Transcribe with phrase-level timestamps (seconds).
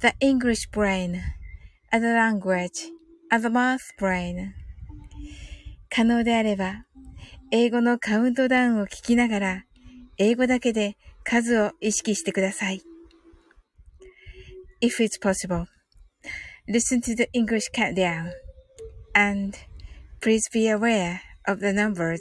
[0.00, 1.22] the English brain,
[1.90, 2.90] as a language,
[3.30, 4.52] as a math brain.
[5.88, 6.84] 可能であれば、
[7.50, 9.64] 英語のカウントダウンを聞きながら、
[10.18, 12.82] 英語だけで数を意識してください。
[14.82, 15.64] If it's possible,
[16.68, 18.30] listen to the English countdown
[19.14, 19.56] and
[20.20, 22.20] please be aware of the numbers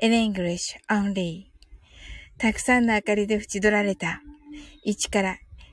[0.00, 1.44] in English only.
[2.38, 4.20] たくさんの明かりで縁取られた
[4.84, 5.38] 1から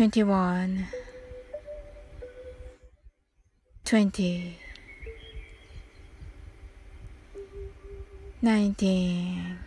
[0.00, 0.86] 21
[3.84, 4.56] 20
[8.40, 9.58] 19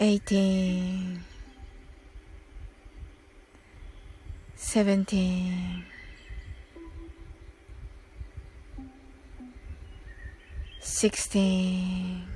[0.00, 1.20] 18
[4.56, 5.84] 17
[10.80, 12.35] 16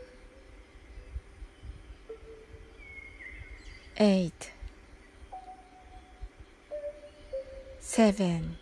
[3.97, 4.51] eight,
[7.79, 8.57] seven,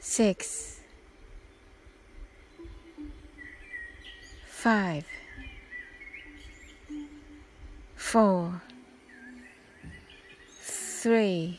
[0.00, 0.80] six,
[4.46, 5.04] five,
[7.96, 8.60] four,
[10.60, 11.58] three,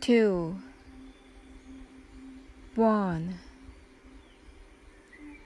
[0.00, 0.56] two,
[2.76, 3.38] one,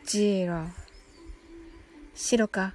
[0.06, 0.66] zero.
[2.14, 2.74] 白か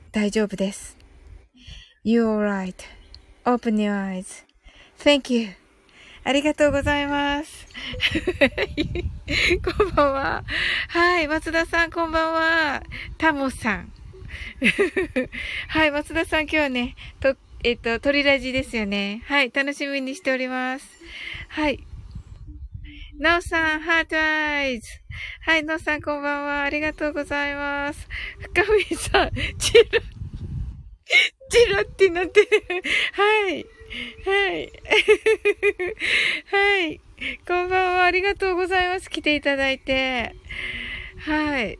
[0.11, 0.97] 大丈夫です。
[2.03, 2.75] You're
[3.45, 5.49] right.Open your eyes.Thank you.
[6.25, 7.65] ありがとうございます。
[9.77, 10.43] こんばんは。
[10.89, 12.83] はい、松田さん、こんばんは。
[13.17, 13.93] タモさん。
[15.69, 19.23] はい、松田さん、今日はね、と、えっと、鳥ラジですよね。
[19.27, 20.89] はい、楽しみにしております。
[21.47, 21.87] はい。
[23.21, 24.89] なおさん、ハートアイズ。
[25.41, 26.63] はい、なおさん、こんばんは。
[26.63, 28.09] ありがとうございます。
[28.39, 29.83] 深みさん、チラ、
[31.47, 32.47] チラってなってる。
[33.13, 33.65] はい。
[34.25, 34.71] はい。
[36.49, 36.99] はい。
[37.47, 38.05] こんばんは。
[38.05, 39.07] ありがとうございます。
[39.07, 40.35] 来ていただいて。
[41.19, 41.77] はい。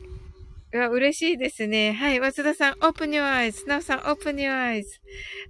[0.74, 1.92] うわ、嬉しいですね。
[1.92, 2.20] はい。
[2.20, 3.68] 松田さん、open your eyes.
[3.68, 4.84] なおさん、open your eyes.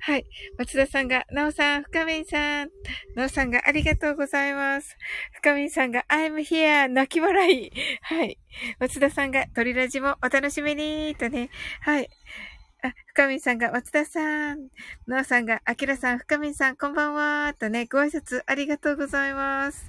[0.00, 0.26] はい。
[0.58, 2.70] 松田さんが、なおさん、深めんさん。
[3.14, 4.96] なおさんが、ありがとうございます。
[5.34, 6.88] 深めんさんが、I'm here.
[6.88, 7.70] 泣き笑い。
[8.00, 8.36] はい。
[8.80, 11.14] 松田さんが、鳥ラジもお楽しみに。
[11.14, 11.50] とね。
[11.82, 12.08] はい。
[12.82, 14.70] あ、深みさんが、松田さん。
[15.06, 17.54] なおさんが、あきらさん、深みさん、こんばんは。
[17.56, 19.88] とね、ご挨拶ありがとうございます。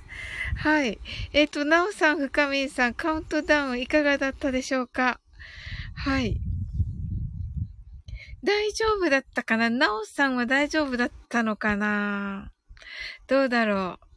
[0.57, 0.99] はい。
[1.33, 5.19] えっ、ー、と、なおさん、深みさん、カウントダウンいかがだったでしょうか？
[5.95, 6.41] はい。
[8.43, 9.69] 大丈夫だったかな？
[9.69, 12.51] なおさんは大丈夫だったのかな？
[13.27, 14.13] どうだろう？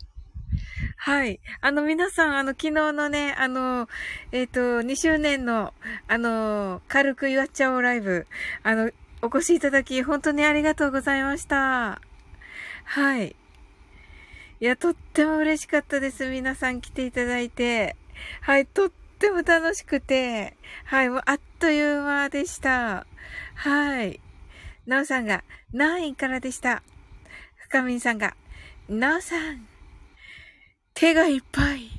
[0.96, 1.40] はい。
[1.61, 3.88] あの、皆さん、あの、昨日のね、あの、
[4.32, 5.73] えっ、ー、と、2周年の、
[6.08, 8.26] あの、軽く祝っちゃおうライブ、
[8.62, 8.90] あの、
[9.22, 12.00] お越しいただき、本当にありがとうございました。
[12.84, 13.37] はい。
[14.58, 16.29] いや、とっても嬉しかったです。
[16.29, 17.94] 皆さん来ていただいて。
[18.40, 20.56] はい、とってっても楽しくて。
[20.84, 23.06] はい、もうあっという間でした。
[23.54, 24.20] はい。
[24.86, 25.42] なおさんが、
[25.72, 26.82] 何位からでした。
[27.56, 28.36] 深みんさんが、
[28.88, 29.66] なおさん、
[30.94, 31.90] 手がいっぱい。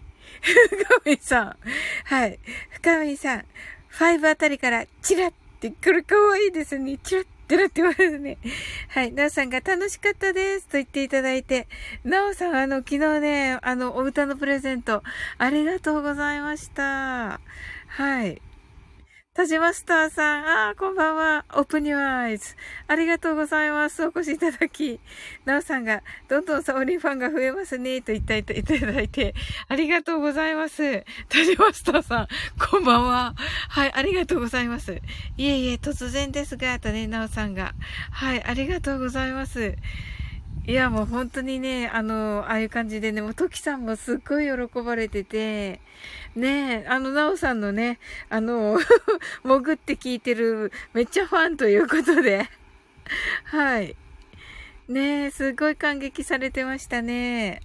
[0.42, 1.58] 深見さん。
[2.06, 2.40] はい。
[2.72, 3.46] 深見さん。
[3.92, 7.00] 5あたりからチラって、これかわいいですね。
[7.00, 8.38] チラってなってますね。
[8.90, 9.14] はい。
[9.14, 10.66] なおさんが楽しかったです。
[10.66, 11.70] と言っていただいて。
[12.04, 15.02] なおさん、あの、昨日ね、あの、お歌のプレゼント、
[15.38, 17.40] ありがとうございました。
[17.88, 18.42] はい。
[19.38, 21.46] 田島スターさん、ああ、こんばんは。
[21.54, 22.56] オープニュアイズ。
[22.88, 24.04] ありがとうございます。
[24.04, 25.00] お越しいただき。
[25.46, 29.36] なおさんが、どんどんサオリンファンが増えますね、と言っていただいて、
[29.68, 31.06] ありがとうございます。
[31.30, 32.28] 田島スターさん、
[32.72, 33.36] こんばんは。
[33.70, 35.00] はい、ありがとうございます。
[35.38, 37.76] いえいえ、突然ですが、とね、なおさんが。
[38.10, 39.76] はい、ありがとうございます。
[40.68, 45.80] いや、もう本当にね、あの、ああいう感じでね、もうトキさんもすっごい喜ばれてて、
[46.36, 48.00] ねあの、なおさんのね、
[48.30, 48.78] あの、
[49.46, 52.50] 潜って聞いてる、めっちゃファンということで、
[53.46, 53.96] はい。
[54.90, 57.62] ねすごい感激されてましたね。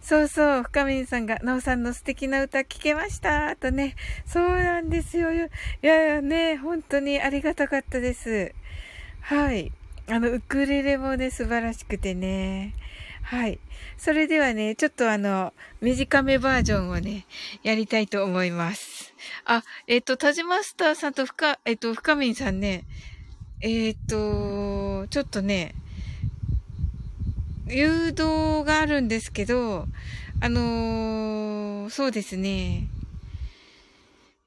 [0.00, 3.94] そうそう、深みんさんが、なおさんの素敵な歌聞けましたとね。
[4.26, 5.34] そうなんですよ。
[5.34, 5.36] い
[5.82, 8.54] やいやね、本当にありがたかったです。
[9.20, 9.70] はい。
[10.08, 12.74] あの、ウクレレもね、素晴らしくてね。
[13.22, 13.58] はい。
[13.96, 17.26] それではね、ちょっとあの、短めバージョンをね、
[17.62, 19.14] やりたいと思います。
[19.44, 22.84] あ、えっ、ー、と、タジマスターさんと深、えっ、ー、と、深みんさんね、
[23.60, 25.74] えっ、ー、と、ちょっとね、
[27.68, 29.86] 誘導があるんですけど、
[30.40, 32.88] あのそうですね。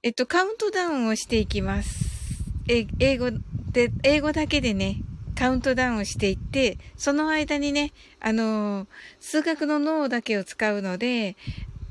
[0.04, 2.44] えっと、カウントダウンをしていきます。
[2.68, 3.32] え、英語
[3.72, 4.98] で、英語だけでね、
[5.36, 8.88] カウントダウンしていって、その間にね、あの、
[9.20, 11.36] 数学の脳だけを使うので、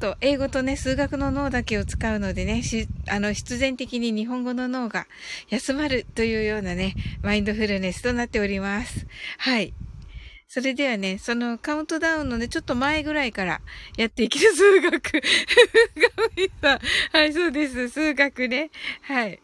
[0.00, 5.06] と、英語とね、数学の脳だけを使うのでね、し、あの、必然的に日本語の脳が
[5.49, 9.06] 休まるというようなね、マインドフルネスとなっております。
[9.38, 9.73] はい。
[10.47, 13.61] それではね、そのカウントダウンのね、ちょっと前ぐらいから
[13.97, 15.23] やっていきる数学。
[17.12, 17.88] はい、そうです。
[17.88, 18.70] 数学ね。
[19.02, 19.40] はい。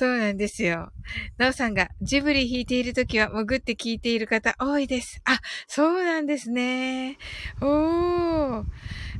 [0.00, 0.92] そうなんですよ。
[1.36, 5.20] なおさんがジブリ弾いているときは潜って聞いている方多いです。
[5.26, 7.18] あ、そうなんですね。
[7.60, 8.64] おー。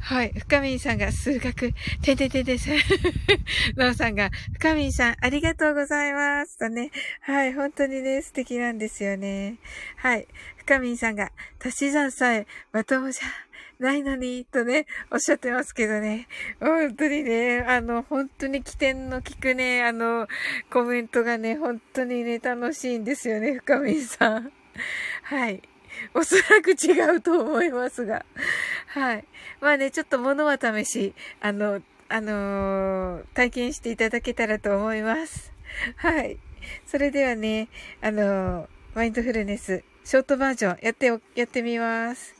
[0.00, 0.32] はい。
[0.38, 2.70] 深みんさんが数学、てててです。
[3.76, 6.56] なおさんが、深みんさん、ありがとうございます。
[6.56, 6.90] とね。
[7.20, 7.52] はい。
[7.52, 9.58] 本当にね、素敵なんですよね。
[9.96, 10.26] はい。
[10.56, 11.30] 深みんさんが、
[11.62, 13.49] 足し算さえまともじゃ
[13.80, 16.28] ないのに、とね、おっしゃってますけどね。
[16.60, 20.28] 本当にね、あの、本当に起点の聞くね、あの、
[20.70, 24.52] コメントがね、本当にね、楽しいんですよね、深見さん。
[25.22, 25.62] はい。
[26.14, 28.24] おそらく違うと思いますが。
[28.88, 29.24] はい。
[29.60, 35.52] まあね、ちょっと物は試し、あの、あのー、体験していただけたらと思います。
[35.96, 36.38] はい。
[36.86, 37.68] それではね、
[38.02, 42.39] あのー、マインドフルネス、ショートバージョンやって、やってみます。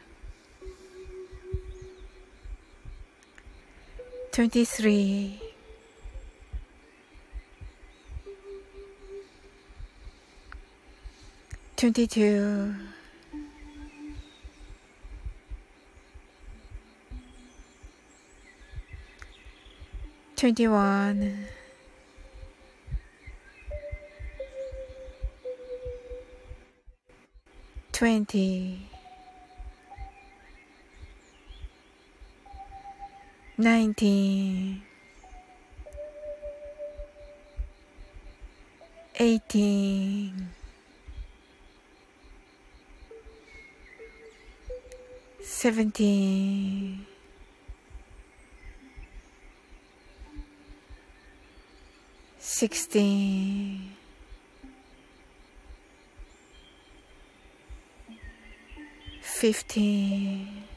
[4.31, 5.41] 23
[11.75, 12.73] 22 22
[20.35, 21.47] 21
[27.91, 28.90] 20
[33.61, 34.81] Nineteen,
[39.19, 40.49] eighteen,
[45.43, 47.05] seventeen,
[52.39, 53.91] sixteen,
[59.21, 60.47] fifteen.
[60.47, 60.70] 15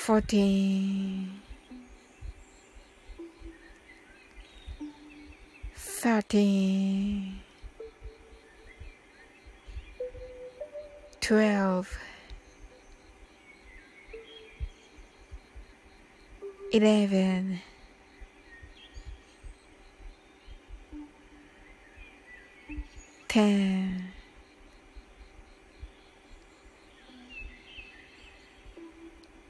[0.00, 1.28] fourteen,
[5.76, 7.38] thirteen,
[11.20, 11.98] twelve,
[16.72, 17.60] eleven.
[23.28, 24.19] 10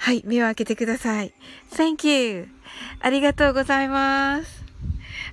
[0.00, 1.34] はい、目を開けてください。
[1.72, 2.48] Thank you.
[3.00, 4.64] ありがとうございます。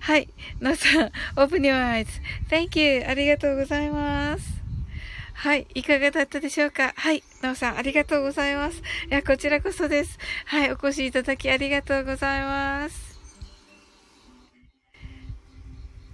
[0.02, 0.30] はい、
[0.62, 2.06] のさん、Open your
[2.50, 3.06] eyes.Thank you.
[3.08, 4.44] ありがとうございます。
[5.34, 5.68] はい。
[5.74, 6.94] いかがだったでしょうか？
[6.96, 7.24] はい。
[7.42, 8.78] なおさん、ありがとうございます。
[8.78, 10.18] いや、こちらこそです。
[10.46, 10.72] はい。
[10.72, 13.07] お越しいただきありがとうございます。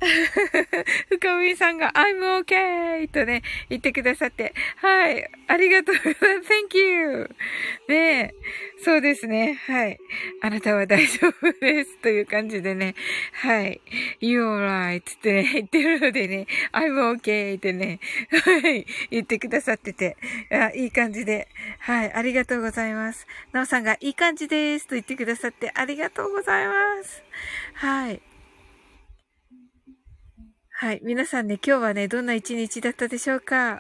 [1.10, 3.08] 深みさんが I'm okay!
[3.08, 4.54] とね、言ってくださって。
[4.78, 5.30] はい。
[5.48, 6.50] ありがとうございます。
[6.54, 7.30] Thank you!
[7.88, 8.34] ねえ。
[8.84, 9.60] そうですね。
[9.68, 9.98] はい。
[10.42, 11.98] あなたは大丈夫です。
[12.00, 12.96] という感じでね。
[13.34, 13.82] はい。
[14.22, 15.02] You're right!
[15.02, 16.48] ってね、言ってるのでね。
[16.74, 17.56] I'm okay!
[17.58, 18.00] ってね。
[18.30, 18.86] はい。
[19.10, 20.18] 言ってくださってて。
[20.52, 21.48] あいい感じで。
[21.80, 22.14] はい。
[22.14, 23.26] ありがとうございます。
[23.52, 24.88] なおさんがいい感じです。
[24.88, 27.24] と言ってくださってありがとうございます。
[27.76, 28.33] はい。
[30.84, 31.00] はい。
[31.02, 33.80] 皆さんね、今日はね、どんな一日だったでしょうか？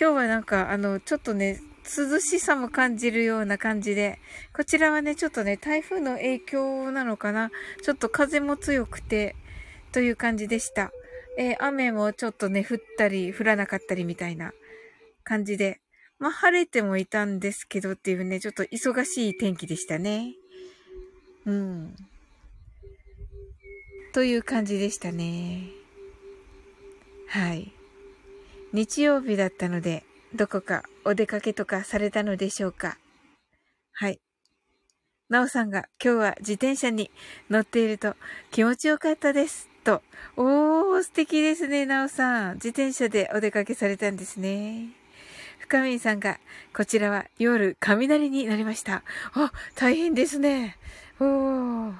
[0.00, 4.20] 今日はなんか、あの、ちょっとね、涼しさも感じるような感じで、
[4.54, 7.50] こちらはね、ちょっとね、台風の影響なのかな？
[7.82, 9.34] ちょっと風も強くて、
[9.90, 10.92] という感じでした。
[11.36, 14.52] えー雨もちょっとね、降ったり、降らなかったりみたいな
[15.24, 15.80] 感じで、
[16.20, 20.32] まあ、晴れてもいたんですけどっていうね、ちょっと忙しい天気でしたね。
[21.46, 21.96] うん。
[24.12, 25.68] という感じでしたね。
[27.28, 27.72] はい。
[28.72, 32.98] 日曜日だったので、どこかお出かけとかされたのでしょうか
[33.92, 34.20] はい。
[35.28, 37.10] なおさんが今日は自転車に
[37.48, 38.14] 乗っていると
[38.50, 39.68] 気持ちよかったです。
[39.84, 40.02] と。
[40.36, 42.54] おー、素敵ですね、なおさん。
[42.54, 44.88] 自転車でお出かけされたんですね。
[45.60, 46.38] 深みんさんが、
[46.74, 49.04] こちらは夜雷になりました。
[49.32, 50.76] あ、大変ですね。
[51.20, 51.92] お。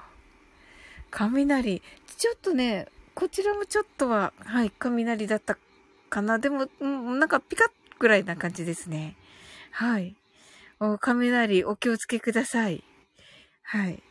[1.10, 1.82] 雷。
[2.16, 5.56] ちょっとね、こちらもちょっとは、はい、雷だった
[6.10, 6.38] かな。
[6.38, 7.68] でも、なんかピカッ
[7.98, 9.16] ぐらいな感じですね。
[9.70, 10.16] はい。
[10.80, 12.84] お雷、お気をつけください。
[13.62, 14.02] はい。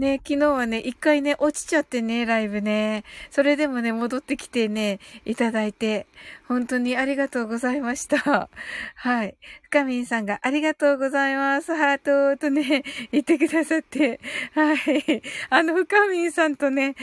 [0.00, 3.04] ね、昨日はね、一回ね、落ちちゃってね、ライブね。
[3.30, 6.06] それでもね、戻ってきてね、いただいて、
[6.48, 8.48] 本当にありがとうございました。
[8.94, 9.36] はい。
[9.64, 11.74] 深みんさんがありがとうございます。
[11.76, 14.20] ハートとね、言ってくださって。
[14.54, 15.22] はい。
[15.50, 16.96] あの、深みんさんとね、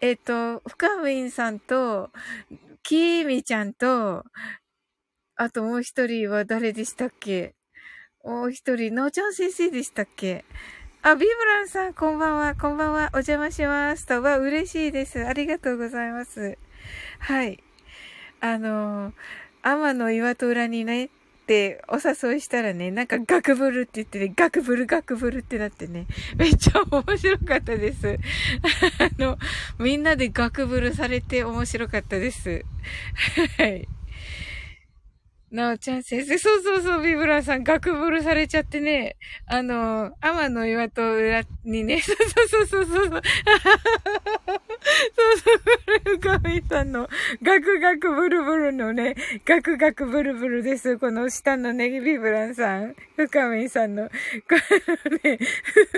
[0.00, 2.10] えっ、と、深みんさんと、
[2.84, 4.24] きーみちゃんと、
[5.34, 7.56] あともう一人は誰でしたっけ？
[8.24, 10.44] もう一人、なおちゃん先生でしたっけ？
[11.08, 14.22] あ、ビブランさん、こんばんは、こんばんは、お邪魔しますと。
[14.22, 15.24] わ、嬉しいです。
[15.24, 16.58] ありがとうございます。
[17.20, 17.62] はい。
[18.40, 19.12] あの、
[19.62, 21.08] 天の岩戸裏にね、っ
[21.46, 28.18] てお誘いしたらね、なんかガクブルって言ってね、ガクブルガクブルってなってね、めっちゃ面白かったです。
[28.98, 29.38] あの、
[29.78, 32.64] みんなでガクブルされて面白かったです。
[33.58, 33.86] はい。
[35.50, 42.16] なおちゃん先生、そうそうそう、ビブランさん、ガクブルされちゃってね、あの、天の岩戸裏にね、 そう
[42.48, 43.20] そうそうそうそう、そうそう、
[46.18, 47.08] これ、深みさんの、
[47.42, 50.98] ガクガクブルブルのね、ガクガクブルブルです。
[50.98, 54.12] この下のね、ビブランさん、深みさんの、こ
[55.24, 55.38] れね、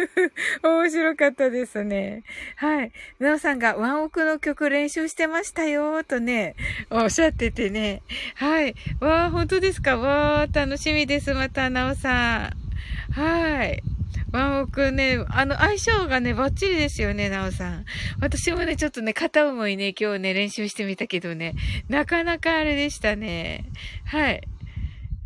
[0.63, 2.23] 面白かったですね。
[2.57, 2.93] はい。
[3.19, 6.55] なおさんがワンオクの曲練習してましたよ、とね、
[6.91, 8.03] おっしゃっててね、
[8.35, 8.75] はい。
[9.01, 9.97] わー、本当ですか？
[9.97, 11.33] わー、楽しみです。
[11.33, 13.13] また、なおさん。
[13.13, 13.85] はい。
[14.33, 17.85] ワンオクね、あの、相性がね、バッチリですよね、なおさん。
[18.21, 21.55] 私もね、ちょっとね、片思いね、今日ね、練習してみたけどね、
[21.89, 23.67] なかなかあれでしたね。
[24.07, 24.43] はい。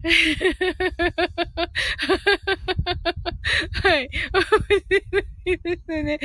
[0.04, 0.08] は
[3.96, 4.10] い。
[4.32, 4.58] 面白
[5.46, 6.18] いですね。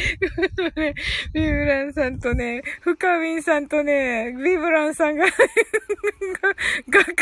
[1.31, 7.13] ビブランさんとね、深みんさんとね、ビブランさんがガク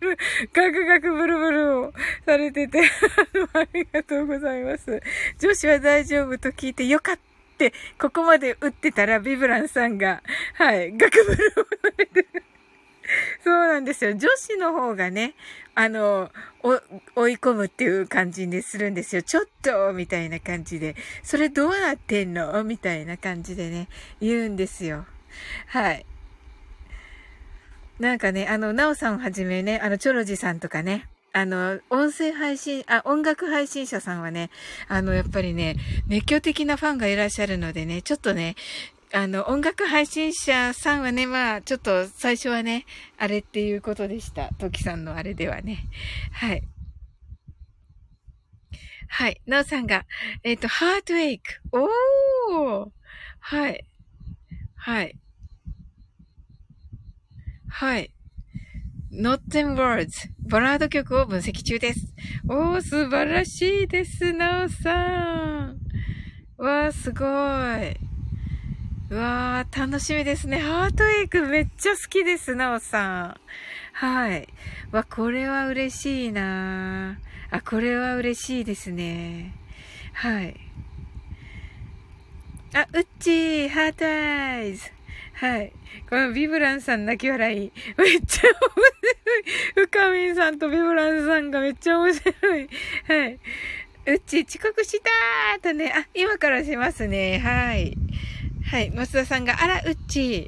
[0.00, 0.16] ブル、
[0.54, 1.92] ガクガクブルブルを
[2.24, 2.80] されてて、
[3.54, 5.02] ありがとうございます。
[5.38, 7.22] 女子は大丈夫と聞いてよかった。
[7.98, 10.22] ここまで打ってたら、ビブランさんが、
[10.54, 11.66] はい、ガクブルを
[13.44, 14.14] そうなんですよ。
[14.14, 15.34] 女子の方がね、
[15.74, 16.30] あの、
[17.14, 19.22] 追い込むっていう感じにするんですよ。
[19.22, 20.96] ちょっとみたいな感じで。
[21.22, 22.62] それどうなってんの？
[22.64, 23.88] みたいな感じでね、
[24.20, 25.06] 言うんですよ。
[25.66, 26.06] はい。
[27.98, 34.50] なんかね、あの、なおさんをはじめね、あの、チョロジさんとかね、あの、音声配信、あ、音楽配信者さんはね、
[34.88, 38.54] あの、やっぱりね、熱狂的なファンがいらっしゃるのでね、ちょっとね、
[39.14, 42.84] あの、音楽配信者さんはね、まあ、ちょっと最初はね、
[43.18, 44.50] あれっていうことでした。
[44.58, 45.86] トキさんのあれではね。
[46.32, 46.62] はい。
[49.08, 49.40] はい。
[49.46, 50.06] なおさんが、
[50.42, 51.60] えっ、ー、と、ハートエイク。
[51.72, 52.88] おー
[53.40, 53.86] はい。
[54.74, 55.18] はい。
[57.68, 58.12] はい。
[59.12, 62.14] Not them words バラード曲を分析中です。
[62.48, 65.78] おー、素晴らしいです、なおさん。
[66.56, 67.28] わー、すごい。
[69.14, 70.58] わー、楽しみですね。
[70.58, 73.40] ハートエイクめっちゃ好きです、なおさん。
[73.92, 74.48] はい。
[74.90, 77.18] わ、これは嬉しいな
[77.50, 79.54] あ、これは嬉しいですね。
[80.14, 80.56] はい。
[82.74, 84.90] あ、うっちー、ハートアイズ。
[85.42, 85.72] はい。
[86.08, 87.58] このビブランさん泣き笑い。
[87.58, 89.88] めっちゃ面白い。
[89.88, 92.68] 深みんさんとビブランさんがめっちゃ面白い。
[93.08, 93.40] はい。
[94.06, 95.92] うち、遅刻したーとね。
[95.96, 97.40] あ、今からしますね。
[97.40, 97.96] はい。
[98.70, 98.92] はい。
[98.92, 100.46] 松田さんが、あら、うっち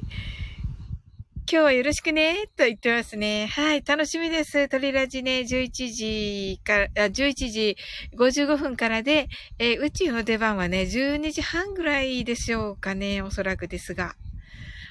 [1.51, 3.47] 今日はよろしくね、と言ってますね。
[3.47, 3.83] はい。
[3.85, 4.69] 楽しみです。
[4.69, 7.77] 鳥ラジね、11時から、あ11時
[8.15, 9.27] 55分からで、
[9.59, 14.15] えー、うちの出番はね、12時半ぐらいでしょうかね、おそらくですが。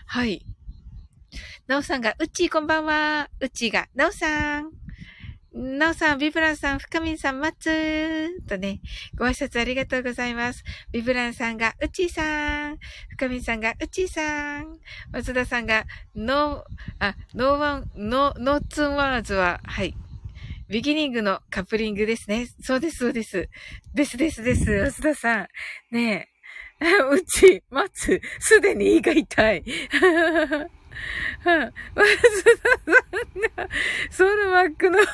[0.06, 0.44] はい。
[1.66, 3.28] なおさんが、うっちーこんばんは。
[3.40, 4.70] うっちーが、なおさん。
[5.52, 8.80] なおさん、ビブランさん、深みんさん、まつーとね、
[9.16, 10.62] ご挨拶ありがとうございます。
[10.92, 12.78] ビブランさんが、うちーさん。
[13.10, 14.78] 深みんさんが、うちーさん。
[15.12, 16.62] 松田さんが、ノー、
[16.98, 19.94] あ、ノーワン、ノー、ノーツンワーズは、はい。
[20.68, 22.48] ビギニングのカップリングですね。
[22.60, 23.48] そうです、そうです。
[23.94, 24.82] ですですです。
[24.82, 25.48] 松田さん。
[25.90, 26.33] ねえ。
[27.10, 28.20] うち、待つ。
[28.38, 29.64] すでに胃が痛い。
[31.42, 31.72] はい。
[31.94, 33.68] 松田さんが、
[34.10, 35.04] ソルマックの方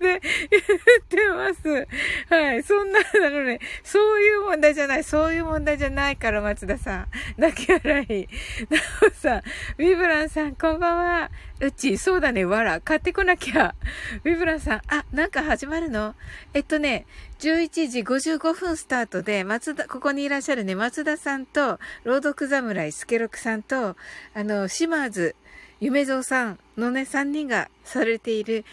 [0.00, 1.86] で言ってます。
[2.34, 2.62] はい。
[2.62, 5.04] そんな、あのね、そういう問題じゃない。
[5.04, 7.06] そういう問題じゃないから、松田さん。
[7.36, 8.28] 泣き笑い。
[8.70, 11.30] なおさん、ウィブランさん、こんばんは。
[11.64, 12.80] うち、そうだね、わら。
[12.80, 13.74] 買ってこなきゃ。
[14.24, 16.14] ウィブランさん、あ、なんか始まるの？
[16.52, 17.06] えっとね、
[17.38, 23.96] 11時55分スタートで、松田、ここにいらっしゃるね、松田さんと、朗読侍、スケロクさんと、
[24.34, 25.34] あの、島津、
[25.80, 28.64] 夢蔵さんのね、3人がされている、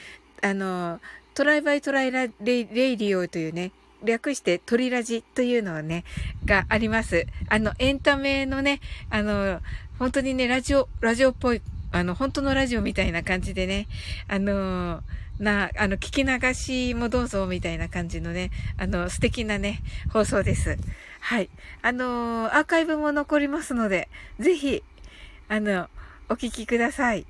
[0.42, 1.00] あの、
[1.34, 3.72] トライバイトライラレレイリオというね、
[4.04, 6.04] 略してトリラジというのはね、
[6.46, 7.26] があります。
[7.48, 9.62] あの、エンタメのね、あの、
[9.98, 13.88] 本当にね、ラジオ、ラジオっぽい、あの、本当のラジオみたいな感じでね、
[14.28, 15.02] あの
[15.40, 20.78] な、あの、聞き流しもどうぞみたいな感じのね、あの、素敵なね、放送です。
[21.20, 21.50] はい。
[21.82, 24.08] あのアーカイブも残りますので、
[24.40, 24.84] ぜひ、
[25.50, 25.90] あの、
[26.30, 27.26] お聞きください。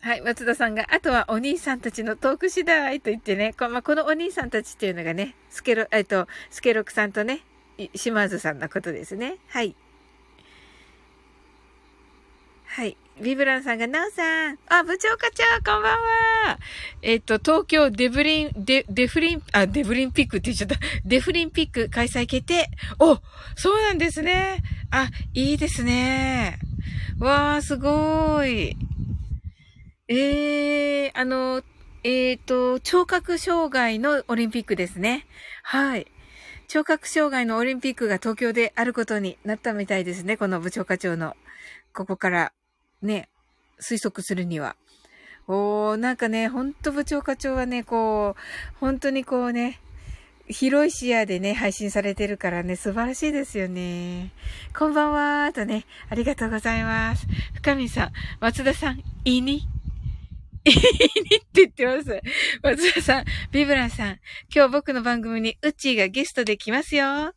[0.00, 7.40] はい、松田さんが、あとはお兄さんたちのトーク次第と言ってね、こ,、まあ、このお兄さんたちっていうのがね、スケロ、えっと、スケロクさんとね、
[7.94, 9.38] 島津さんのことですね。
[9.48, 9.74] はい。
[12.74, 12.96] はい。
[13.22, 14.58] ビブランさんが、ナオさん。
[14.66, 16.58] あ、部長課長、こんばんは。
[17.02, 20.74] えっ、と、東京デブリン、デ、デフリン、あ、デブリンピックって言っちゃった。
[21.04, 22.68] デフリンピック開催決定。
[22.98, 23.20] お、
[23.54, 24.60] そうなんですね。
[24.90, 26.58] あ、いいですね。
[27.20, 28.76] わー、すごい。
[30.08, 31.62] ええー、あの、
[32.02, 35.28] えっ、ー、と、聴覚障害のオリンピックですね。
[35.62, 36.08] はい。
[36.66, 40.36] 聴覚障害のオリンピックが東京であることになったみたいですね。
[40.36, 41.36] この部長課長の、
[41.92, 42.52] ここから
[43.04, 43.28] ね、
[43.80, 44.76] 推測するには。
[45.46, 48.40] おー、なんかね、ほんと部長課長はね、こう、
[48.80, 49.78] 本当にこうね、
[50.48, 54.30] 広い視野でね、配信されてるからね、素晴らしいですよね。
[54.78, 57.26] こんばんはーとね、ありがとうございます。
[57.54, 59.66] 深見さん、松田さん、いに？
[60.66, 62.20] いにって言ってます。
[62.62, 64.18] 松田さん、ビブランさん、
[64.54, 67.34] 今日僕の番組にウッチーがゲストで来ますよ。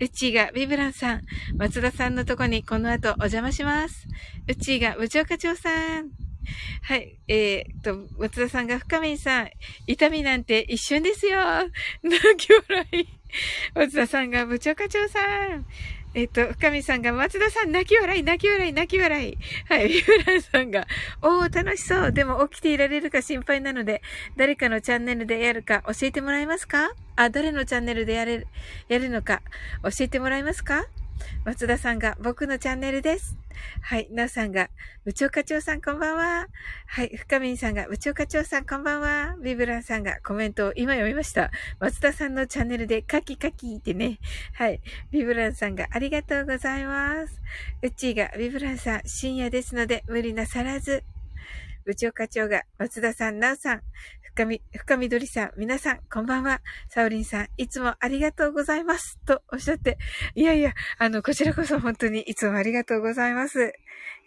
[0.00, 1.22] うちーがビブランさん、
[1.56, 4.06] 松田さんのとこにこの後お邪魔します。
[4.48, 6.10] うちーが部長課長さん。
[6.82, 7.18] はい。
[7.28, 9.50] えー、と、松田さんが深見さん、
[9.86, 11.38] 痛みなんて一瞬ですよ。
[12.02, 13.08] 泣き笑い。
[13.74, 15.66] 松田さんが部長課長さん。
[16.12, 19.38] えっと、深見さんが、松田さん、泣き笑い、泣き笑い、泣き笑い。
[19.68, 20.86] はい、三浦さんが、
[21.22, 22.12] おー、楽しそう。
[22.12, 24.02] でも起きていられるか心配なので、
[24.36, 26.90] 誰かのチャンネルでやるか教えてもらえますか？
[27.14, 28.48] あ、誰のチャンネルでやれる、
[28.88, 29.42] やるのか
[29.84, 30.84] 教えてもらえますか？
[31.44, 33.36] 松田さんが、僕のチャンネルです。
[33.82, 34.08] はい。
[34.10, 34.70] なおさんが、
[35.04, 36.46] 部長課長さんこんばんは。
[36.86, 37.16] はい。
[37.16, 39.36] 深見さんが、部長課長さんこんばんは。
[39.42, 41.50] ビブランさんがコメントを今読みました。
[41.78, 44.18] 松田さんのチャンネルでカキカキってね。
[44.54, 44.80] はい。
[45.10, 47.40] ビブランさんがありがとうございます。
[47.82, 51.04] うちーが、ビブランさん、深夜ですので無理なさらず。
[51.90, 53.80] 部長課長が、松田さん、なおさん、
[54.22, 56.60] 深み、深みどりさん、皆さん、こんばんは。
[56.88, 59.18] サオリンさん、いつもありがとうございます。
[59.26, 59.98] とおっしゃって、
[60.36, 63.72] いやいや、あの、こちらこそ本当にいつもありがとうございます。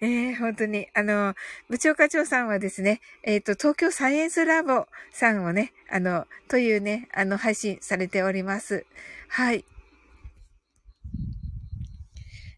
[0.01, 1.35] えー、本当に、あの、
[1.69, 8.85] 部長課長さんはですね、えっ、ー、と、東京サイエンスラボさんをね、あの、というね、あの、配信されております。
[9.29, 9.63] はい。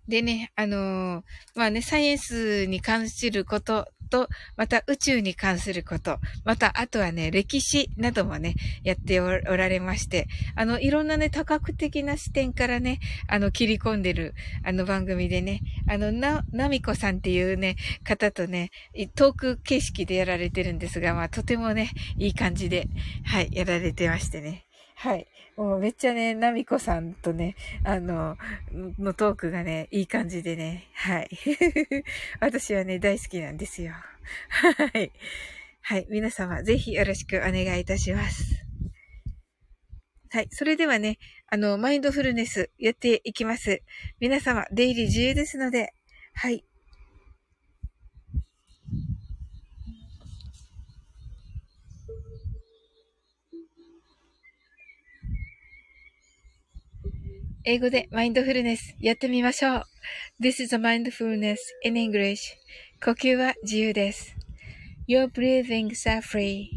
[0.07, 1.23] でね、あのー、
[1.55, 18.69] まあね、サイエンスに関することと、また宇宙に関すること、またあとはね、歴史などもね、やっておられまして、あの、いろんなね、多角的な視点からね、あの、切り込んでる、あの番組でね、あの、な、なみこさんっていうね、方とね、
[19.15, 22.87] トーク形式でやられてるんですが、まあ、とてもね、いい感じで、
[23.25, 24.64] はい、やられてましてね。
[24.95, 25.27] はい。
[25.57, 28.37] もうめっちゃね、ナミコさんとね、あの、
[28.71, 31.29] のトークがね、いい感じでね、はい。
[32.39, 33.93] 私はね、大好きなんですよ。
[34.49, 35.11] はい。
[35.81, 36.07] はい。
[36.09, 38.65] 皆様、ぜひよろしくお願いいたします。
[40.31, 40.47] はい。
[40.49, 43.81] それではね、あの、マインドフルネスやっていきます。
[44.19, 45.93] 皆様、出入り自由ですので、
[46.33, 46.65] はい。
[57.67, 59.83] 英語でマインドフルネスやってみましょう。
[60.39, 62.37] This is a mindfulness in English.
[63.03, 64.35] 呼吸は自由です。
[65.07, 66.67] Your breathings are free.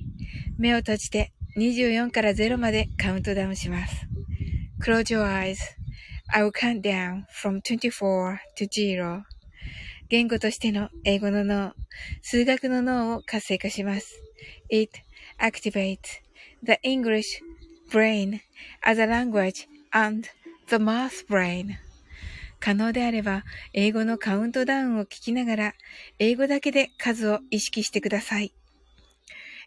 [0.57, 4.07] 目を閉じて24から0までカウントダウンします。
[4.83, 5.59] Close your eyes.
[6.29, 9.24] I will count down from 24 to 0.
[10.09, 11.74] 言語としての英語の脳、
[12.22, 14.18] 数学の脳を活性化します。
[14.70, 14.98] It
[15.38, 16.22] activates
[16.62, 17.42] the English
[17.90, 18.40] brain
[18.81, 20.27] as a language and
[20.69, 21.77] The Math Brain
[22.61, 25.75] 可能であれば、英語のカウントダウンを聞きながら、
[26.19, 28.53] 英語だけで数を意識してください。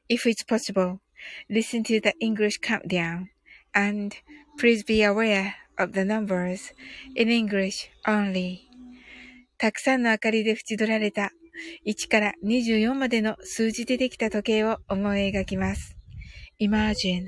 [0.10, 0.98] If it's possible,
[1.50, 3.28] listen to the English countdown
[3.74, 4.16] and
[4.60, 6.74] please be aware of the numbers
[7.16, 8.60] in English only.
[9.58, 11.32] たくさんの明かりで縁取られた
[11.88, 15.96] 1から24までの数字でできた時計を思い描きます。
[16.60, 17.28] Imagine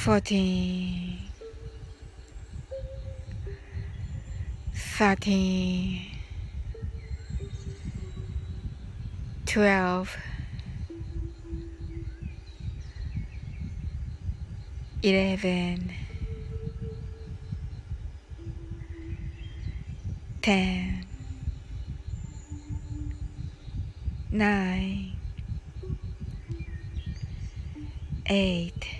[0.00, 1.18] fourteen,
[4.74, 6.00] thirteen,
[9.44, 10.16] twelve,
[15.02, 15.92] eleven,
[20.40, 21.04] ten,
[24.30, 25.12] nine,
[28.24, 28.99] eight.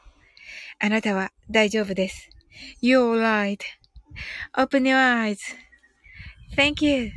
[0.83, 2.27] あなたは大丈夫です。
[2.81, 3.21] You're
[4.57, 4.97] right.Open your
[6.55, 7.11] eyes.Thank you.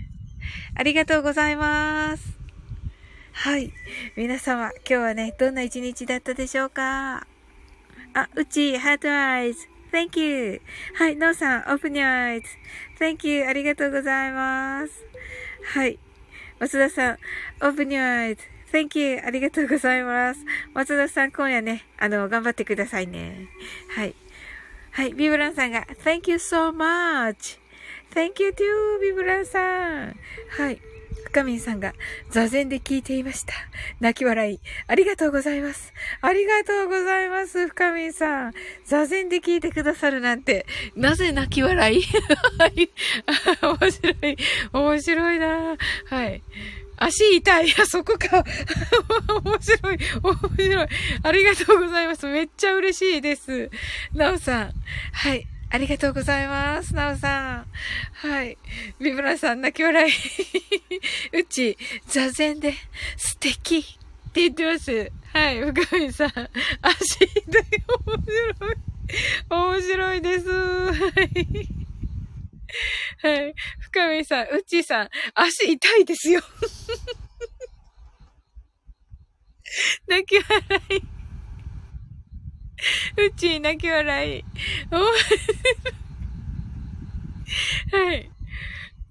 [0.77, 2.39] ありがとうございます。
[3.33, 3.73] はい。
[4.17, 7.27] 皆様、今日はね、どんな一日だったでしょうか？
[8.13, 9.67] あ、うち、ハートアイズ。
[9.91, 10.61] Thank you.
[10.97, 12.43] はい、のうさん、open your
[13.01, 13.47] eyes.Thank you.
[13.47, 14.93] ありがとうございます。
[15.73, 15.99] はい。
[16.59, 17.19] 松田さん、
[17.61, 18.37] open your eyes.
[18.75, 19.21] Thank you.
[19.25, 20.41] ありがとうございます。
[20.75, 23.47] 松田さん、今夜ね、あの、頑張ってくださいね。
[23.95, 24.17] はい。
[24.91, 25.15] はい。
[25.15, 27.61] ビブランさんが、Thank you so much.
[28.13, 30.17] Thank you too, ビブランさん。
[30.59, 30.81] はい。
[31.27, 31.95] 深みんさんが、
[32.31, 33.55] 座禅で聞いていました。
[34.01, 34.61] 泣き笑い。
[34.89, 35.93] ありがとうございます。
[36.21, 38.55] ありがとうございます、深みんさん。
[38.85, 42.03] 座禅で聞いてくださるなんて、なぜ泣き笑い？
[42.59, 42.91] はい。
[43.63, 44.37] 面白い。
[44.73, 46.43] 面白いなはい。
[46.97, 47.75] 足痛い。
[47.81, 48.45] あ、そこか。
[49.45, 49.99] 面白い。
[50.23, 50.89] 面白い。
[51.23, 52.27] ありがとうございます。
[52.27, 53.71] めっちゃ嬉しいです。
[54.13, 54.73] なおさん。
[55.13, 55.47] はい。
[55.71, 56.95] ありがとうございます。
[56.95, 57.67] なおさん。
[58.29, 58.57] はい。
[59.01, 60.13] ビブラさん、泣き笑い。
[61.37, 61.77] うち、
[62.07, 62.75] 座禅で
[63.17, 65.11] 素敵って言ってます。
[65.33, 65.61] はい。
[65.61, 66.29] 深見さん。
[66.81, 67.65] 足痛い。
[68.07, 68.25] 面
[68.61, 68.77] 白い。
[69.51, 70.49] 面白いです。
[70.49, 70.93] は
[71.35, 71.84] い。
[73.23, 73.55] はい。
[73.81, 76.41] 深見さん、うちーさん、足痛いですよ。
[80.09, 81.03] 泣き笑い。
[83.27, 84.45] うちー泣き笑い。
[87.93, 88.31] はい。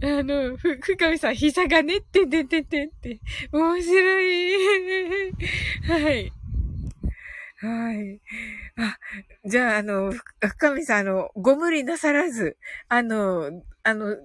[0.04, 3.22] あの、ふ、深見さん、膝がねっててててって。
[3.52, 4.54] 面白い。
[5.88, 6.34] はい。
[7.64, 8.20] はい。
[8.76, 9.00] あ、
[9.46, 12.58] じゃあ、あの、深見さん、あの、ご無理なさらず、
[12.90, 14.18] あの、あの、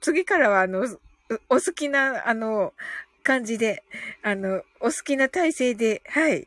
[0.00, 0.86] 次からは、あの、
[1.50, 2.74] お好きな、あの、
[3.24, 3.82] 感じで、
[4.22, 6.46] あの、お好きな体勢で、はい、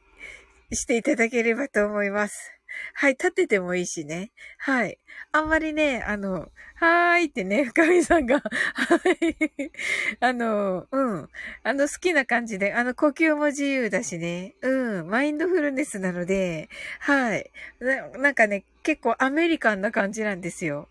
[0.71, 2.58] していただければと思います。
[2.93, 4.31] はい、立ててもいいしね。
[4.57, 4.99] はい。
[5.31, 9.71] あんまりね、あの、はーいってね、 深見さんが、はい。
[10.19, 11.29] あの、うん。
[11.63, 14.55] あの、好きな感じで、あの、呼吸も自由だしね。
[14.61, 15.07] うん。
[15.09, 17.51] マインドフルネスなので、はい。
[17.79, 20.87] ななんかね、結構アメリカンな感じなんですよ。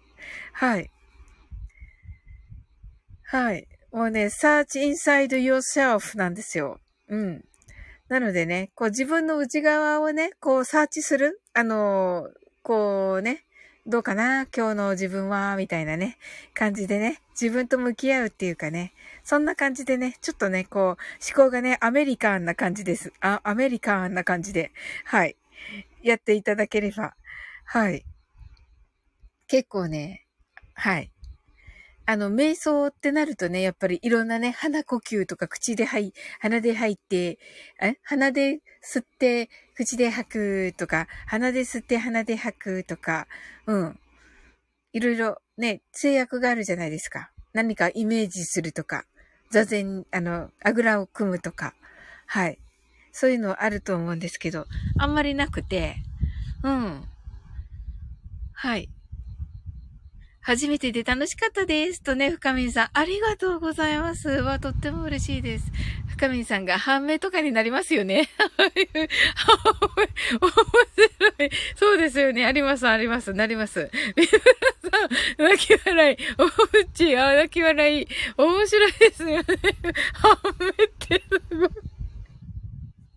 [0.52, 0.90] はい。
[3.24, 3.68] はい。
[3.92, 6.80] もうね、search inside yourself なんですよ。
[7.08, 7.44] うん。
[8.08, 11.40] なのでね、こう自分の内側をね、こうサーチする。
[11.58, 12.30] あの、
[12.62, 13.42] こうね、
[13.84, 14.46] どうかな？
[14.56, 16.16] 今日の自分は、みたいなね、
[16.54, 18.92] 感じでね、自分と向き合うっていうかね、
[19.24, 20.96] そんな感じでね、ちょっとね、こう、思
[21.34, 23.12] 考がね、アメリカンな感じです。
[23.20, 24.70] あ、アメリカンな感じで、
[25.04, 25.34] はい。
[26.00, 27.16] やっていただければ、
[27.64, 28.04] はい。
[29.48, 30.26] 結構ね、
[30.74, 31.10] はい。
[32.10, 37.38] あの、瞑想ってなるとね、やっぱりいろんなね、鼻呼吸とか口で吐い、鼻で吐いて、
[37.82, 37.96] え？
[38.02, 43.26] 鼻で吸って、口で吐くとか、鼻で吸って鼻で吐くとか、
[43.66, 44.00] うん。
[44.94, 47.30] いろいろね、制約があるじゃないですか。
[47.52, 49.04] 何かイメージするとか、
[49.50, 51.74] 座禅、あの、あぐらを組むとか、
[52.24, 52.58] はい。
[53.12, 54.66] そういうのあると思うんですけど、
[54.96, 55.96] あんまりなくて、
[56.62, 57.06] うん。
[58.54, 58.88] はい。
[60.48, 62.00] 初めてで楽しかったです。
[62.00, 64.30] とね、深みさん、ありがとうございます。
[64.30, 65.70] わ、とっても嬉しいです。
[66.06, 68.30] 深みさんが判明とかになりますよね。
[68.48, 68.80] 面
[71.36, 71.50] 白い。
[71.76, 72.46] そうですよね。
[72.46, 73.90] あります、あります、なります。
[74.16, 74.40] 三村
[75.36, 76.16] さん、泣き笑い。
[76.38, 76.50] おう
[76.94, 78.08] ち、あ、泣き笑い。
[78.38, 79.44] 面白いですよね。
[80.14, 81.97] 判明ってすごい。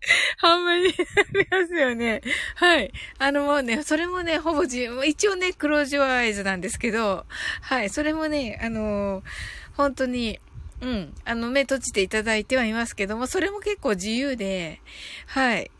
[0.38, 0.94] 半分にな
[1.40, 2.22] りますよね。
[2.56, 2.92] はい。
[3.18, 7.26] あのもうね、それもね、ほぼじ、一応ね、クロージュアイズなんですけど、
[7.60, 7.90] はい。
[7.90, 9.24] それもね、あのー、
[9.74, 10.40] 本当に、
[10.80, 11.14] うん。
[11.24, 14.80] あの、目閉じていただいてはいますけども、それも結構自由で、
[15.26, 15.70] はい。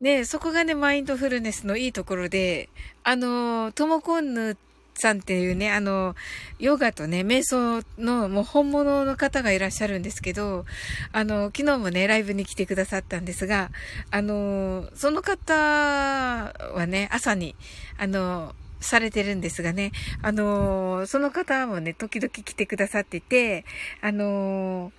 [0.00, 2.68] ね、そこがね、マインドフルネスのいいところで、
[3.02, 4.69] あの、トモコンヌって
[5.00, 6.14] さんっていうね、あの、
[6.58, 10.64] ヨガとね、瞑想のもう本物の方がいらっしゃるんですけど、
[11.12, 13.70] あの、昨日もね、ライブに来てくださったんですが、
[14.10, 17.56] あの、その方はね、朝に、
[17.98, 23.64] あの、されてるんですがね、あの、その方もね、時々来てくださってて、
[24.00, 24.92] あの、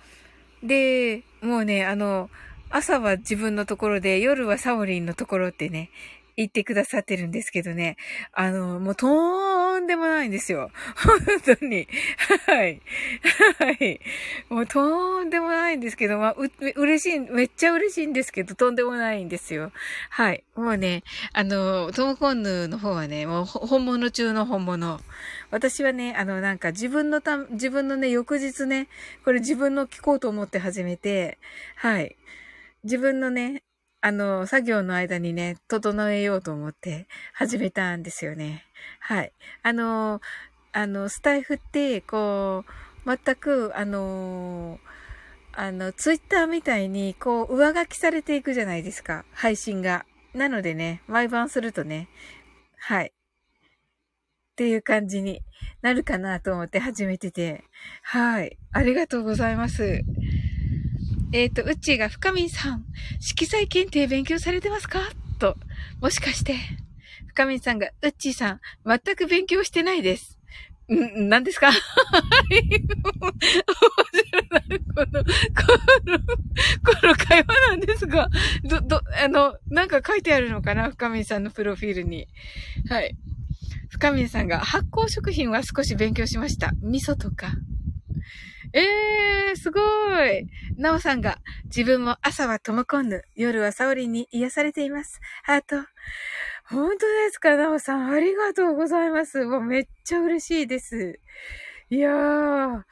[0.62, 2.30] で、もうね、あの、
[2.70, 5.90] 朝は自分のところで、夜はサオリンのところってね、
[6.36, 7.96] 言ってくださってるんですけどね。
[8.32, 10.70] あの、もうとんでもないんですよ。
[10.96, 11.88] 本当に。
[12.46, 12.80] はい。
[13.58, 14.00] はい。
[14.48, 19.72] もうとんでもないんですけど、まあ、う、嬉しい、めっちゃ嬉しいんですけど、とんでもないんですよ。
[20.10, 20.44] はい。
[20.54, 25.00] もうね、あの、トムコンヌの方はね、もう本物中の本物。
[25.50, 28.88] 私はね、あの、なんか自分のた、自分のね、翌日ね、
[29.24, 31.38] これ自分の聞こうと思って始めて、
[31.76, 32.16] はい。
[32.84, 33.62] 自分のね、
[34.04, 38.64] あの、作業の間にね、整えようと思って始めたんですよね。
[38.98, 39.32] はい。
[39.62, 40.20] あの、
[40.72, 42.64] あの、スタイフって、こ
[43.06, 44.80] う、全く、あの、
[45.52, 49.24] あの、ツイッターみたいに、こう、上書きされていくじゃないですか。
[49.32, 50.04] 配信が。
[50.34, 52.08] なのでね、毎晩するとね、
[52.78, 53.12] はい。
[54.52, 55.42] っていう感じに
[55.80, 57.64] なるかなと思って始めてて。
[58.02, 58.58] はい。
[58.72, 60.02] ありがとうございます。
[61.32, 62.84] えっ、ー、と、うっちーが深みさん、
[63.20, 65.00] 色彩検定勉強されてますか？
[65.38, 65.56] と、
[66.00, 66.56] もしかして、
[67.28, 70.38] 深みさんが、うっちーさん、全く勉強してないです。
[70.92, 71.70] ん、何ですか？
[72.50, 74.80] 面白い。
[74.94, 75.24] この、 こ
[76.04, 78.28] の、この会話なんですが、
[78.64, 80.90] ど、ど、あの、なんか書いてあるのかな？
[80.90, 82.28] 深見さんのプロフィールに。
[82.90, 83.16] はい。
[83.88, 86.72] 深見さんが、発酵食品は少し勉強しました。
[86.82, 87.52] 味噌とか。
[88.74, 88.80] え
[89.50, 89.80] えー、すご
[90.24, 90.46] い。
[90.76, 95.20] なおさんが、自分も朝はトモコンヌ、夜はサオリンに癒されています。
[95.42, 95.76] ハート。
[96.64, 98.10] 本当ですか、なおさん。
[98.10, 99.44] ありがとうございます。
[99.44, 101.20] もうめっちゃ嬉しいです。
[101.90, 102.82] いやー。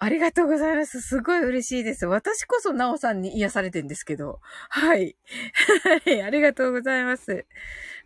[0.00, 1.00] ありがとうございます。
[1.00, 2.06] すごい嬉しいです。
[2.06, 4.40] 私こそなおさんに癒されてんですけど。
[4.68, 5.16] はい。
[6.06, 6.22] はい。
[6.22, 7.46] ありがとうございます。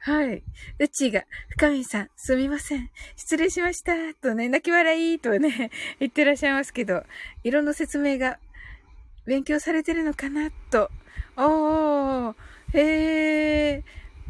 [0.05, 0.43] はい。
[0.81, 2.91] うちが、深見さん、すみません。
[3.15, 3.93] 失礼しました。
[4.21, 7.05] とね、泣き笑いとね、 言ってらっしゃいますけど、
[7.45, 8.41] 色の説明が
[9.27, 10.91] 勉強されてるのかなと。
[11.37, 12.35] おー、
[12.73, 13.83] へー。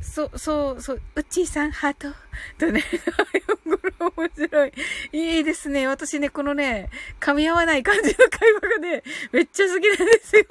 [0.03, 2.15] そう、そう、そう、うっちーさん、ハート。
[2.59, 2.85] とね、
[3.65, 4.73] こ れ面白い。
[5.13, 5.87] いいですね。
[5.87, 9.03] 私ね、このね、噛み合わない感じの会話がね、
[9.33, 10.45] めっちゃ好きなんですよ。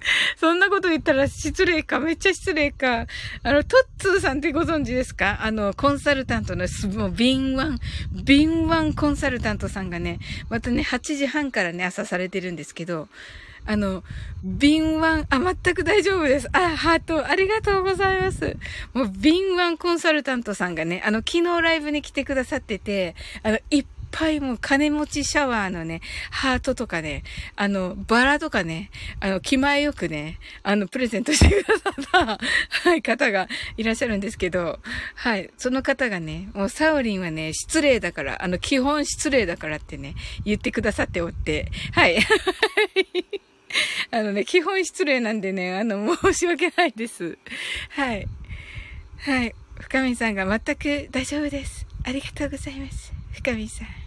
[0.38, 3.06] そんなこと言ったら失礼か、めっちゃ失礼か。
[3.42, 5.38] あの、トッツーさんってご存知ですか？
[5.42, 7.78] あの、コンサルタントの、もう、敏腕、
[8.12, 13.08] 敏腕コンサルタントさんがね、またね、8時半からね、朝されてるんですけど、
[13.66, 14.02] あの、
[14.42, 16.48] 敏腕、あ、全く大丈夫です。
[16.52, 18.56] あ、ハート、ありがとうございます。
[18.94, 26.00] もう、敏腕コンサルタントさんがね、あの、昨日ライブに来てくださってて、あの、いっぱいもう金持ちシャワーのね、
[26.30, 27.22] ハートとかね、
[27.56, 28.90] あの、バラとかね、
[29.20, 32.38] あの、気前よくね、あの、プレゼントしてくださった、
[32.90, 34.78] はい、方がいらっしゃるんですけど、
[35.14, 42.18] はい、その方がね、もうサオリンはね、失礼だから、あの、基本失礼だからってね、言ってくださっておって、はい。
[44.10, 47.38] あのね、基本失礼なんでね、あの、申し訳ないです。
[47.90, 48.26] はい。
[49.18, 49.54] はい。
[49.80, 51.86] 深見さんが全く大丈夫です。
[52.04, 53.12] ありがとうございます。
[53.32, 53.99] 深見さん。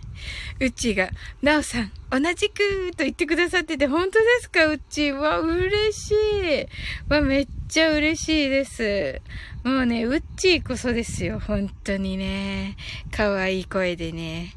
[0.59, 1.09] うっちーが、
[1.41, 4.65] なおさん、同じくと言ってくださってて、本当ですか？
[4.67, 5.13] うっちー。
[5.13, 6.67] わ、嬉しい。
[7.11, 9.21] わ、めっちゃ嬉しいです。
[9.63, 11.39] もうね、うっちーこそですよ。
[11.39, 12.75] 本当にね。
[13.11, 14.53] 可愛い声でね。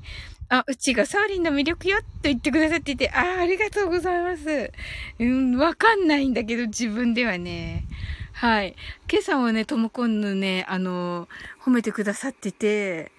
[0.49, 4.71] あ、うちがサーリンの魅力よって言ってくださっていて、ああ、ありがとうございます。
[5.19, 7.85] うん、わかんないんだけど、自分ではね。
[8.33, 8.77] はい。
[9.11, 11.27] 今朝もね、ともこんのね、あの、
[11.65, 13.11] 褒めてくださってて、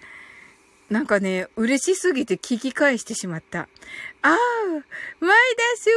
[0.90, 3.60] なんかね、嬉しすぎて聞き返してしまった。
[3.60, 3.66] あ
[4.22, 4.36] あ、
[5.20, 5.90] マイダス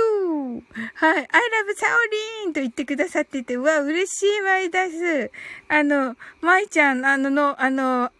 [0.96, 1.28] はい、I love
[1.76, 5.32] サオリンと言ってくださってて、うわ、嬉しいマイダス。
[5.70, 8.12] あの、マイちゃん、あの、の、あの、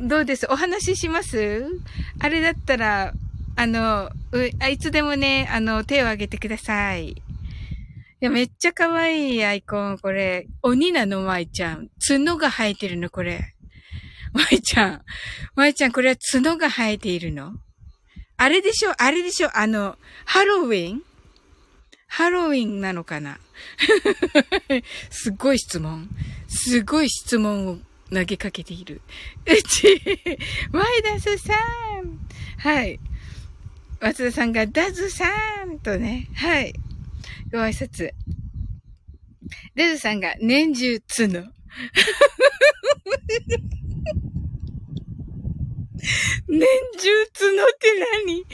[0.00, 0.46] どうです？
[0.50, 1.66] お話しします？
[2.20, 3.14] あれだったら、
[3.56, 4.10] あの、
[4.60, 7.08] あいつでもね、あの、手を挙げてください。
[7.10, 7.16] い
[8.20, 10.46] や、めっちゃ可愛いアイコン、これ。
[10.62, 11.88] 鬼なの、舞ちゃん。
[12.06, 13.54] 角が生えてるの、これ。
[14.32, 15.02] 舞ちゃん。
[15.54, 17.52] 舞ちゃん、これは角が生えているの？
[18.36, 18.92] あれでしょ？
[18.98, 19.56] あれでしょ？
[19.56, 21.02] あの、ハロウィン？
[22.08, 23.38] ハロウィンなのかな？
[25.10, 26.08] すっごい質問。
[26.48, 27.78] すごい質問を
[28.12, 29.00] 投げかけている。
[29.46, 30.00] うち、
[30.70, 31.54] マイダスさ
[32.02, 32.18] ん
[32.58, 33.00] はい。
[34.00, 35.26] 松田さんがダズさ
[35.64, 36.74] んとね、はい。
[37.52, 38.10] ご挨拶。
[39.76, 41.44] ダズさんが年中角。
[46.48, 46.66] 年
[46.98, 47.86] 中角って
[48.26, 48.44] 何？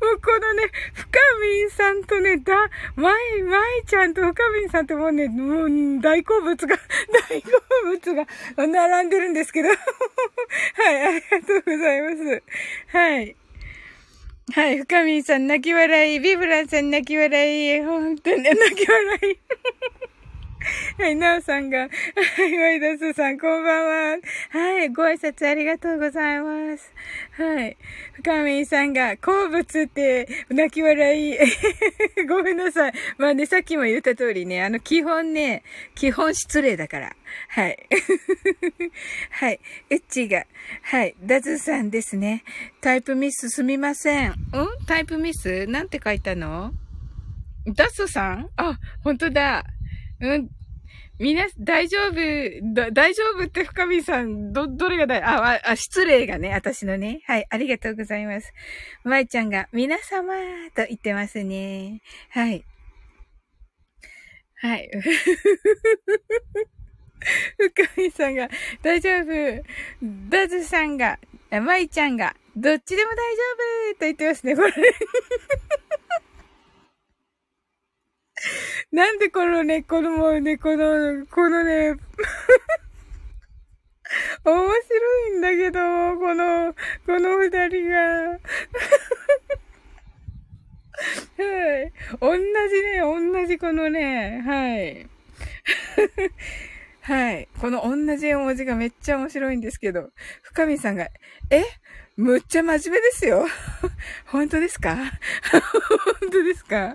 [0.00, 0.62] もうこのね、
[0.94, 1.18] 深
[1.64, 2.54] みさんとね、だ、
[2.96, 4.32] まい、まいちゃんと深
[4.64, 6.76] みさんともうね、もう大好物が、
[7.28, 7.50] 大好
[7.84, 8.26] 物が
[8.56, 9.68] 並んでるんですけど。
[9.68, 9.74] は
[10.90, 12.42] い、ありがとうございます。
[12.88, 13.36] はい。
[14.52, 19.20] はい、深みさん泣き笑い、ビブランさん泣き笑い、本当に泣き笑い。
[20.98, 24.18] はい、なおさんが、はい、ワイダスさん、こんばんは。
[24.50, 26.92] はい、ご挨拶ありがとうございます。
[27.32, 27.76] はい。
[28.12, 31.38] 深みさんが、好物って、泣き笑い。
[32.28, 32.92] ごめんなさい。
[33.16, 35.62] まあね、さっきも言った通りね、あの、基本ね、
[35.94, 37.16] 基本失礼だから。
[37.48, 37.88] はい。
[39.30, 39.60] はい。
[39.88, 40.44] うっちが、
[40.82, 41.14] はい。
[41.22, 42.44] ダズさんですね。
[42.82, 44.30] タイプミスすみません。
[44.30, 44.36] ん？
[44.86, 45.66] タイプミス？
[45.66, 46.72] なんて書いたの？
[47.66, 48.50] ダスさん？
[48.56, 49.64] あ、本当だ。
[50.20, 50.48] うん。
[51.18, 52.14] みな、大丈夫、
[52.74, 57.20] だ大丈夫って深見さん、ど、どれが大、あ、あ、失礼がね、私のね。
[57.26, 58.52] はい、ありがとうございます。
[59.04, 60.32] まいちゃんが、皆様
[60.74, 62.00] と言ってますね。
[62.30, 62.64] はい。
[64.62, 64.90] はい。
[67.58, 68.48] 深見さんが、
[68.82, 69.26] 大丈夫。
[70.30, 71.18] ダズさんが、
[71.50, 73.42] まいちゃんが、どっちでも大丈
[73.92, 74.72] 夫と言ってますね、これ。
[78.92, 81.94] なんでこのね、このもうね、この、このね、
[84.44, 85.78] 面白いんだけど、
[86.18, 86.74] この、
[87.06, 87.96] この二人が。
[91.38, 91.44] は
[91.84, 91.92] い。
[92.20, 92.42] 同じ
[92.82, 95.08] ね、同じこのね、はい。
[97.02, 97.48] はい。
[97.60, 100.10] この同じ絵文字がめっちゃ面白いんですけど、
[100.42, 101.08] 深見さんが、
[101.50, 101.64] え？
[102.16, 103.46] むっちゃ真面目ですよ。
[104.26, 104.96] 本当ですか？
[106.20, 106.94] 本当ですか？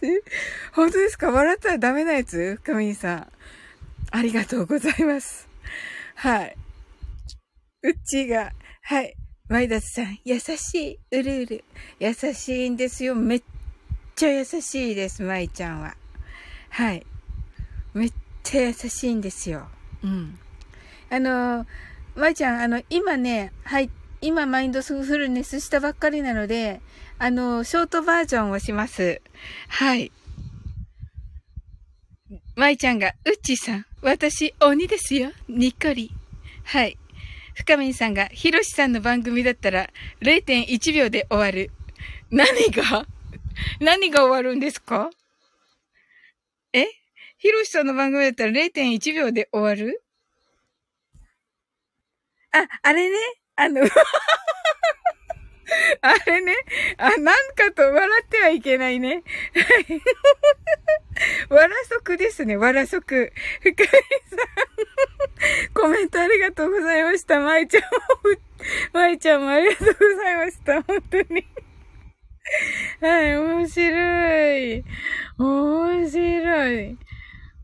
[0.72, 1.30] 本当ですか？
[1.30, 2.60] 笑ったらダメなやつ？
[2.64, 3.32] カミンさん。
[4.10, 5.48] ありがとうございます。
[6.14, 6.56] はい。
[7.82, 9.14] うっちーが、はい。
[9.48, 10.98] マイダスさん、優しい。
[11.10, 11.64] うるうる。
[12.00, 13.14] 優しいんですよ。
[13.14, 13.42] めっ
[14.14, 15.96] ちゃ優しいです、マイちゃんは。
[16.70, 17.06] はい。
[17.94, 19.68] めっちゃ優しいんですよ。
[20.02, 20.38] うん。
[21.10, 21.66] あの、
[22.14, 23.90] マイちゃん、あの、今ね、はい、
[24.20, 26.80] 今マインドフルネスしたばっかりなので、
[27.20, 29.20] あの、ショートバージョンをします。
[29.68, 30.12] はい。
[32.54, 35.32] 舞ちゃんが、うっちーさん、私、鬼ですよ。
[35.48, 36.12] にっこり。
[36.64, 36.96] はい。
[37.54, 39.90] 深見さんが、ひろしさんの番組だったら、
[40.20, 41.72] 0.1秒で終わる。
[42.30, 43.06] 何が？
[43.80, 45.10] 何が終わるんですか？
[46.72, 46.86] え？
[47.38, 50.04] ひろしさんの番組だったら0.1秒で終わる？
[52.52, 53.16] あ、あれね。
[53.56, 53.80] あの
[56.02, 56.54] あれね。
[56.96, 59.22] あ、なんかと笑ってはいけないね。
[59.54, 60.02] はい
[61.50, 63.32] わらそくですね、わらそく。
[63.60, 63.98] 深井さん。
[65.74, 67.40] コメントありがとうございました。
[67.40, 67.88] まいちゃんも、
[68.92, 70.82] まいちゃんもありがとうございました。
[70.82, 71.46] 本当に。
[73.00, 74.84] はい、面白い。
[75.38, 76.98] 面白い。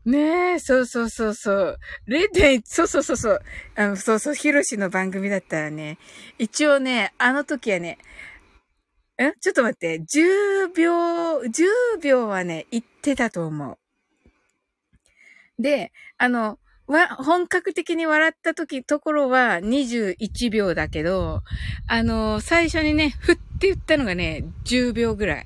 [0.05, 1.79] ねえ、そうそうそうそう。
[2.07, 3.39] 0.1、そうそうそうそう。
[3.75, 5.97] あの、そうそう、ヒロシの番組だったらね、
[6.37, 7.97] 一応ね、あの時はね、
[9.17, 9.31] え？
[9.41, 10.01] ちょっと待って。
[10.01, 13.77] 10秒、10秒はね、言ってたと思う。
[15.61, 21.41] で、あの、わ、本格的に笑った時、ところは21秒だけど、
[21.87, 25.45] あの、最初にね、ふって言ったのがね、10秒ぐらい。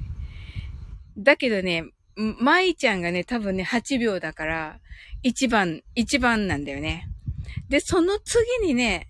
[1.18, 1.86] だけどね、
[2.20, 4.80] 舞ちゃんがね、多分ね、8秒だから、
[5.24, 7.08] 1番、1番なんだよね。
[7.70, 9.08] で、その次にね、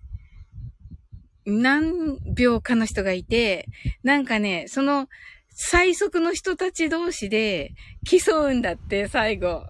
[1.45, 3.65] 何秒かの人がいて、
[4.03, 5.07] なんかね、その
[5.49, 7.73] 最速の人たち同士で
[8.05, 9.65] 競うんだって、最後。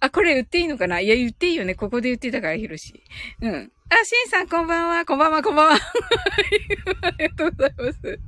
[0.00, 1.00] あ、これ言っていいのかな？
[1.00, 1.74] いや、言っていいよね。
[1.74, 3.02] ここで言ってたから、ひろし。
[3.40, 3.72] うん。
[3.88, 5.04] あ、しんさん、こんばんは。
[5.06, 5.74] こんばんは、こんばんは。
[7.02, 8.20] ありがとうございます。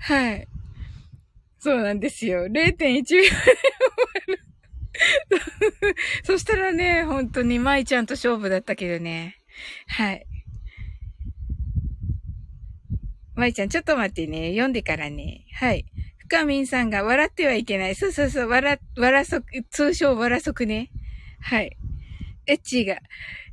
[0.00, 0.48] はい。
[1.66, 2.46] そうなんですよ。
[2.46, 3.28] 0.1秒で終わ
[4.28, 4.40] る。
[6.22, 9.34] そしたらね、本当に舞ちゃんと勝負だったけどね。
[9.88, 10.24] はい。
[13.34, 14.50] 舞ちゃん、ちょっと待ってね。
[14.50, 15.44] 読んでからね。
[15.54, 15.86] はい。
[16.18, 17.96] 深みんさんが笑ってはいけない。
[17.96, 20.92] そうそうそう、笑、笑そく、通称笑そくね。
[21.40, 21.76] はい。
[22.46, 23.00] エッチーが、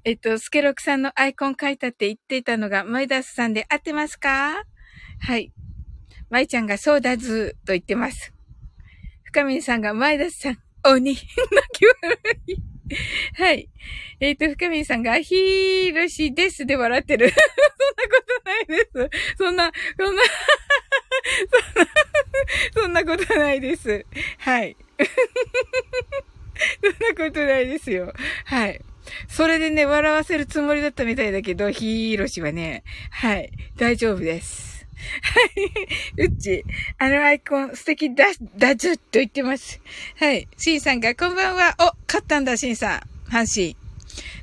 [0.03, 4.66] えっと、スケロクさんのアイコン書いたって言っていたのが、マイダスさんで合ってますか？
[5.20, 5.53] はい。
[6.30, 8.34] マイちゃんがそうだずーと言ってます。
[9.24, 11.26] 深みんさんが、マイダスさん、鬼、泣
[11.74, 12.17] き笑
[12.47, 12.55] い。
[13.36, 13.69] はい。
[14.19, 17.30] えっ、ー、と、深みんさんが、ひーろしですで笑ってる。
[17.30, 17.45] そんな
[18.15, 19.36] ことないです。
[19.38, 20.21] そんな、そんな
[21.49, 21.89] そんな、
[22.74, 24.05] そんなことないです。
[24.39, 24.76] はい。
[26.82, 28.13] そんなことないですよ。
[28.45, 28.82] はい。
[29.28, 34.72] それでね、笑わせるつもりだったみたいだけど、ひーろしはね、はい、大丈夫です。
[35.22, 35.39] は
[36.22, 36.26] い。
[36.28, 36.64] うっち、
[36.97, 38.26] あのアイコン素敵だ、
[38.58, 39.80] だじゅっと言ってます。
[40.18, 40.47] はい。
[40.58, 41.76] シンさんが、こんばんは。
[41.80, 43.01] お、勝ったんだ、シンさん。
[43.30, 43.76] 阪神。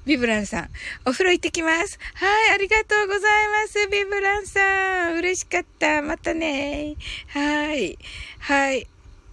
[0.06, 0.70] ビブランさん。
[1.04, 1.98] お風呂行ってきます。
[2.14, 3.88] はい、ありがとうございます。
[3.88, 5.16] ビブランさん。
[5.18, 6.02] 嬉しかった。
[6.02, 6.96] またね。
[7.28, 7.98] はい。
[8.38, 8.86] はい。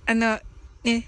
[0.05, 0.39] あの、
[0.83, 1.07] ね。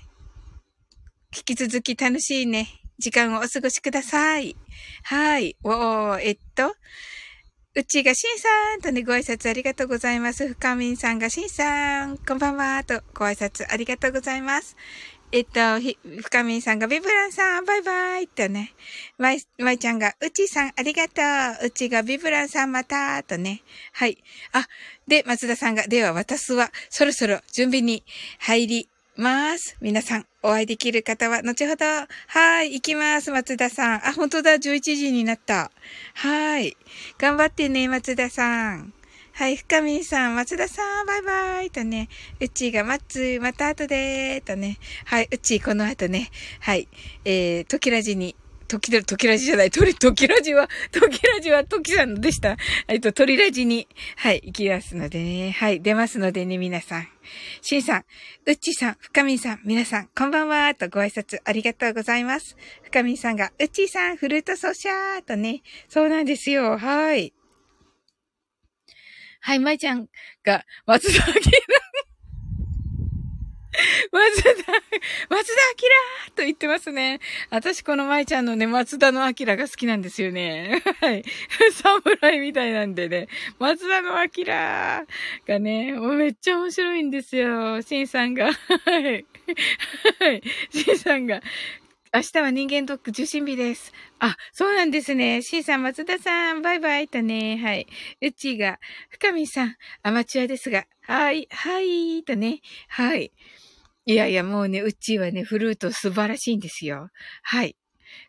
[1.36, 2.70] 引き続き楽しいね。
[2.97, 4.55] 時間をお過ごしください。
[5.03, 5.55] はい。
[5.63, 6.76] おー、えっと。
[7.76, 8.47] うちがしんさ
[8.80, 10.47] んとね、ご挨拶ありがとうございます。
[10.47, 14.76] 深みんさんがしんさん、こんばんはとご挨拶ありがとうございます。
[15.32, 18.74] えっと、ひ、深みんさんがビブランさん、バイバイとね。
[19.20, 21.22] まい、まいちゃんが、うちさん、ありがと
[21.63, 21.67] う。
[21.67, 23.61] うちがビブランさん、またとね。
[23.93, 24.17] はい。
[24.51, 24.65] あ、
[25.07, 28.03] で、松田さんが、では、私は、そろそろ準備に
[28.39, 28.89] 入り
[29.20, 29.78] ます。
[29.82, 34.07] 皆さん、お会いできる方は、後ほど、はい、行きます、松田さん。
[34.07, 35.72] あ、本当だ、11時になった。
[36.15, 36.78] はい。
[37.17, 38.93] 頑張ってね、松田さん。
[39.34, 41.70] はい、深見さん、松田さん、バイバイ。
[41.70, 42.09] とね、
[42.39, 46.30] うちが待つ、また後でとね、はい、うちこの後ね、
[46.61, 46.88] はい、
[47.26, 48.36] えー、時らじに、
[48.70, 52.55] 時、時ラジじゃない、鳥、時ラジは、時ラジは時さんでした。
[52.88, 57.07] えっと、鳥ラジに、はい、行きますのでね、はい、出ますのでね、皆さん。
[57.61, 58.05] しんさん、
[58.45, 62.55] うっちさん、深みんさん、皆さん、こんばんは、とご挨拶ありがとうございます。
[62.84, 67.34] 深みんさんが、うっちさん、フルートソーシャーとね、そうなんですよ、はい。
[69.41, 70.07] はい、まいちゃん
[70.43, 71.34] が、松田明
[74.11, 74.49] 松田、
[75.30, 75.53] 松田
[76.30, 77.19] 明と言ってますね。
[77.49, 80.82] 私この舞ちゃんのね、松田の明が好きなんですよね。
[81.01, 81.23] はい。
[81.73, 83.27] 侍みたいなんでね。
[83.59, 87.82] 松田の明がね、もうめっちゃ面白いんですよ。
[87.82, 88.51] シンさんが。
[88.53, 89.25] はい。
[90.19, 90.43] はい。
[90.71, 91.41] シンさんが、
[92.11, 93.93] 明日は人間ドック受診日です。
[94.17, 95.43] あ、そうなんですね。
[95.43, 97.57] シンさん、松田さん、バイバイとね。
[97.57, 97.88] はい。
[98.21, 102.61] うちが、深見さん、アマチュアですが、はい、はい、とね。
[102.88, 103.32] はい。
[104.10, 107.10] いやいや、もうね、うちはね、フルート素晴らしいんですよ。
[107.43, 107.76] はい。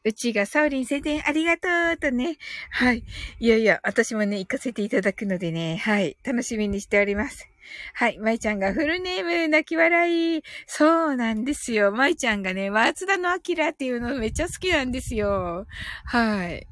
[0.04, 2.36] うちがサウリン宣伝ありがとうとね。
[2.70, 3.02] はい。
[3.38, 6.18] いやいや、私もね、行かせていただくのでね、はい。
[6.22, 7.48] 楽しみにしております。
[7.94, 8.18] はい。
[8.18, 10.42] 舞ちゃんがフルネーム泣き笑い。
[10.66, 11.92] そうなんですよ。
[11.92, 15.64] 舞ちゃんがね、松田の明っていうのめっちゃ好きなんですよ。
[16.04, 16.66] はい。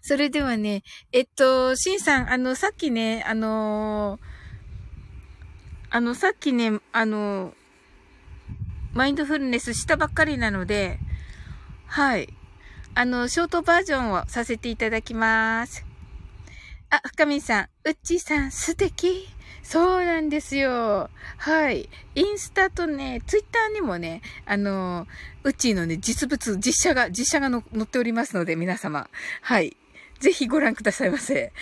[0.00, 4.18] それではね、えっと、しんさん、あの、さっきね、あの
[5.90, 7.52] あの、さっきね、あの
[8.92, 10.98] マインドフルネスしたばっかりなので、
[11.86, 12.32] はい。
[12.94, 15.84] あの、ショートバージョンをさせていただきます。
[16.90, 19.28] あ、深見さん、うっちーさん、素敵
[19.62, 21.10] そうなんですよ。
[21.36, 21.88] はい。
[22.16, 25.06] インスタとね、ツイッターにもね、あの、
[25.44, 29.08] うっちーのね、実物、実写が、実写が載っておりますので、皆様。
[29.42, 29.76] はい。
[30.20, 31.52] ぜひご覧くださいませ。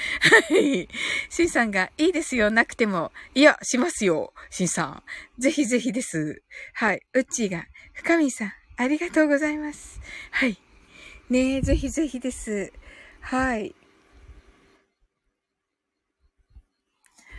[0.51, 0.89] はい。
[1.31, 3.13] シンさんが、いいですよ、なくても。
[3.35, 5.03] いや、しますよ、シンさん。
[5.39, 6.43] ぜひぜひです。
[6.75, 7.03] はい。
[7.15, 10.01] うっちーが、深見さん、ありがとうございます。
[10.33, 10.59] はい。
[11.31, 12.73] ねえ、ぜひぜひです。
[13.21, 13.75] はい。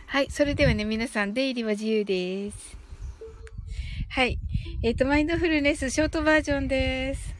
[0.06, 0.30] はい。
[0.30, 2.76] それではね、皆さん、出入りは自由です。
[4.08, 4.38] はい。
[4.82, 7.39] えっ、ー、と、マインドフルネスショートバージョンです。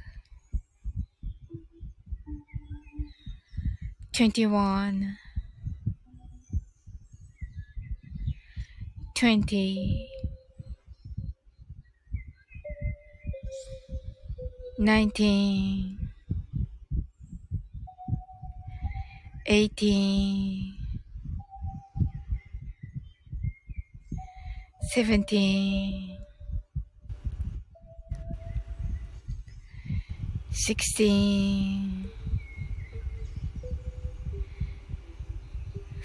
[4.21, 5.17] 21
[9.15, 10.09] 20
[14.77, 15.97] 19
[19.47, 20.77] 18
[24.93, 26.19] 17
[30.51, 32.20] 16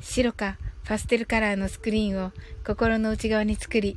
[0.00, 2.32] 白かパステルカラーのスクリーンを
[2.66, 3.96] 心の内側に作り、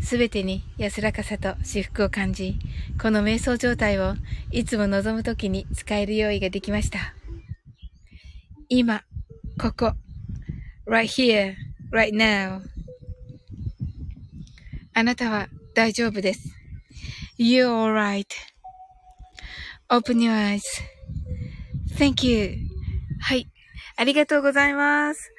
[0.00, 2.58] すべてに安らかさと至福を感じ、
[3.00, 4.14] この瞑想状態を
[4.50, 7.14] いつも望むときに使える用意ができました。
[8.68, 9.02] 今、
[9.60, 9.92] ここ、
[10.86, 11.54] right here,
[11.92, 12.62] right now.
[14.94, 16.54] あなたは大丈夫です。
[17.38, 17.68] You're
[19.88, 20.32] alright.Open your
[21.98, 22.71] eyes.Thank you.
[23.22, 23.48] はい。
[23.96, 25.32] ありがとうございます。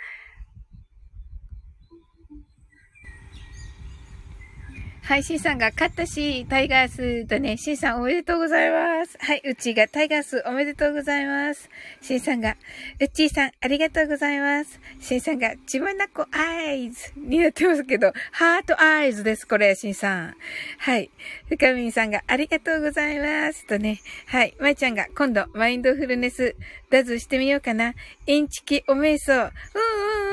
[5.06, 9.18] はい、シンさんが勝ったし、タイガースとね、シンさんおめでとうございます。
[9.20, 11.70] はい、うちがタイガースおめでとうございます。
[12.02, 12.56] シンさんが、
[13.02, 14.80] うっちーさんありがとうございます。
[15.02, 20.36] シンさんが、ちまなこアイズになってますけど、ハートアイズです、これ、シンさん。
[20.78, 21.12] はい。
[21.50, 23.68] ふかみんさんが、ありがとうございます。
[23.68, 26.56] とね、はい、まいちゃんが、今度、マインドフルネス、
[26.90, 27.94] ダズしてみようかな。
[28.26, 29.52] インチキおめいそう。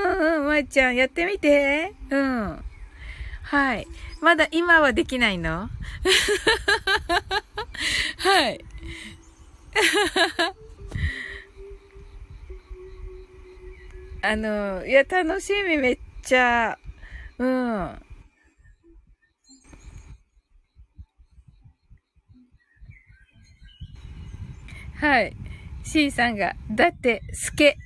[0.04, 1.92] うんうんうんうん、まいちゃん、やってみて。
[2.08, 2.64] うん。
[3.50, 3.86] はい。
[4.20, 5.68] まだ今はできないの？
[8.18, 8.64] はい。
[14.22, 16.78] あの、いや、楽しみめっちゃ。
[17.38, 18.00] うん。
[25.00, 25.34] はい。
[25.82, 27.76] C さんが、だって、スケ、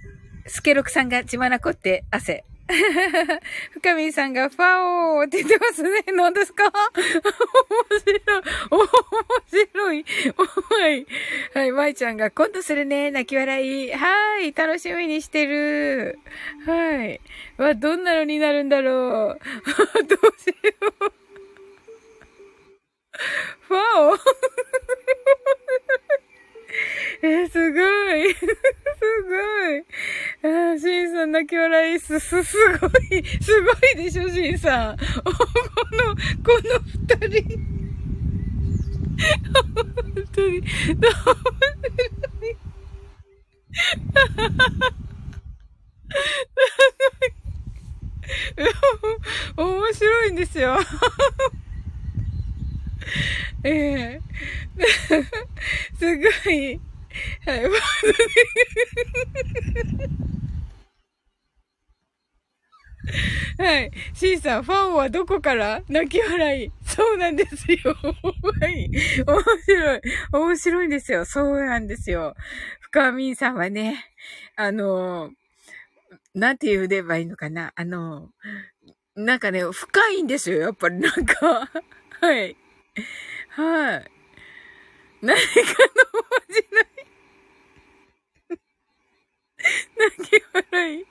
[0.46, 2.44] スケロクさんが血まなこって汗。
[3.72, 4.82] 深見さんがファ
[5.18, 6.02] オーって言ってますね。
[6.14, 6.64] 何ですか？
[6.94, 8.22] 面白い。
[8.70, 8.86] 面
[9.66, 10.04] 白い。
[10.70, 11.06] はい。
[11.54, 11.72] はい。
[11.72, 13.10] 舞ちゃんが今度するね。
[13.10, 13.92] 泣き笑い。
[13.92, 14.52] はい。
[14.54, 16.18] 楽しみにしてる。
[16.66, 17.20] はい。
[17.58, 19.40] わ、どんなのになるんだろう。
[20.08, 21.12] どうしよう。
[23.68, 24.16] ファオ
[27.26, 28.34] えすごい。
[28.34, 28.48] すご
[29.72, 29.80] い。
[30.44, 32.90] あシンさん泣き笑いす、す、すごい。
[33.40, 34.98] すごいでしょ、シンさん。
[35.24, 35.32] この、
[36.44, 36.78] この
[37.26, 37.58] 二人
[39.74, 39.86] 本。
[40.32, 40.62] 当に。
[49.56, 50.76] 面白いんですよ。
[53.64, 54.20] ええ
[55.98, 56.78] すごい。
[57.46, 57.64] はい。
[63.58, 63.90] はい。
[64.14, 65.82] C さん、ファンはどこから？
[65.88, 66.72] 泣き笑い。
[66.86, 67.94] そうなんですよ。
[67.94, 68.90] はい。
[68.90, 70.00] 面白い。
[70.32, 71.24] 面白いんですよ。
[71.24, 72.34] そうなんですよ。
[72.80, 74.06] 深みんさんはね、
[74.56, 75.30] あの、
[76.34, 77.72] なんて言えばいいのかな？
[77.76, 78.30] あの、
[79.14, 80.60] なんかね、深いんですよ。
[80.60, 81.70] やっぱりなんか。
[82.20, 82.56] はい。
[83.50, 84.10] はい。
[85.20, 85.42] 何かの
[86.22, 86.83] まじない。
[89.98, 91.06] 泣き笑い。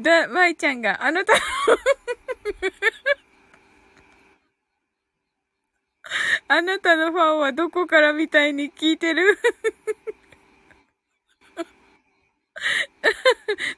[0.00, 1.34] だ、まいちゃんが、あなた
[6.48, 9.38] あなたのファンはどこからみたいに聞いてる？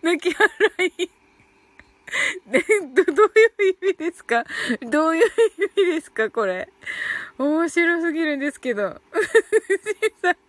[0.03, 0.51] 泣き笑
[0.99, 1.11] い。
[2.95, 4.45] ど、どういう意味ですか？
[4.91, 5.29] どういう意
[5.85, 6.31] 味ですか？
[6.31, 6.69] これ。
[7.39, 9.01] 面白すぎるんですけど。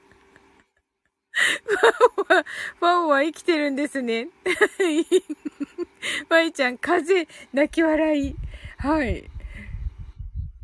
[1.65, 2.45] ファンは、
[2.79, 4.27] ファンは生きてるんですね。
[6.29, 8.35] まいちゃん、風、泣き笑い。
[8.77, 9.29] はい。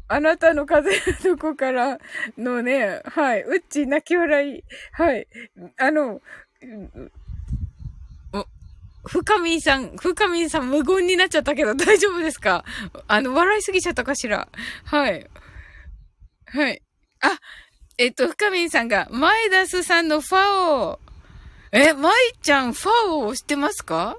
[0.08, 2.00] あなたの風はどこから
[2.38, 3.44] のね、はい。
[3.44, 4.64] うっち、泣き笑い。
[4.94, 5.28] はい。
[5.78, 6.22] あの、
[9.06, 12.66] 深見さん、深見さん無言になっちゃったけど大丈夫ですか？
[13.08, 14.48] あの、笑いすぎちゃったかしら？
[14.86, 15.28] はい。
[16.48, 16.82] はい。
[17.22, 17.40] あ、
[18.02, 21.00] えっと、深見さんが、マイダスさんのファオ。
[21.74, 24.18] え、マイちゃんファオをしてますか？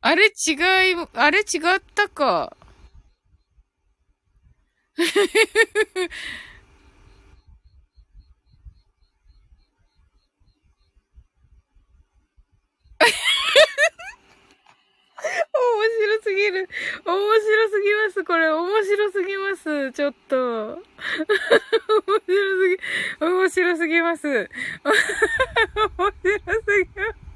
[0.00, 0.56] あれ違い、
[1.12, 2.56] あれ違ったか。
[15.28, 16.68] 面白すぎる。
[17.04, 18.24] 面白すぎます。
[18.24, 19.92] これ、面白すぎます。
[19.92, 20.36] ちょっと。
[20.36, 20.78] 面
[22.26, 22.78] 白すぎ、
[23.20, 24.28] 面白すぎます。
[24.28, 24.50] 面白
[25.78, 27.28] すぎます。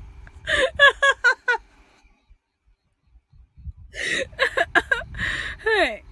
[5.64, 6.04] はい。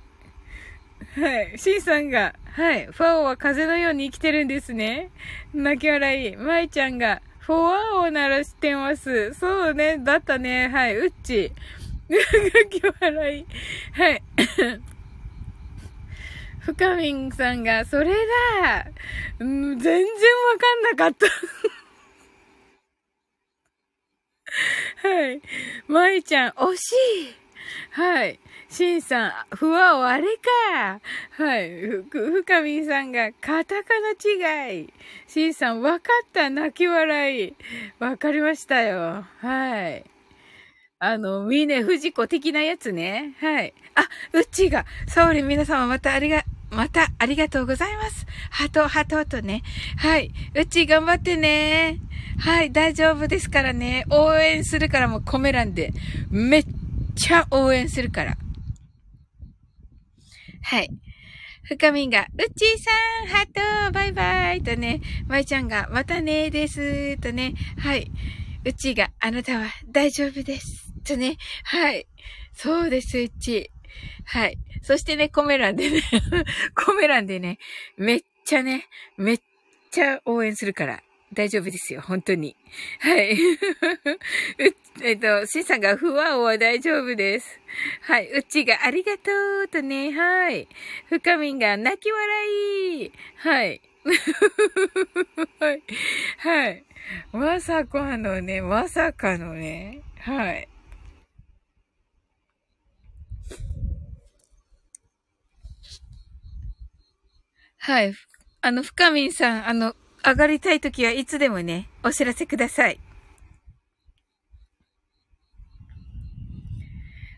[1.18, 1.58] はい。
[1.58, 2.86] シンさんが、はい。
[2.86, 5.10] ファオは風のように生きてるんですね。
[5.54, 6.36] 泣き笑い。
[6.36, 9.34] マイちゃんが、フォアを鳴らしてます。
[9.34, 9.98] そうね。
[9.98, 10.68] だったね。
[10.68, 10.96] はい。
[10.96, 11.51] うっち。
[12.09, 13.46] 泣き笑い。
[13.92, 14.22] はい。
[16.61, 18.14] 深みんさんが、それ
[18.62, 18.86] だ、
[19.40, 20.07] うん、全然わ
[20.61, 21.26] かんなかった。
[25.09, 25.42] はい。
[25.88, 26.92] まいちゃん、惜し
[27.30, 27.34] い。
[27.90, 28.38] はい。
[28.68, 30.24] しんさん、ふわおあれ
[30.72, 31.00] か。
[31.42, 31.70] はい。
[31.80, 34.92] ふ、ふかみんさんが、カタカナ違い。
[35.26, 36.50] しんさん、わかった。
[36.50, 37.54] 泣き笑い。
[37.98, 39.24] わかりましたよ。
[39.40, 40.04] はい。
[41.02, 43.34] あの、ミネフジコ的なやつね。
[43.40, 43.74] はい。
[43.94, 44.02] あ、
[44.34, 48.26] うっちーが、サオリ皆様またありが、またありがとうございます。
[48.50, 49.62] ハト、ハトとね。
[49.96, 50.30] はい。
[50.54, 52.00] うち頑張ってね。
[52.38, 54.04] はい、大丈夫ですからね。
[54.11, 55.92] 応援するからもコメ欄で。
[56.30, 56.64] めっ
[57.20, 58.38] ちゃ応援するから。
[60.62, 60.88] はい。
[61.64, 62.90] 深みんが、うっちーさ
[63.24, 68.10] ん、ハート、バイバイとね、まいちゃんが、またねです、とね、はい。
[68.64, 70.92] うちが、あなたは大丈夫です。
[71.04, 72.06] とね、はい。
[72.54, 73.70] そうです、うち。
[74.24, 74.56] はい。
[74.82, 76.00] そしてね、コメ欄でね
[76.74, 77.58] コメ欄でね、
[77.98, 78.86] めっちゃね、
[79.18, 79.40] めっ
[79.90, 81.02] ちゃ応援するから。
[81.32, 82.56] 大丈夫ですよ、本当に。
[82.98, 83.38] はい。
[85.02, 87.60] えっと、シンさんが不安は大丈夫です。
[88.02, 88.30] はい。
[88.32, 89.30] うちがありがと
[89.64, 90.68] うとね、はい。
[91.08, 93.12] 深みんが泣き笑い。
[93.36, 93.80] はい。
[95.60, 95.82] はい。
[96.38, 96.84] はい。
[97.32, 100.68] まさかのね、まさかのね、はい。
[107.78, 108.14] はい。
[108.62, 109.94] あの、深みんさん、あの、
[110.24, 113.00] 上がりたいときはいつでもね、お知らせください。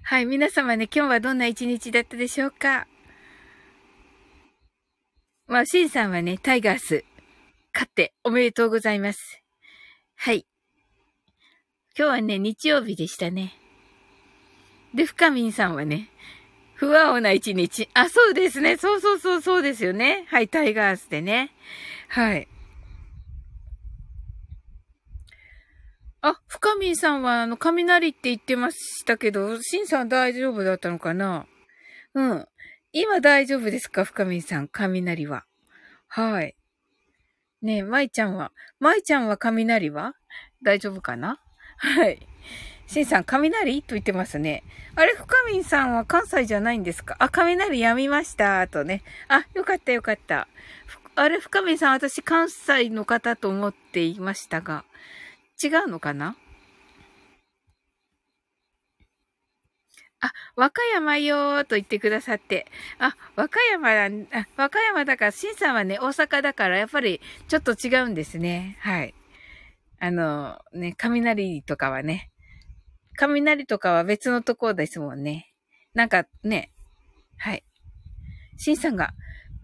[0.05, 2.87] はい、皆様ね、今日はどんな一日だったでしょうか？
[5.47, 7.05] まあ、シンさんはね、タイガース、
[7.73, 9.43] 勝っておめでとうございます。
[10.17, 10.47] はい。
[11.97, 13.55] 今日はね、日曜日でしたね。
[14.95, 16.11] で、深みんさんはね、
[16.75, 17.89] 不和な一日。
[17.95, 18.77] あ、そうですね。
[18.77, 20.27] そうそうそう、そうですよね。
[20.29, 21.53] はい、タイガースでね。
[22.09, 22.49] はい。
[26.25, 31.47] あ、深見さんは、あの、雷って言ってましたけど、シンさん大丈夫だったのかな？
[32.15, 32.47] うん。
[32.93, 34.05] 今大丈夫ですか？
[34.05, 35.45] 深見さん、雷は。
[36.07, 36.55] はい。
[37.61, 40.15] ねえ、舞ちゃんは、舞ちゃんは雷は？
[40.63, 41.41] 大丈夫かな？
[41.79, 42.25] はい。
[42.87, 43.83] しんさん、雷？
[43.83, 44.63] と言ってますね。
[44.95, 47.17] あれ、深みさんは関西じゃないんですか？
[47.19, 48.69] あ、雷やみました。
[48.69, 49.03] とね。
[49.27, 50.47] あ、よかったよかった。
[51.17, 54.85] あれ、深みさん、私関西の方と思っていましたが、
[55.63, 56.37] 違うのかな？
[60.25, 62.67] あ、和歌山よーと言ってくださって。
[63.01, 64.05] あ、和歌山だ、
[64.39, 68.79] あ、和歌山だから、シンさんはね、大阪だから、やっぱり、ちょっと違うんですね。
[68.81, 69.15] はい。
[69.99, 72.31] あの、ね、雷とかはね、
[73.17, 75.53] 雷とかは別のところですもんね。
[75.93, 76.71] なんかね、
[77.39, 77.65] はい。
[78.59, 79.15] シンさんが、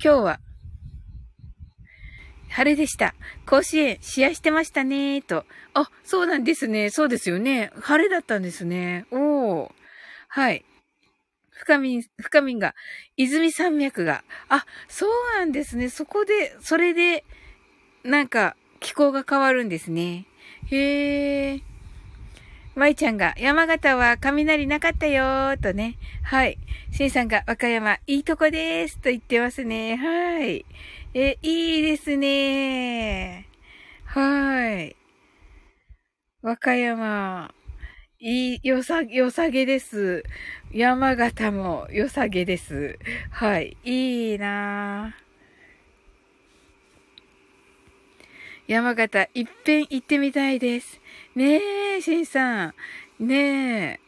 [0.03, 0.41] 今日は、
[2.59, 3.15] 晴れでした。
[3.47, 5.45] 甲子園、試合してましたねと。
[5.75, 6.91] あ、そうなんですね。
[6.91, 7.71] そうですよね。
[7.81, 9.07] 晴れだったんですね。
[9.13, 9.71] おー。
[10.27, 10.65] はい。
[11.51, 12.75] 深みん、深みんが、
[13.17, 14.25] 泉山脈が。
[14.49, 15.89] あ、そうなんですね。
[15.89, 17.25] そこで、それで、
[18.03, 20.27] なんか、気候が変わるんですね。
[20.67, 21.61] へえ。
[22.79, 25.99] 舞ちゃんが、山形は雷なかったよーとね。
[26.23, 26.59] はい。
[26.93, 29.97] しんさんが、和歌山、いいとこでーすと言ってますね。
[29.97, 30.65] はい。
[31.13, 33.49] え、いいですね
[34.05, 34.97] はい。
[36.41, 37.53] 和歌山。
[38.21, 40.23] いい、よさ、よさげです。
[40.73, 42.97] 山形もよさげです。
[43.31, 43.77] はい。
[43.83, 45.17] いいな
[48.69, 51.01] 山形、いっぺん行ってみたいです。
[51.35, 52.75] ねえ、しんさん。
[53.19, 53.99] ね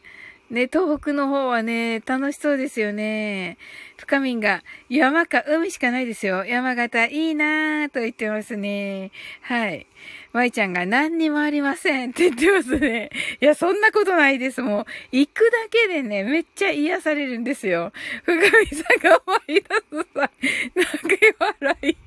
[0.51, 0.53] え。
[0.53, 3.57] ね、東北の方はね、楽しそうですよね。
[3.97, 6.45] 深みんが、山か海しかないですよ。
[6.45, 9.09] 山形いいなぁと言ってますね。
[9.41, 9.87] はい。
[10.33, 13.09] 舞ちゃんが何にもありませんって言ってますね。
[13.41, 14.61] いや、そんなことないです。
[14.61, 17.91] もう、行くだけでね、めっちゃ癒されるんですよ。
[18.23, 20.31] 深みさんが思い出すさ、
[20.75, 21.97] 泣き笑い。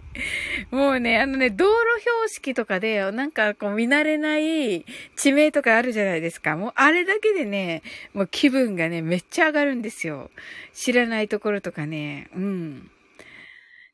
[0.70, 4.84] もうね、あのね、道路標識とかで、なんかこう見慣れない
[5.16, 6.56] 地名とかあるじゃないですか。
[6.56, 10.30] もうあれだけでね、もう気分がね、めっちゃ上がるんですよ。
[10.72, 12.90] 知らないところとかね、うん。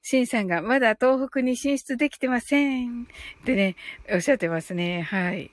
[0.02, 3.02] シンさんがまだ東北に進出できてません。
[3.42, 3.76] ってね、
[4.12, 5.02] おっしゃってますね。
[5.02, 5.50] はい。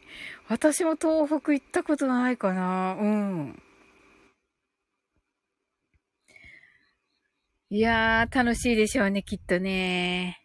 [0.48, 2.98] 私も東北行ったことないかな。
[3.00, 3.62] うん。
[7.70, 10.40] いやー、楽しいでしょうね、きっとね。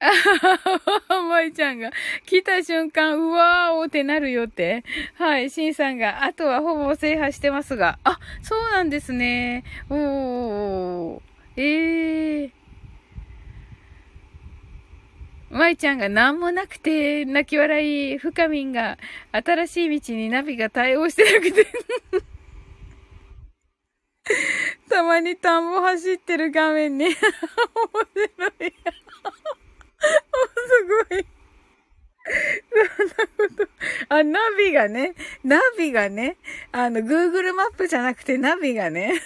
[0.00, 1.90] あははは、舞ちゃんが、
[2.26, 4.82] 来た瞬間、うわーおってなるよって。
[5.14, 9.62] はい、シンさんが、あとはほぼ制覇してますが、あ、そうなんですね。
[9.88, 12.52] おー、ええー。
[15.50, 18.98] 舞ちゃんが何もなくて、泣き笑い、深みんが、
[19.32, 21.66] 新しい道にナビが対応してなくて
[24.88, 27.26] たまに田んぼ走ってる画面に 面白
[28.66, 28.72] い。
[30.00, 31.26] すごい。
[32.70, 33.68] そんなこと？
[34.08, 36.36] あ、ナビがね、ナビがね、
[36.70, 39.20] あの、Google マップじゃなくてナビがね。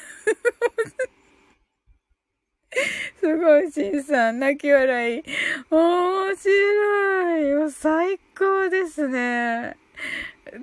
[3.20, 5.22] すごい、しんさん、泣き笑い。
[5.70, 7.72] 面白い。
[7.72, 9.77] 最高ですね。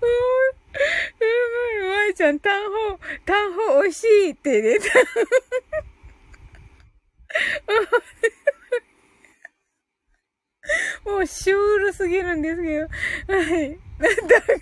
[0.00, 4.78] うん、まいちゃん、単方、単方美味しいってね。
[11.04, 12.88] もうシュールすぎるんですけど。
[13.34, 13.78] はい。
[13.98, 14.52] ダグ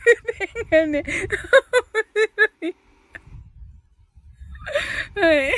[0.70, 1.12] レンがね、面
[2.62, 2.76] 白い。
[5.14, 5.52] はい。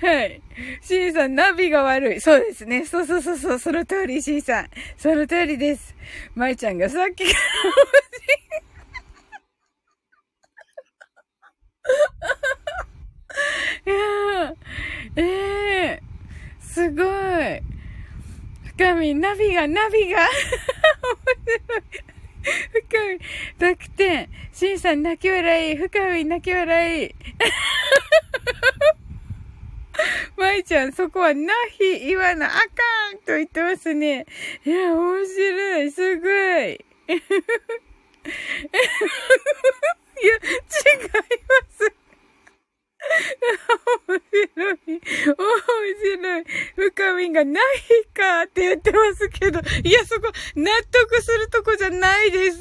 [0.00, 0.42] はい。
[0.82, 2.20] シンさん、ナビが悪い。
[2.20, 2.84] そうですね。
[2.84, 3.58] そうそうそうそう。
[3.58, 4.68] その通り、シンさん。
[4.96, 5.94] その通りです。
[6.34, 7.52] マイちゃんがさっきから
[13.84, 14.54] いや
[15.16, 17.72] ええー、すごい。
[18.76, 20.20] 深み、ナビが、ナビが。
[20.20, 20.28] 面
[21.46, 21.82] 白い。
[22.88, 23.20] 深み、
[23.58, 27.14] 濁点、シンさん泣き笑い、深み泣き笑い。
[30.36, 32.56] まいちゃん、そこはなひ言わなあか
[33.14, 34.26] んと言ってますね。
[34.64, 36.30] いや、面白い、すごい。
[36.30, 36.34] い
[40.26, 40.40] や、違い
[41.48, 41.71] ます。
[44.08, 44.76] 面白い。
[44.86, 45.00] 面
[46.16, 46.44] 白い。
[46.76, 47.64] 深みがない
[48.14, 52.60] かって言ってますけど、いや、そこ、納得するとこじゃないです。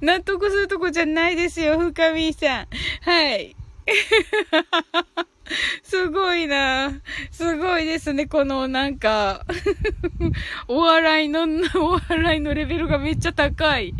[0.00, 2.68] 納得するとこじゃないですよ、深みさん。
[3.02, 3.57] はい。
[5.82, 6.92] すごいな。
[7.30, 8.26] すごいですね。
[8.26, 9.44] このなんか
[10.68, 11.44] お笑いの、
[11.76, 13.94] お笑いのレベルがめっちゃ高い。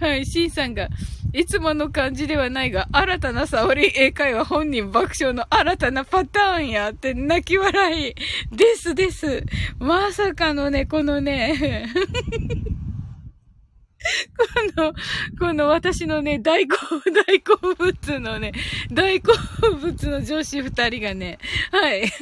[0.00, 0.88] はい、シンさんが、
[1.32, 8.14] いつもの感じではないが、新たな沙織英会話本人爆笑の新たなパターンやって泣き笑い。
[8.54, 9.44] ですです。
[9.78, 11.86] まさかのね、このね
[14.76, 14.94] この、
[15.38, 16.76] この私のね、大好、
[17.26, 18.52] 大好物のね、
[18.92, 19.32] 大好
[19.80, 21.38] 物の女子二人がね、
[21.70, 22.12] はい。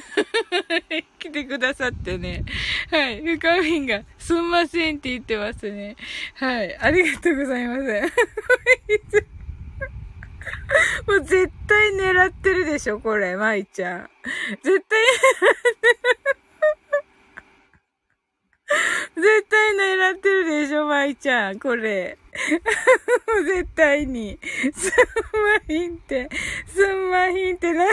[1.18, 2.44] 来てくださってね。
[2.90, 3.22] はい。
[3.22, 5.96] 深みんが、すんませんって言ってますね。
[6.34, 6.76] はい。
[6.78, 7.82] ありがとうございます。
[11.06, 14.10] もう絶対狙ってるでしょ、これ、舞ちゃん。
[14.62, 14.98] 絶対
[19.14, 21.58] 絶対狙ってるでしょ、舞ちゃん。
[21.58, 22.18] これ。
[23.44, 24.38] 絶対に。
[24.74, 26.28] すんまひんって、
[26.66, 27.88] すんまひんって何？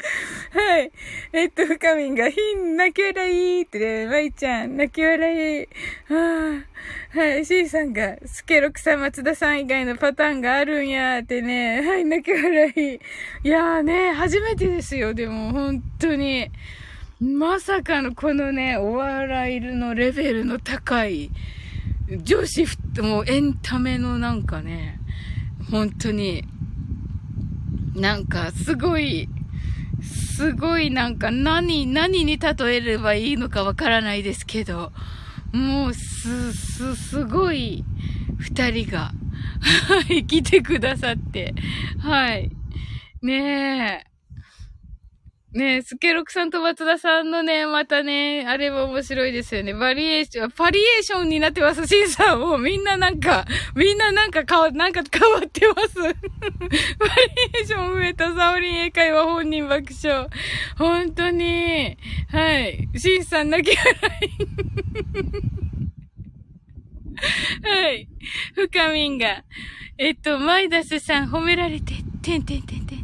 [0.52, 0.90] はい。
[1.32, 5.68] えっと、深みんが、ひん、泣き笑いってね、まいちゃん、泣き笑い。
[6.12, 6.64] は
[7.14, 13.00] あ、はい、しーさんが、スケロクさん、松田さん以外のパターンがあるんやってね、はい、泣き笑い。
[13.44, 16.50] いやーね、初めてですよ、でも、本当に。
[17.20, 21.30] まさかのこのね、お笑いのレベルの高い、
[22.24, 22.64] 女子、
[23.02, 24.98] もうエンタメのなんかね、
[25.70, 26.44] 本当に、
[27.94, 29.28] なんかすごい、
[30.02, 34.90] すごいなんか何、何に例えればいいのかわからないですけど、
[35.52, 37.84] もうす、す、すごい
[38.38, 39.12] 二人が、
[39.60, 41.54] はい、来てくださって、
[41.98, 42.50] はい。
[43.20, 44.09] ねえ。
[45.52, 49.74] ねえ、スケロクさんと松田さんのね、またね、あれも面白いですよね。
[49.74, 52.40] バリエーション、パリエーションになってます、シンさん。
[52.40, 53.44] もうみんななんか、
[53.74, 55.98] みんななんか変わ、なんか変わってます。
[55.98, 56.14] バリ
[57.58, 60.28] エーション上とサオリン英会話本人爆笑。
[60.78, 61.96] 本当に。
[62.28, 62.88] はい。
[62.96, 64.30] シンさん泣き笑い。
[67.66, 68.08] はい。
[68.54, 69.42] 深みんが。
[69.98, 72.99] えっと、マイダスさん褒められて、てんてんてんてん。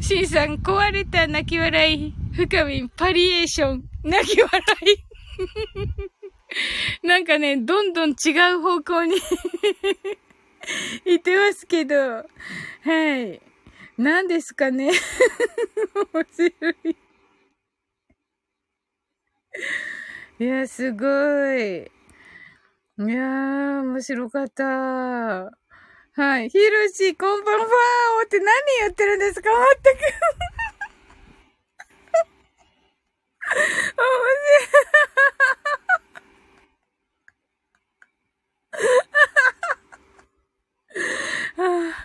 [0.00, 2.14] シンさん、壊れた泣き笑い。
[2.32, 4.60] 深みん、パリエーション、泣き笑
[7.02, 7.04] い。
[7.06, 9.16] なんかね、どんどん違う方向に
[11.04, 12.24] 行ってますけど、は
[13.18, 13.42] い。
[13.98, 14.90] 何ですかね。
[16.14, 16.96] 面白い。
[20.38, 21.06] いや、すご
[21.54, 21.82] い。
[21.82, 25.59] いやー、面白かった。
[26.20, 26.50] はい。
[26.50, 28.46] ひろし、こんばんはーって何
[28.80, 29.48] 言ってるんですか？
[29.50, 29.96] まったく。
[33.96, 34.04] 面
[41.56, 41.60] 白い。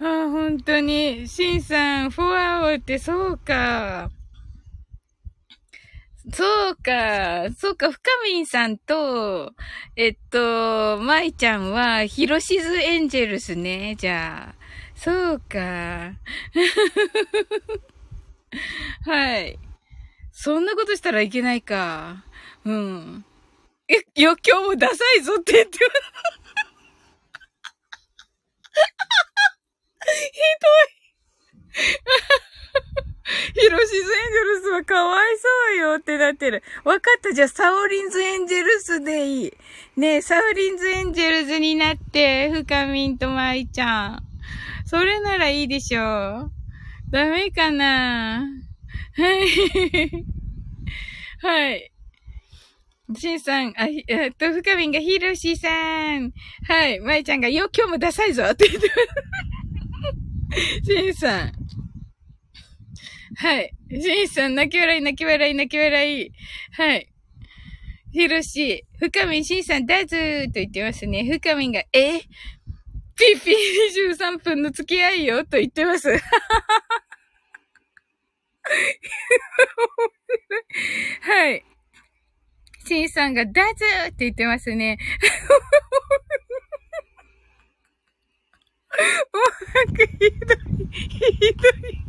[0.00, 1.26] ああ、本当に。
[1.26, 4.08] しんさん、フォアオってそうか。
[6.32, 9.52] そうか、そうか、深みんさんと、
[9.96, 13.94] えっと、まいちゃんは、ヒロシズエンジェルスね。
[13.96, 14.58] じゃあ。
[14.98, 15.58] そうか。
[19.06, 19.58] はい。
[20.32, 22.24] そんなことしたらいけないか。
[22.64, 23.24] うん。
[23.86, 25.78] え、余興もダサいぞって言って。
[25.78, 25.84] ひ
[30.60, 30.68] ど
[31.84, 31.88] い。
[33.54, 36.62] ヒロシズエンジェルスはかわいそうよってなってる。
[36.84, 37.32] わかった。
[37.32, 39.52] じゃあ、サオリンズエンジェルスでいい。
[39.96, 44.22] ねえ、サオリンズエンジェルスになって、フカミンとマイちゃん。
[44.86, 46.52] それならいいでしょう。
[47.10, 48.46] ダメかな
[49.16, 49.48] はい。
[51.40, 51.92] はい。
[53.16, 56.32] シンさん、あ、えっと、フカミンがヒロシさん。
[56.66, 57.00] はい。
[57.00, 58.94] マイちゃんが、よ、今日もダサいぞって言ってま
[60.52, 61.67] す シンさん。
[63.40, 63.72] はい。
[63.88, 66.32] ジンさん、泣き笑い、泣き笑い、泣き笑い。
[66.72, 67.08] はい。
[68.12, 71.22] ひろし、深みん、しんさん、だずーと言ってますね。
[71.22, 72.18] 深みんが、え？
[72.18, 73.54] ピーピー
[74.16, 76.10] 23分の付き合いよと言ってます。
[81.20, 81.64] はい。
[82.88, 84.98] しんさんが、だずーって言ってますね。
[89.32, 89.44] もう
[89.86, 90.28] なんかひどい、
[91.36, 92.07] ひどい。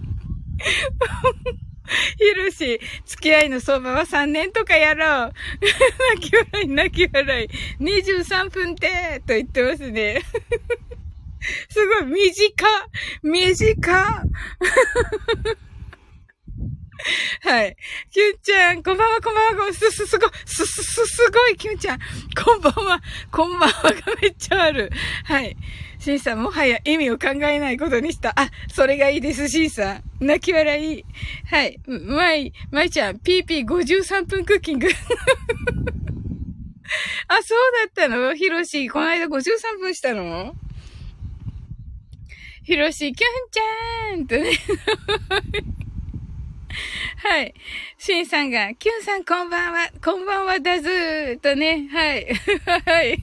[2.18, 5.34] ひろし、付き合いの相場は3年とかやろう。
[6.16, 7.50] 泣き笑い、泣き笑い。
[7.84, 10.22] 23分てと言ってますね。
[11.70, 12.66] すごい、短
[13.24, 14.24] 短
[17.42, 17.78] はい。
[18.12, 22.00] キュンちゃん、こんばんは、こんばんは、す、す、すご、す、す、す、すごい、キュンちゃん。
[22.44, 23.02] こんばんは、
[23.32, 24.92] こんばんはがめっちゃある。
[25.24, 25.56] はい。
[26.00, 28.30] シンさん、もはや意味を考えないことにした。
[28.38, 30.04] あ、それがいいです、シンさん。
[30.26, 31.06] 泣き笑い。
[31.46, 31.78] はい。
[31.86, 34.88] まい、まいちゃん、PP53 分クッキング。
[37.28, 38.34] あ、そうだったの？
[38.34, 40.56] ひろし、この間53分したの？
[42.64, 44.52] ひろし、キュンちゃーんとね。
[47.18, 47.54] はい。
[47.98, 52.26] しんさんが、キュンさんこんばんは、こんばんはだずーとね、はい。
[52.88, 53.22] はい。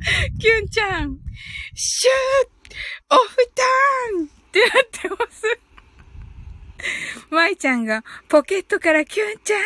[0.40, 1.18] キュンちゃん、
[1.74, 5.58] シューオフターンってなってます。
[7.30, 9.58] まいちゃんが、ポケットからキュンちゃ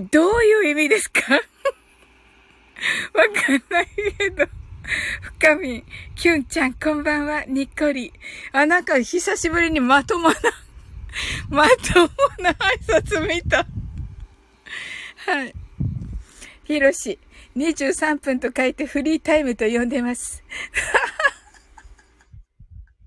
[0.00, 0.08] ん。
[0.08, 1.20] どういう意味ですか？
[1.34, 1.40] わ
[3.32, 3.88] かんない
[4.18, 4.46] けど。
[5.38, 5.84] 深み、
[6.14, 8.12] キュンちゃん、こんばんは、にっこり。
[8.52, 10.34] あ、なんか久しぶりにまともな、
[11.48, 12.10] まとも
[12.40, 13.66] な挨拶見た。
[15.26, 15.54] はい。
[16.64, 17.18] ひろし、
[17.56, 20.42] 23分と書いてフリータイムと呼んでます。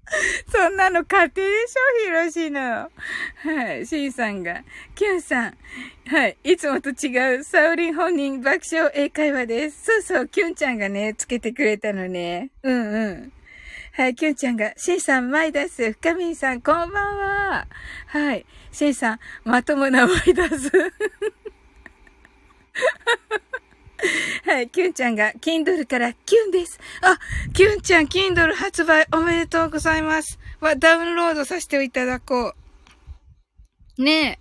[0.49, 2.61] そんなの家庭でしょひろしの。
[2.61, 2.89] は
[3.73, 3.85] い。
[3.85, 4.63] シンさんが。
[4.95, 5.57] キュンさん。
[6.07, 6.37] はい。
[6.43, 9.83] いつもと違う、サウリン本人爆笑英会話です。
[9.83, 12.51] そうそう、キュンちゃんがね、つけてくれたのね。
[12.63, 13.33] うんうん。
[13.93, 17.67] はい、キュンちゃんが、シンさん、マイダス、深みんさん、こんばんは。
[18.07, 18.45] はい。
[18.71, 20.71] シンさん、まともなマイダス。
[24.45, 26.79] はい、キュンちゃんが、キンドルからキュンです。
[27.01, 27.17] あ、
[27.53, 30.39] キュンちゃん、キンドル発売おめでとうございます。
[30.59, 32.53] は、ダウンロードさせていただこ
[33.97, 34.03] う。
[34.03, 34.39] ねえ。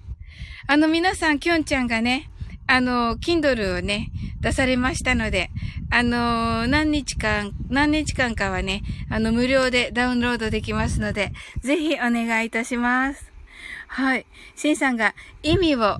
[0.66, 2.30] あの、皆さん、キュンちゃんがね、
[2.66, 5.50] あの、キンドルをね、出されましたので、
[5.90, 13.32] あの、何日間、何日間かはね、あの、無料でダウンロードできますので、ぜひお願いいたします。
[13.86, 14.26] はい。
[14.56, 15.98] シンさんが意味を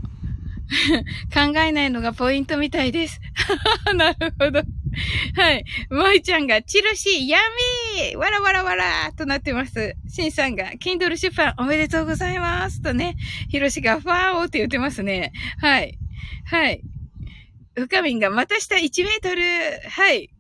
[1.33, 3.21] 考えないのがポイントみたいです。
[3.95, 4.63] なるほど。
[5.35, 5.65] はい。
[5.91, 7.39] まいちゃんが、チロシー、ヤ
[7.99, 9.95] ミーわらわらわらとなってます。
[10.09, 13.17] シンさんが、キンドル出版おめでとうございますとね、
[13.49, 15.33] ヒロシが、ファーオーって言ってますね。
[15.61, 15.99] はい。
[16.47, 16.81] はい。
[17.75, 19.43] 深みんが、また下1メートル。
[19.91, 20.31] はい。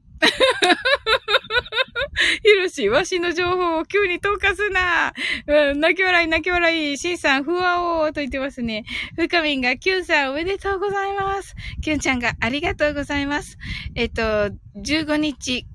[2.42, 5.12] ひろし、わしの情報を急に投下すな。
[5.46, 6.98] うん、泣き笑い、泣き笑い。
[6.98, 8.84] しんさん、ふわおーと言ってますね。
[9.16, 11.54] ふかみんが、きゅんさん、おめでとうございます。
[11.82, 13.58] きゅんちゃんが、ありがとうございます。
[13.94, 15.66] えっと、15日、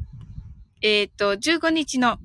[0.81, 2.17] えっと、15日の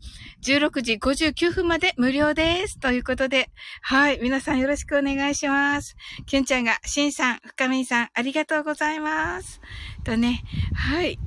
[0.43, 2.79] 16時59分まで無料です。
[2.79, 3.51] ということで、
[3.83, 4.19] はい。
[4.23, 5.97] 皆さんよろしくお願いします。
[6.25, 9.61] きゅんちゃんが、しんさん、ふかみんさん、ありがとうございます。
[10.05, 10.43] とね、
[10.75, 11.19] はい。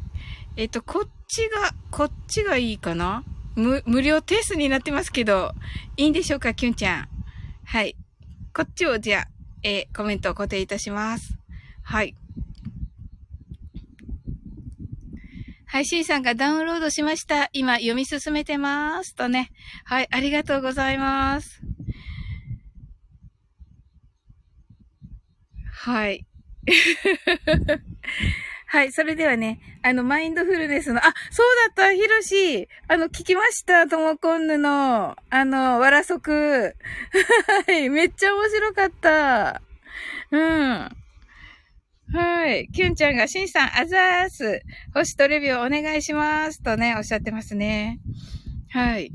[0.59, 3.23] えっと、こっちが、こっちがいいかな？
[3.55, 5.53] 無、無料テストになってますけど、
[5.95, 7.07] いいんでしょうか、キュンちゃん？
[7.63, 7.95] はい。
[8.53, 9.27] こっちをじゃあ、
[9.63, 11.37] えー、コメントを固定いたします。
[11.81, 12.13] はい。
[15.65, 17.49] 配信さんがダウンロードしました。
[17.53, 19.15] 今読み進めてます。
[19.15, 19.51] とね。
[19.85, 21.61] はい、ありがとうございます。
[25.71, 26.25] はい。
[28.71, 28.91] はい。
[28.91, 36.75] それではね、あの、マインドフルネスの、あ、そうだったひろしあの、聞きましたともこんぬの、あの、わらそく。
[37.67, 37.89] はい。
[37.89, 39.63] めっちゃ面白かった。
[40.29, 40.95] うん。
[42.13, 42.69] はい。
[42.71, 44.61] キュンちゃんが、しんさん、あざーす。
[44.93, 46.61] 星とレビューお願いします。
[46.61, 47.99] とね、おっしゃってますね。
[48.69, 49.07] はい。
[49.07, 49.11] い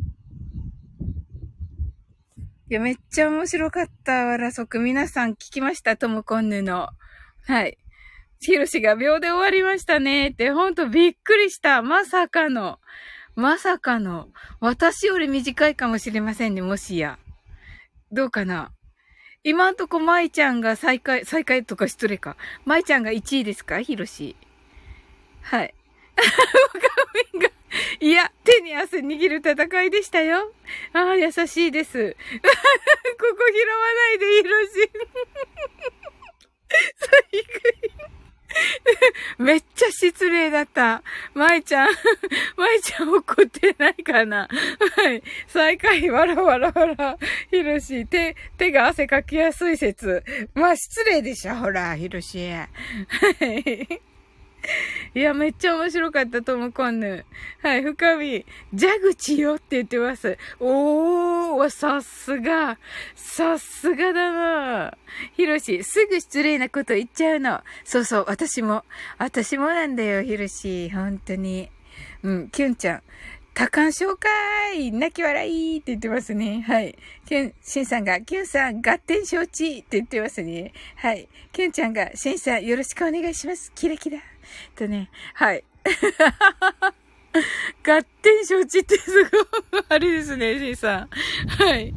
[2.71, 4.81] や、めっちゃ面白かった、わらそく。
[4.81, 6.89] 皆さん聞きましたともこんぬの。
[7.47, 7.79] はい。
[8.45, 11.83] ヒロシが秒で終わりましたねって、ほんとびっくりした。
[11.83, 12.79] まさかの。
[13.35, 14.29] まさかの。
[14.61, 17.19] 私より短いかもしれませんね、もしや。
[18.13, 18.71] どうかな
[19.43, 22.37] 今んとこ舞ちゃんが最下位、最下位とか失礼か。
[22.65, 23.81] 舞ちゃんが1位ですか？
[23.81, 24.37] ヒロシ。
[25.43, 25.75] はい。
[26.17, 26.23] 画
[27.35, 27.51] 面が、
[28.01, 30.53] いや、手に汗握る戦いでしたよ。
[30.93, 32.13] ああ、優しいです。
[32.13, 32.17] こ
[33.19, 34.73] こ拾わないで、ヒロシ。
[36.97, 37.74] 最下位。
[39.39, 41.03] めっちゃ失礼だった。
[41.35, 41.89] 舞ちゃん、
[42.57, 44.49] 舞ちゃん怒ってないかな？
[44.97, 45.23] はい。
[45.49, 47.19] 最下位、わらわらわら。
[47.51, 50.25] ひろし、手、手が汗かきやすい説。
[50.55, 52.51] まあ、失礼でしょ、ほら、ひろし。
[52.51, 52.67] は
[53.41, 54.14] い。
[55.15, 57.25] いや、めっちゃ面白かった、ともこんぬ。
[57.63, 58.45] はい、深み、
[58.77, 60.39] 蛇口よって言ってます。
[60.61, 62.79] おー、さすが。
[63.15, 64.97] さすがだな。
[65.37, 67.63] ひろし、すぐ失礼なこと言っちゃうの。
[67.85, 68.85] そうそう、私も。
[69.19, 70.91] 私もなんだよ、ひろし。
[70.91, 71.71] 本当に。
[72.23, 73.03] うん、キュンちゃん。
[73.55, 76.63] 多感紹介泣き笑いって言ってますね。
[76.67, 76.97] はい。
[77.25, 80.73] キュン、シンさんが、キュンさん、合点承知って言ってますね。
[80.97, 81.29] はい。
[81.53, 83.71] キュンちゃんが、シンさん、よろしくお願いします。
[83.77, 84.19] キラキラ。
[84.77, 85.65] とね、はい。
[87.85, 89.39] 合点承知ってすご
[89.79, 91.09] い、あれですね、シンさん。
[91.63, 91.95] はい。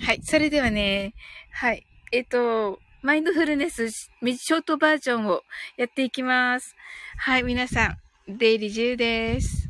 [0.00, 0.20] はい。
[0.22, 1.14] それではね、
[1.52, 1.86] はい。
[2.12, 5.42] えっと、マインドフルネス、ショートバージョンを
[5.76, 6.74] やっていきます。
[7.16, 7.96] はい、皆さ
[8.28, 9.69] ん、デイリージュです。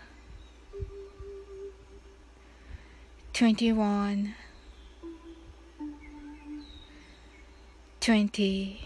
[3.41, 4.35] 21
[7.99, 8.79] 20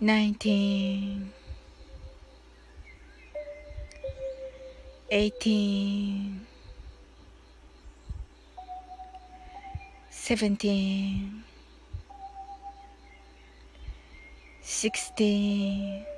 [0.00, 1.32] 19
[5.12, 6.40] 18
[10.10, 11.44] 17
[14.60, 16.17] 16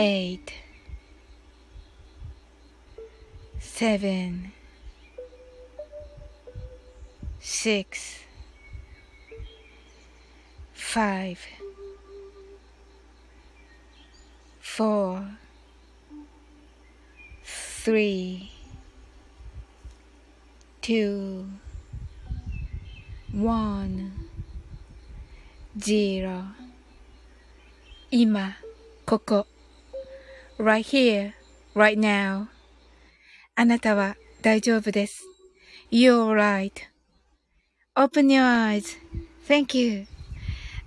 [0.00, 0.52] eight,
[3.58, 4.52] seven,
[7.40, 8.20] six,
[10.72, 11.38] five,
[14.60, 15.26] four,
[17.44, 18.50] three,
[20.82, 21.46] two,
[23.32, 24.12] one,
[25.78, 26.44] zero
[28.10, 28.56] 今、
[29.04, 29.46] ここ
[30.63, 31.33] right here,
[31.75, 32.47] right now
[33.55, 35.23] あなたは大丈夫です
[35.91, 36.71] You're right
[37.95, 38.97] Open your eyes
[39.47, 40.07] Thank you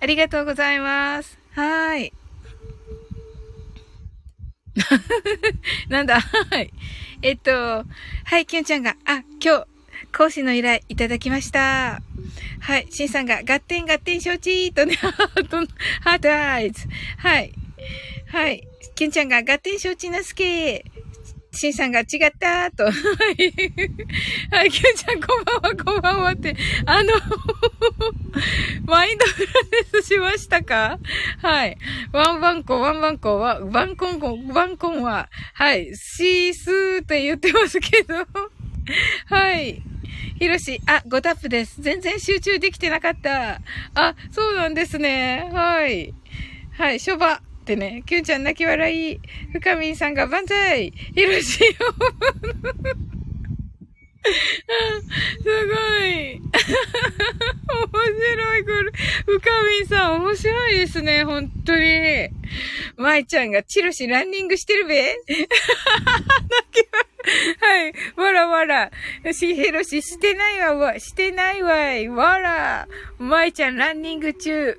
[0.01, 1.39] ありがとうございます。
[1.53, 2.13] はい。
[5.89, 6.21] なんだ？
[6.21, 6.71] はい。
[7.23, 7.87] えっと、
[8.25, 9.67] はい、きゅんちゃんが、あ、今日、
[10.15, 12.03] 講師の依頼いただきました。
[12.61, 15.57] はい、しんさんが、合点合点承知とね、ハート、
[16.03, 16.87] ハートアイズ。
[17.17, 17.55] はい。
[18.27, 18.69] はい。
[18.95, 20.85] きゅんちゃんが、合点承知なすけ。
[21.51, 22.07] シンさんが違っ
[22.39, 22.85] たと。
[22.85, 22.93] はい。
[24.53, 26.55] はい、キューちゃんこんばんは、こんばんはって。
[26.87, 27.13] あの
[28.87, 29.49] マインドフル
[29.93, 30.99] ネスしましたか？
[31.43, 31.77] はい。
[32.13, 35.95] ワンバンコ、ワンバンコは、バンコンコ、バンコンは、はい。
[35.97, 38.15] シースーって言ってますけど。
[39.27, 39.83] はい。
[40.39, 41.81] ひろし、あ、5タップです。
[41.81, 43.61] 全然集中できてなかった。
[43.95, 45.49] あ、そうなんですね。
[45.53, 46.15] はい。
[46.79, 47.41] はい、しょば。
[47.65, 49.19] ってね、キュンちゃん泣き笑い、
[49.55, 51.73] 深みんさんが万歳ひろしよ
[55.43, 55.75] すご
[56.07, 56.43] い面
[58.21, 58.93] 白い、これ。
[59.25, 62.29] 深みんさん、面白いですね、本当に。
[62.99, 65.03] 舞ちゃんがチロシランニングしてるべ
[67.61, 67.95] はい。
[68.17, 68.91] わらわら。
[69.33, 72.09] し、ひろし、してないわ、わ、してないわい。
[72.09, 72.87] わら。
[73.19, 74.79] 舞ちゃん、ランニング中。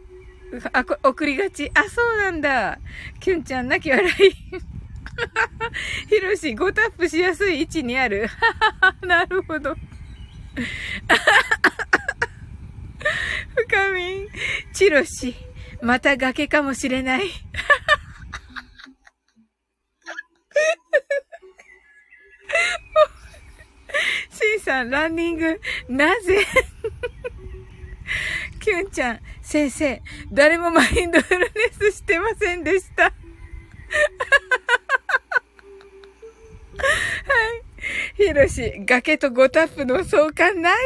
[0.73, 1.71] あ、送りがち。
[1.73, 2.79] あ、そうなんだ。
[3.19, 4.09] キュンちゃん、泣き笑い。
[6.09, 8.29] ひろし、5タップしやすい位置にある。
[9.01, 9.75] なるほど。
[13.55, 14.29] 深みん、
[14.73, 15.35] チロシ、
[15.81, 17.29] また崖かもしれない。
[24.29, 26.45] シンさん、ランニング、なぜ？
[28.65, 30.01] キュンちゃん、先生、
[30.31, 33.03] 誰もマインドフルネスしてませんでした。
[33.05, 33.13] はい。
[38.17, 40.79] ヒロシ、崖とゴタップの相関ないや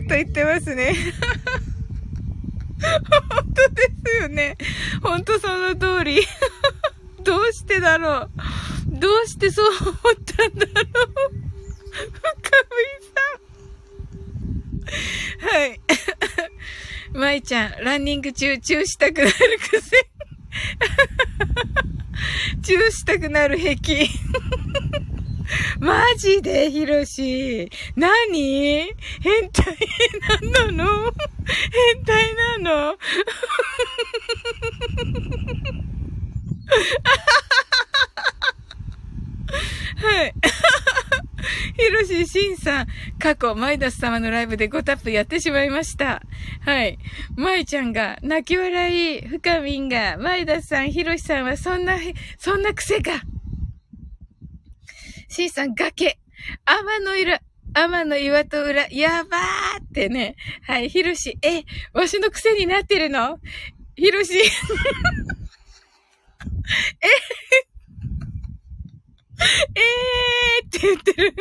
[0.00, 0.94] ろと言ってますね。
[3.32, 4.58] 本当ですよね。
[5.02, 6.20] 本当その通り。
[7.24, 8.30] どうしてだろう。
[8.98, 9.94] どうしてそう思っ
[10.26, 10.84] たんだろう。
[12.34, 12.98] 深見
[15.40, 15.58] さん。
[15.58, 15.80] はい。
[17.14, 19.30] 舞ちゃん、ランニング中、チューしたくなる
[19.60, 19.78] 癖。
[22.62, 24.08] チューしたくなる壁。
[25.78, 27.70] マジで、ヒロシ。
[27.94, 28.92] 何？
[29.20, 29.78] 変態
[30.50, 31.12] なの？
[31.94, 32.98] 変態なの？
[39.96, 40.34] はい。
[41.76, 42.86] ヒロシシンさん、
[43.18, 46.22] 過去、マイダス様のライブで5タップやってしまいました。
[46.60, 46.98] はい。
[47.36, 51.98] マイちゃんが、泣き笑い、深みんが、マイダスさん、ヒロシさんはそんな、
[52.38, 53.22] そんな癖が。
[55.28, 56.18] シンさん、崖。
[56.66, 57.38] 天の色、
[57.72, 60.36] 天の岩と裏、やばーってね。
[60.62, 63.38] はい、ヒロシ、え、わしの癖になってるの？
[63.96, 64.38] ヒロシ。
[64.38, 64.44] え？
[69.74, 71.34] えーって言ってる。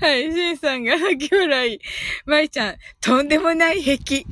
[0.00, 1.80] はい、シンさんが泣き笑い。
[2.26, 3.96] マイちゃん、とんでもない壁。
[4.04, 4.26] キュン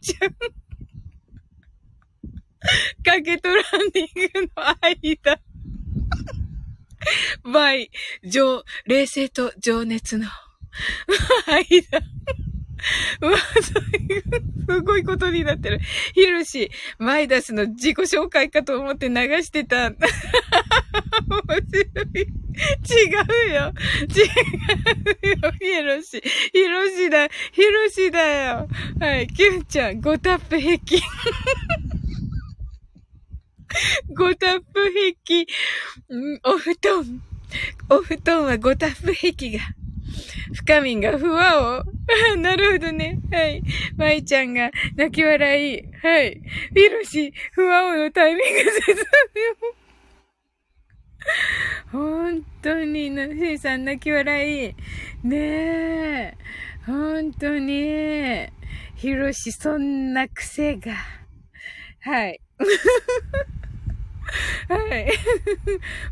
[0.00, 0.30] ちゃん。
[3.02, 3.64] かけとラン
[3.94, 5.40] ニングの間。
[7.44, 7.90] バイ、
[8.24, 10.26] 情、冷静と情熱の
[11.46, 12.00] 間。
[13.20, 13.38] うわ、
[14.68, 15.80] すごいことになってる。
[16.14, 19.90] ヒルシ、マイダスの自己紹介かと思って流してた。
[19.90, 19.98] 面
[21.72, 22.20] 白い。
[22.20, 23.06] 違
[23.48, 23.72] うよ。
[24.02, 24.24] 違
[25.28, 25.52] うよ。
[25.60, 26.22] ヒロシ。
[26.52, 27.28] ヒロシだ。
[27.52, 28.68] ヒロシだよ。
[29.00, 29.26] はい。
[29.28, 30.76] キュンちゃん、ゴタップ壁。
[34.14, 34.92] ゴタップ
[35.28, 35.46] 壁。
[36.44, 37.22] お布団。
[37.88, 39.79] お布団はゴタップ壁が。
[40.52, 41.84] 深みんがふわを。
[42.38, 43.18] なるほどね。
[43.30, 43.62] はい。
[43.96, 45.84] まいちゃんが泣き笑い。
[46.02, 46.40] はい。
[46.72, 48.80] ビロシ、ふわおのタイミング絶
[51.92, 51.92] 妙。
[51.92, 54.74] 本当に、な、しーさん泣き笑い。
[55.22, 56.34] ねえ。
[56.86, 58.48] 本当に。
[58.96, 60.92] ひろし、そんな癖が。
[62.00, 62.40] はい。
[64.68, 65.10] はい。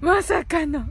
[0.01, 0.89] まさかの。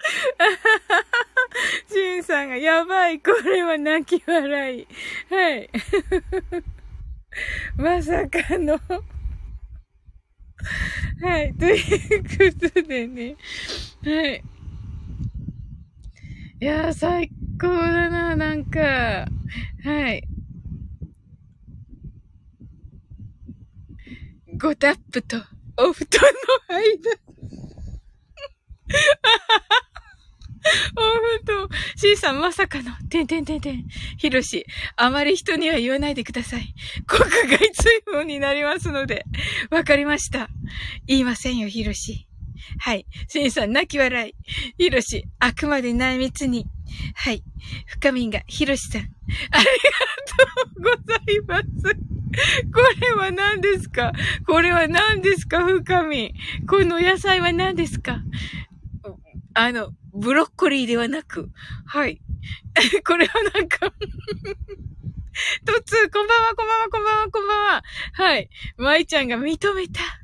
[1.88, 4.86] シンさんが、やばい、これは泣き笑い。
[5.28, 5.70] はい。
[7.76, 8.80] まさかの
[11.22, 11.54] はい。
[11.54, 13.36] ということでね。
[14.04, 14.42] はい。
[16.62, 18.80] いや最高だな、なんか。
[18.80, 20.26] はい。
[24.58, 25.38] ごタップと
[25.78, 26.20] お布団
[26.68, 27.30] の間。
[30.96, 31.00] お
[31.38, 33.86] ふと、C さんまさかの、てんてんてんてん。
[34.18, 34.66] ひろし、
[34.96, 36.74] あまり人には言わないでください。
[37.06, 39.24] 国外追放になりますので。
[39.70, 40.48] わかりました。
[41.06, 42.26] 言いませんよ、ひろし。
[42.78, 43.06] はい。
[43.28, 44.34] シンさん、泣き笑い。
[44.78, 46.66] ひろし、あくまで内密に。
[47.14, 47.42] はい。
[47.86, 49.02] 深みんが、ひろしさん。
[49.02, 49.10] あり
[49.50, 49.64] が
[50.46, 51.64] とうございます。
[52.72, 54.12] これは何ですか？
[54.46, 55.64] これは何ですか？
[55.64, 56.32] 深みん。
[56.66, 58.20] この野菜は何ですか？
[59.54, 61.50] あの、ブロッコリーではなく、
[61.86, 62.20] はい。
[63.06, 63.90] これはなんか
[65.64, 67.82] とつ、こんばんは、こんばんは、こんばんは、こんばんは。
[68.14, 68.50] はい。
[68.76, 70.19] 舞ちゃんが認めた。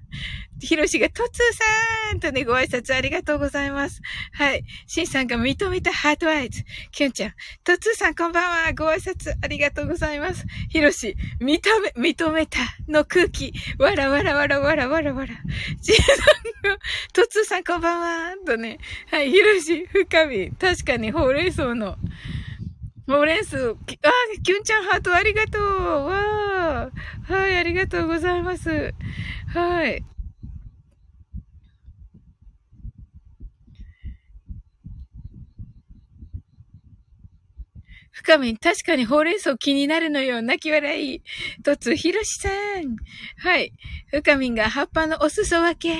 [0.61, 4.01] ひろしが、とつーさんとね、ご挨拶ありがとうございます。
[4.33, 4.65] はい。
[4.87, 6.65] しんさんが認めたハートアイズ。
[6.93, 8.73] きゅんちゃん、とつーさんこんばんは。
[8.73, 10.45] ご挨拶ありがとうございます。
[10.69, 11.61] ひろし、認
[11.97, 12.59] め、認めた
[12.89, 13.53] の空気。
[13.79, 15.35] わらわらわらわらわらわら。
[15.83, 16.13] しんさ
[16.69, 16.79] んが、
[17.13, 18.35] とつーさんこんばんは。
[18.47, 18.79] とね。
[19.11, 19.31] はい。
[19.31, 20.51] ひろし、深み。
[20.53, 21.97] 確かにほうれん草の。
[23.07, 23.75] ほうれん草、あ、
[24.43, 26.07] きゅんちゃんハートありがとう。
[26.07, 27.33] わー。
[27.33, 28.95] はい、ありがとうございます。
[29.53, 30.03] はい。
[38.27, 40.43] 深みん、確かにほうれん草気になるのよ。
[40.43, 41.23] 泣き笑い。
[41.63, 42.97] とつひろしさん。
[43.39, 43.73] はい。
[44.11, 45.95] 深みんが葉っぱのお裾分け。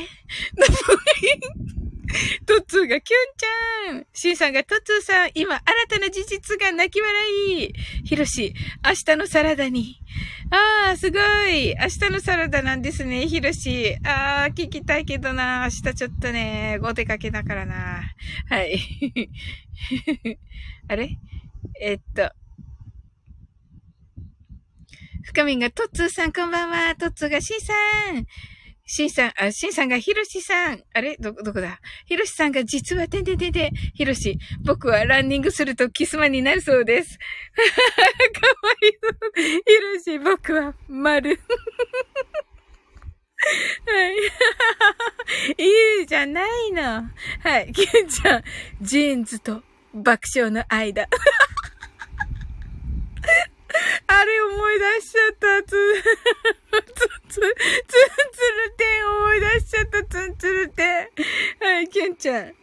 [2.47, 4.07] トッツーがキュンちゃん。
[4.13, 7.15] シンさんがトッツーさん、今新たな事実が泣き笑
[7.61, 7.73] い。
[8.05, 8.53] ヒロシ、
[8.85, 10.01] 明日のサラダに。
[10.51, 11.77] ああ、すごい。
[11.77, 13.97] 明日のサラダなんですね、ヒロシ。
[14.05, 15.63] ああ、聞きたいけどな。
[15.65, 18.03] 明日ちょっとね、お出かけだからな。
[18.49, 18.81] はい。
[20.89, 21.19] あれ？
[21.81, 22.31] えっと。
[25.25, 26.95] 深みんがトッツーさんこんばんは。
[26.97, 27.73] トッツーがシンさ
[28.13, 28.27] ん。
[28.89, 30.85] シンさん、あ、シンさんがヒロシさん。
[30.95, 31.17] あれ？
[31.19, 31.81] ど、どこだ？
[32.07, 33.73] ヒロシさんが実はてんてんてんてん。
[33.95, 37.19] ヒロシ、僕はランニングするとキスマンになるそうです。
[37.59, 38.93] かわいい。
[39.67, 41.41] ヒロシ、僕は丸。
[43.87, 44.09] は
[45.59, 45.65] い。
[45.99, 46.83] いいじゃないの。
[47.41, 47.73] はい。
[47.73, 48.45] キュンちゃん、
[48.81, 49.65] ジーンズと
[49.97, 51.09] 爆笑の間。
[54.09, 55.63] あれ思い出しちゃった。
[55.63, 57.53] つ、 つ、つ、つんつる
[58.77, 60.05] てん思い出しちゃった。
[60.05, 61.09] つんつるてん。
[61.61, 62.55] はい、ケンちゃん。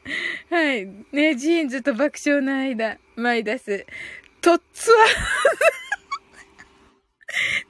[0.50, 0.86] はい。
[1.12, 3.86] ね、ジーンズと爆笑の間、マイダス。
[4.42, 5.06] とっつわ。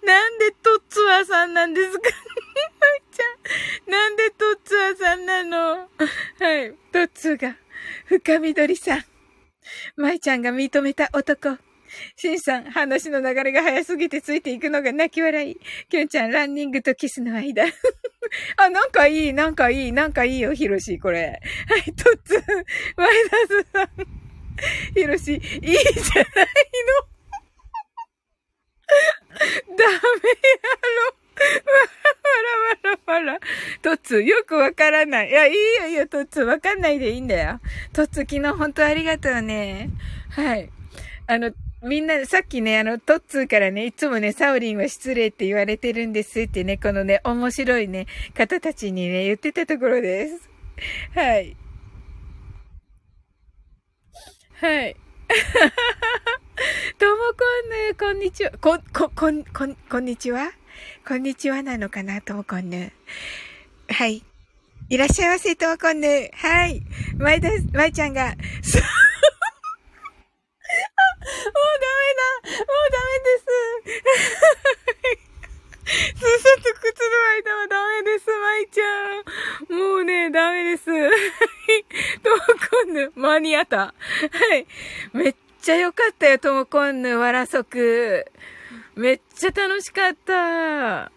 [0.03, 2.01] なんでとっつわさんなんですか？
[2.03, 3.23] マイちゃ
[3.89, 3.91] ん。
[3.91, 5.89] なんでとっつわさんなの？
[6.39, 6.73] はい。
[6.91, 7.55] とっつが、
[8.07, 9.05] 深緑さん。
[9.95, 11.57] マイちゃんが認めた男。
[12.15, 15.57] シンさん、話の流れが早すぎてついていくのが泣き笑い。
[15.89, 17.65] キュンちゃん、ランニングとキスの間。
[18.57, 21.39] あ、なんかいい、なんかいい、なんかいいよ、ヒロシ、これ。
[21.67, 22.43] はい、トッツ、
[22.97, 23.89] マイナスさん。
[24.93, 26.45] ヒロシ、いいじゃない
[26.95, 27.13] の。
[29.77, 29.97] ダメや
[31.11, 31.22] ろ。
[31.35, 33.39] わらわらわら。
[33.81, 35.29] トッツ、よくわからない。
[35.29, 37.59] いや、いいよいいよ、トッツ、わかんないでいいんだよ。
[37.93, 39.89] トッツー、昨日本当ありがとうね。
[40.29, 40.69] はい。
[41.27, 41.51] あの、
[41.81, 50.49] みんな、さっきね、あの、トッツーからね、いつもね、サウリンは失礼って言われてるんですってね、このね、面白いね、方たちにね、言ってたところです。
[51.13, 51.57] はい。
[54.61, 54.95] はい。
[56.97, 58.51] ともこんぬ、こんにちは。
[58.61, 60.51] こ、こ、こん、こん、こんにちは？
[61.07, 62.91] こんにちはなのかなともこんぬ。
[63.89, 64.23] はい。
[64.89, 66.07] いらっしゃいませ、ともこんぬ。
[66.33, 66.81] はい。
[67.17, 68.41] まいだ、まいちゃんが、 もうダ
[71.53, 73.45] メだもうダメです
[75.85, 75.91] す
[76.39, 79.19] そと靴の間はダメです、まいちゃ
[79.75, 79.77] ん。
[79.77, 80.89] もうね、ダメです。
[80.89, 81.11] はい。
[82.23, 82.37] とも
[82.69, 83.77] こんぬ、間に合った。
[83.77, 83.93] は
[84.55, 84.65] い。
[85.13, 88.25] めっちゃよかったよ、ともこんぬ、わらそく。
[88.95, 91.11] めっちゃ楽しかった。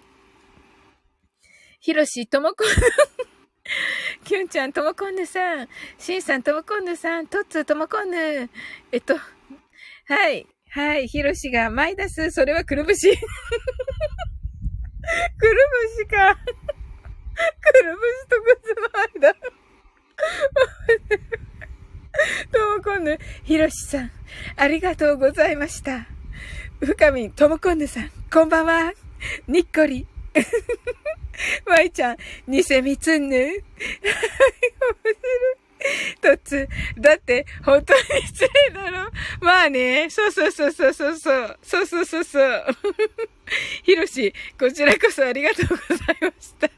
[1.80, 2.66] ひろし、ともこん。
[4.24, 5.68] きゅんちゃん、ともこんぬさん。
[5.98, 7.26] しんさん、ともこんぬさん。
[7.26, 8.16] とっつー、ともこんぬ。
[8.92, 9.14] えっと、
[10.06, 10.46] はい。
[10.70, 11.06] はい。
[11.06, 13.08] ひろしが、マイダス、それはくるぶし。
[15.38, 15.54] くる
[15.96, 16.34] ぶしか。
[16.34, 16.40] く
[17.84, 18.74] るぶしと靴
[19.20, 19.34] の間。
[22.50, 24.10] ともこんぬ、ひろしさん、
[24.56, 26.15] ありがとうございました。
[26.80, 28.92] 深み、ともこんぬさん、こんばんは。
[29.48, 30.06] にっこり。
[31.66, 33.36] まいちゃん、偽みつんぬ。
[33.36, 33.62] 面白い。
[36.20, 42.64] とつ、だって、本当に失礼だろまあね、そうそうそうそうそうそう、そうそうそうそう。
[43.82, 45.82] ひろし、こちらこそありがとうござ
[46.12, 46.68] いました。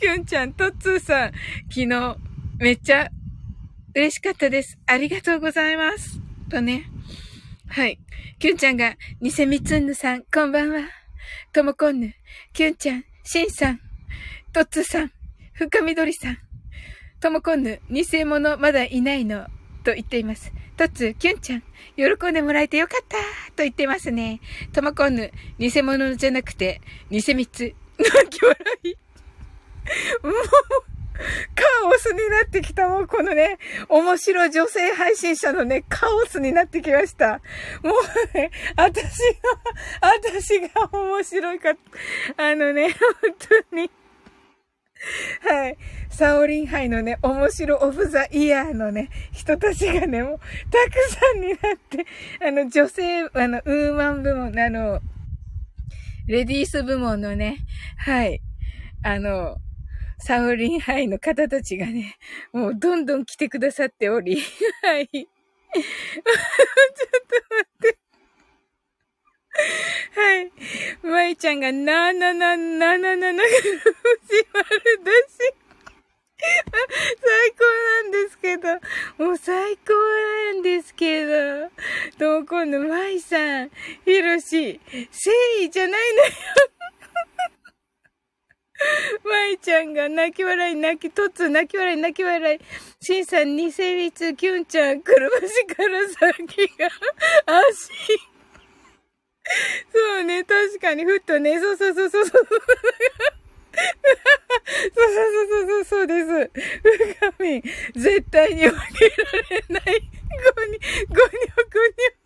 [0.00, 1.32] きゅんちゃん、とっつーさん、
[1.68, 2.16] 昨日、
[2.58, 3.10] めっちゃ
[3.94, 4.78] 嬉しかったです。
[4.86, 6.18] ありがとうございます。
[6.50, 6.90] とね。
[7.68, 7.98] はい。
[8.38, 10.80] きゅんちゃんが、ニセミツンヌさん、こんばんは。
[11.52, 12.14] ともこんぬ、
[12.52, 13.80] きゅんちゃん、しんさん、
[14.52, 15.12] とっつさん、
[15.52, 16.38] 深みどりさん、
[17.20, 19.46] ともこんぬ、偽物まだいないの、
[19.84, 20.52] と言っています。
[20.76, 21.62] とつ、きゅんちゃん、
[21.96, 23.16] 喜んでもらえてよかった
[23.54, 24.40] と言ってますね。
[24.72, 26.80] ともこんぬ、偽物じゃなくて、
[27.10, 27.74] 偽三つ。
[27.98, 28.94] 泣き笑い。
[30.22, 30.32] もう、
[31.54, 32.88] カオスになってきた。
[32.88, 37.40] もうこのね、面白女性配信者のね、カオスになってきました。
[37.82, 37.92] も
[38.34, 39.18] うね、私
[40.00, 41.70] が、私が面白いか、
[42.36, 43.90] あのね、本当に。
[45.42, 45.76] はい。
[46.10, 52.06] サオリン杯のね、面白オブザイヤーのね、人たちがね、もう、たくさんになって、
[52.46, 55.00] あの、女性、あの、ウーマン部門、あの、
[56.26, 57.58] レディース部門のね、
[57.98, 58.40] はい。
[59.04, 59.58] あの、
[60.18, 62.16] サオリン杯の方たちがね、
[62.52, 64.36] もうどんどん来てくださっており、
[64.82, 65.08] はい。
[65.08, 65.26] ちょっ
[65.72, 67.98] と待って。
[70.14, 70.52] はい。
[71.02, 73.54] まいちゃんが、ななな、なななな、藤
[74.52, 74.68] 丸
[75.04, 75.54] だし。
[76.38, 78.68] 最高なんですけど、
[79.24, 81.70] もう最高なんですけど、
[82.18, 83.70] どう今度、まいさん、
[84.04, 85.30] ひろし、誠
[85.62, 86.32] 意じゃないのよ。
[89.24, 92.60] まいちゃんが泣き笑い泣き、とつ泣き笑い泣き笑い。
[93.04, 96.88] しんさんに成立、きゅんちゃん、くるぶしから先が、
[97.46, 97.90] 足。
[99.92, 102.42] そうね、確かに、ふっとね、そうそうそうそうそう。
[104.94, 106.50] そうそうそうそうそうです。
[106.82, 107.62] ふかみん、
[107.94, 109.84] 絶対に負けられない。
[110.56, 110.78] ごに、
[111.08, 112.25] ごにょごにょ。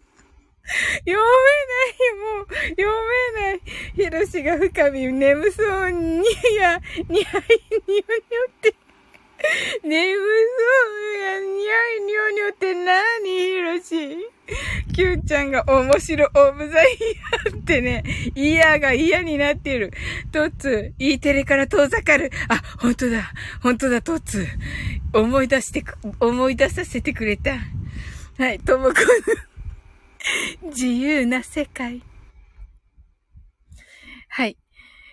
[1.05, 2.89] 読めないもう、読
[3.35, 3.61] めない。
[3.97, 6.25] ひろしが深み眠そうに
[6.57, 7.53] や、にゃい
[7.89, 8.05] にょにょ
[8.47, 8.75] って。
[9.83, 14.17] 眠そうや、にゃいにょにょってなにひろし。
[14.93, 16.99] きゅんちゃんが面白オブザイ
[17.47, 19.93] ヤーってね、嫌が嫌になってる。
[20.31, 22.31] トッツ、E テレから遠ざかる。
[22.49, 23.33] あ、本当だ、
[23.63, 24.47] 本当だ、トッツ。
[25.13, 25.85] 思い出して、
[26.21, 27.59] 思い出させてくれた。
[28.39, 29.50] はい、ともこの。
[30.63, 32.03] 自由な世界。
[34.29, 34.57] はい。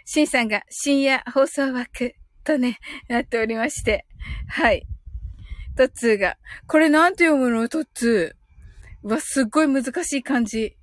[0.05, 2.13] シンさんが深夜放送枠
[2.43, 4.05] とね、なっておりまして。
[4.47, 4.85] はい。
[5.75, 6.37] トッツーが、
[6.67, 7.69] これなんて読むの？
[7.69, 9.07] トッツー。
[9.07, 10.75] わ、すっごい難しい漢字。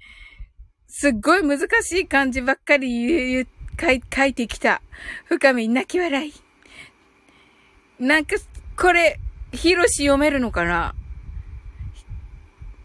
[0.88, 3.48] すっごい難しい漢字ばっかり言う、
[3.80, 4.80] 書い書いてきた。
[5.26, 6.32] 深み泣き笑い。
[7.98, 8.36] なんか、
[8.76, 9.20] これ、
[9.52, 10.94] ヒロシ読めるのかな？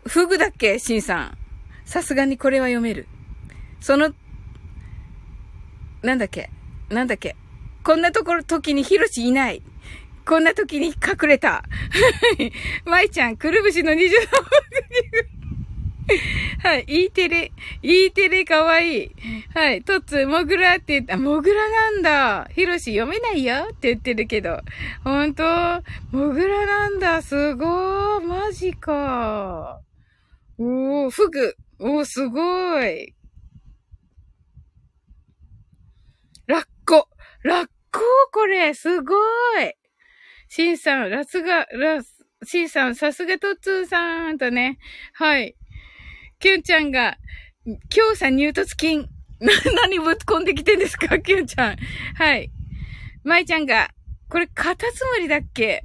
[0.05, 0.79] フグだっけ？
[0.79, 1.37] シンさん。
[1.89, 3.07] さすがにこれは読める。
[3.79, 4.13] その、
[6.03, 6.51] なんだっけ？
[6.89, 7.35] なんだっけ？
[7.83, 9.63] こんなところ、時にヒロシいない。
[10.23, 11.63] こんな時に隠れた。
[12.85, 14.11] まいちゃん、くるぶしの23
[16.61, 17.51] はい、E テレ、
[17.81, 19.11] E テレかわいい。
[19.55, 21.17] はい、トッツ、モグラって言った。
[21.17, 22.47] モグラなんだ。
[22.53, 24.59] ヒロシ読めないよって言ってるけど。
[25.03, 25.43] ほんと
[26.11, 27.23] モグラなんだ。
[27.23, 28.21] すごー。
[28.21, 29.81] マジか。
[30.59, 31.55] おー、フグ。
[31.79, 33.15] おー、すごい。
[36.47, 37.07] ラッコ。
[37.43, 38.01] ラッコ
[38.33, 39.15] これ、すご
[39.61, 39.73] い。
[40.49, 44.77] シンさん、ラスが、ラス、シンさん、さすがトッツーさんとね。
[45.13, 45.55] はい。
[46.39, 47.17] キュンちゃんが、
[47.65, 47.77] 今
[48.11, 49.07] 日さん、入突金。
[49.39, 49.53] な、
[49.83, 51.19] 何ぶっ込んできてんですか？
[51.19, 51.77] キュンちゃん。
[52.15, 52.51] はい。
[53.23, 53.89] マイちゃんが、
[54.27, 55.83] これ、カタツムリだっけ？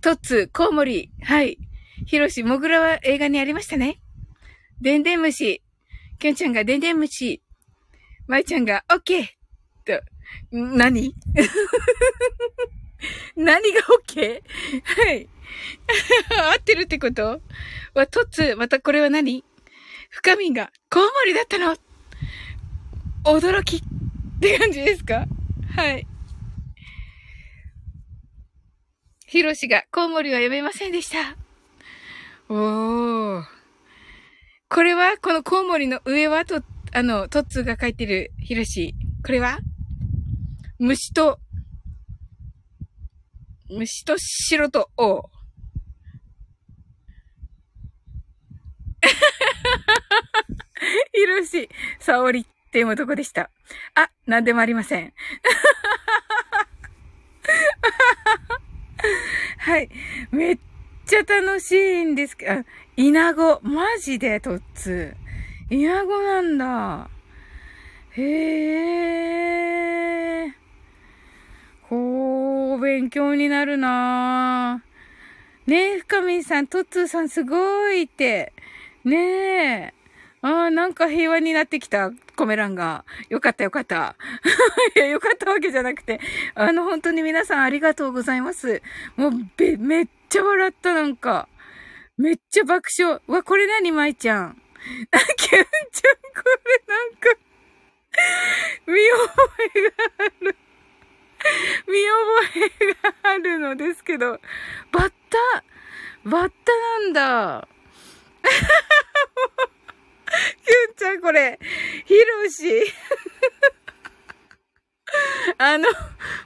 [0.00, 1.10] トッツー、コウモリ。
[1.22, 1.58] はい。
[2.06, 4.00] ヒロシ、モグラは映画にありましたね。
[4.80, 5.62] でんでん虫。
[6.18, 7.40] きょんちゃんがでんでん虫。
[8.26, 9.26] まいちゃんが、オッケー
[9.84, 10.00] と、
[10.52, 11.14] 何？
[13.36, 14.82] 何がオッケー？
[14.84, 15.28] はい。
[16.52, 17.40] 合ってるってこと？
[17.94, 19.44] は、とつ、またこれは何？
[20.10, 21.76] 深みが、コウモリだったの
[23.24, 23.80] 驚きっ
[24.40, 25.26] て感じですか？
[25.74, 26.06] はい。
[29.26, 31.36] ひろしが、コウモリは読めませんでした。
[32.48, 33.57] おー。
[34.70, 36.62] これはこのコウモリの上はと、
[36.92, 38.94] あの、トッツーが書いてるヒロシ。
[39.24, 39.60] これは
[40.78, 41.38] 虫と、
[43.70, 45.30] 虫と白と王。
[51.14, 53.48] ヒロシ、サオリっていう男でした。
[53.94, 55.14] あ、なんでもありません。
[59.56, 59.88] はい。
[60.30, 60.58] めっ
[61.08, 62.52] ちゃ楽しいんですけど、
[62.98, 63.60] イナゴ。
[63.62, 65.16] マジで、トッツ。
[65.70, 67.08] イナゴなんだ。
[68.10, 68.22] へ
[70.44, 70.54] え。
[71.82, 74.84] ほー、勉強になるな
[75.66, 78.52] ねえ、深見さん、トッツーさんすごいって。
[79.02, 79.94] ねえ。
[80.42, 83.06] ああ、なんか平和になってきた、コメランが。
[83.30, 84.14] よかったよかった。
[84.94, 86.20] いや、よかったわけじゃなくて、
[86.54, 88.82] あの、本当に皆さんありがとうございます。
[89.16, 91.48] もう、べ、めっっちゃ笑った、なんか。
[92.18, 93.22] めっちゃ爆笑。
[93.26, 94.62] わ、これ何舞ちゃん？
[95.10, 97.30] あ、キュンちゃん、これなんか、
[98.86, 99.32] 見覚
[99.74, 100.56] えがある。
[101.86, 104.32] 見覚えがあるのですけど、
[104.92, 105.64] バッタ、
[106.24, 107.68] バッタなんだ。
[110.34, 111.58] キュンちゃん、これ、
[112.04, 112.92] ヒロシ。
[115.56, 115.88] あの、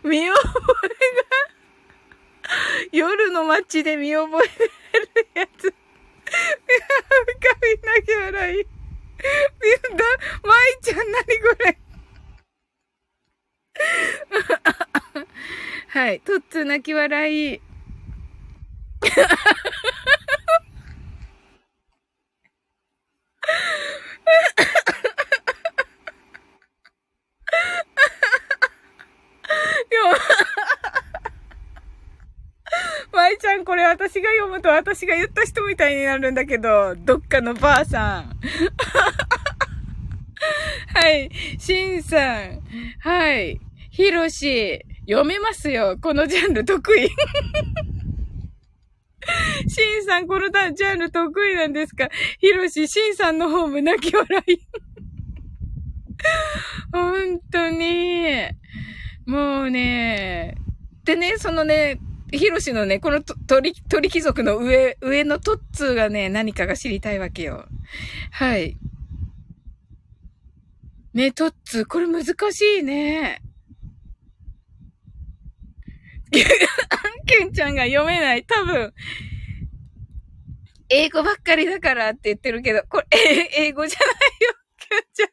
[0.04, 0.40] 見覚
[0.84, 0.90] え
[1.48, 1.51] が
[2.92, 4.48] 夜の街で見覚え
[4.98, 5.62] るやつ。
[5.62, 5.72] 深
[7.62, 8.64] みなき笑い。
[8.64, 8.70] だ、
[10.42, 11.04] まいちゃん何
[11.40, 11.78] これ。
[15.88, 16.20] はい。
[16.20, 17.60] とっつ泣き笑い。
[33.42, 38.38] ちゃん、これ私が読むと私が言った人みたいになるんだけど、どっかのばあさん。
[40.94, 41.28] はい。
[41.58, 42.62] しんさん。
[43.00, 43.58] はい。
[43.90, 45.98] ひろし、読めますよ。
[46.00, 47.08] このジャンル得意。
[49.66, 52.10] シンさん、このジャンル得意なんですか？
[52.38, 54.54] ひろし、シンさんの方も泣き笑い。
[56.92, 58.50] 本当に。
[59.26, 60.54] もうね。
[61.04, 61.98] でね、そのね、
[62.32, 67.66] ヒロシのね、この鳥、鳥貴族の上、上のトッツーがね、何かが知りたいわけよ。
[68.30, 68.78] はい。
[71.12, 73.42] ね、トッツー、これ難しいね。
[76.30, 78.44] ケンちゃんが読めない。
[78.44, 78.94] 多分、
[80.88, 83.06] 英語ばっかりだからって言ってるけど、これ、
[83.58, 85.28] 英語じゃないよ、ケンちゃん。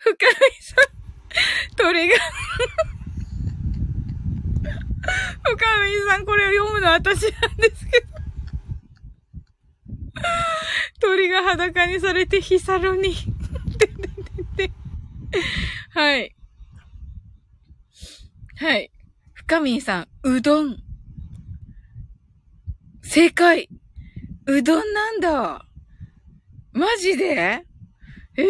[0.00, 2.16] 深井さん、鳥が
[5.42, 8.06] 深見さん、これを読むのは私なんですけど。
[11.00, 13.14] 鳥が裸にされてヒサロに。
[15.90, 16.34] はい。
[18.56, 18.90] はい。
[19.34, 20.76] 深見さん、うどん。
[23.02, 23.68] 正解。
[24.46, 25.66] うどんなんだ。
[26.72, 27.64] マジで？
[28.38, 28.46] ええ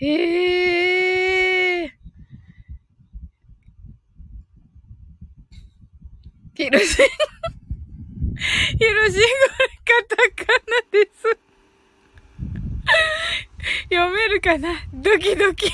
[0.00, 0.06] ー。
[0.06, 1.90] ええー。
[6.60, 7.16] ひろし、ひろし、こ
[8.18, 8.36] れ
[9.86, 11.38] カタカナです。
[13.84, 14.74] 読めるかな？
[14.92, 15.70] ドキドキ。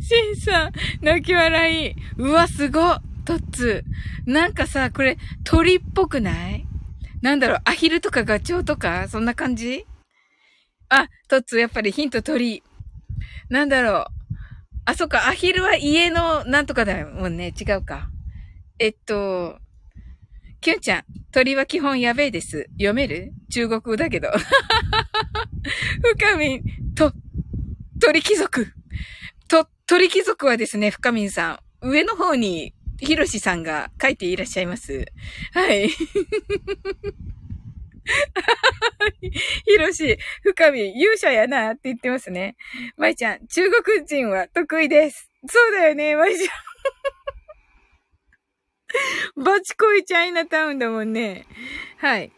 [0.00, 0.72] シンさん、
[1.04, 1.96] 泣き笑い。
[2.16, 3.84] うわ、すごトッツ。
[4.24, 6.64] なんかさ、これ、鳥っぽくない？
[7.22, 9.08] なんだろう、アヒルとかガチョウとか？
[9.08, 9.84] そんな感じ？
[10.88, 12.62] あ、トッツ、やっぱりヒント鳥。
[13.48, 14.19] なんだろう。
[14.86, 17.52] あ、そっか、アヒルは家のなんとかだもんね。
[17.58, 18.10] 違うか。
[18.78, 19.58] えっと、
[20.60, 22.66] キュンちゃん、鳥は基本やべえです。
[22.72, 23.32] 読める？
[23.50, 24.30] 中国語だけど。
[26.18, 27.12] 深みん、と、
[28.00, 28.72] 鳥貴族。
[29.48, 35.06] と、鳥貴族はですね、深みんさん、上の方に、ひろしさんが書いていらっしゃいます。
[35.52, 35.88] はい。
[39.66, 42.56] ひろし、深み、勇者やなって言ってますね。
[42.96, 45.30] まいちゃん、中国人は得意です。
[45.48, 46.46] そうだよね、まいちゃ
[49.40, 49.44] ん。
[49.44, 51.46] バチコイチャイナタウンだもんね。
[51.98, 52.32] はい。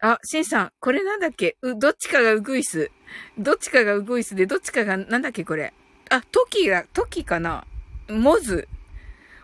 [0.00, 1.56] あ、シンさん、これなんだっけ？
[1.62, 2.90] う、どっちかがウグイス。
[3.36, 5.74] どっちかがウグイスで、どっちかが、なんだっけこれ？
[6.10, 7.66] あ、トキが、トキかな？
[8.08, 8.68] モズ。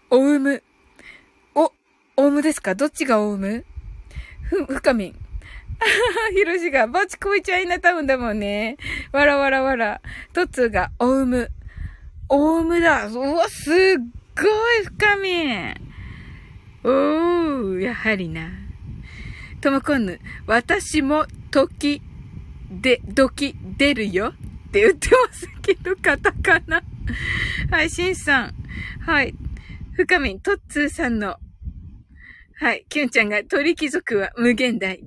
[0.09, 0.63] オウム。
[1.55, 1.73] お、
[2.17, 2.75] オウムですか？
[2.75, 3.65] どっちがオウム？
[4.45, 5.26] ふ、深みん。
[6.35, 8.77] ひろしが、バチコイチャイナタウンだもんね。
[9.13, 10.01] わらわらわら。
[10.33, 11.51] トツが、オウム。
[12.29, 13.07] オウムだ。
[13.07, 13.75] うわ、すっ
[14.37, 14.45] ご
[14.83, 15.31] い深み。
[16.85, 18.49] おー、やはりな。
[19.61, 22.03] ともこんぬ、私も時、
[22.71, 24.35] で、時、出るよ
[24.69, 26.83] って言ってますけど、カタカナ。
[27.71, 28.55] はい、シンさん。
[29.01, 29.35] はい。
[29.93, 31.37] 深み、トッツーさんの、
[32.59, 35.01] はい、キュンちゃんが鳥貴族は無限大。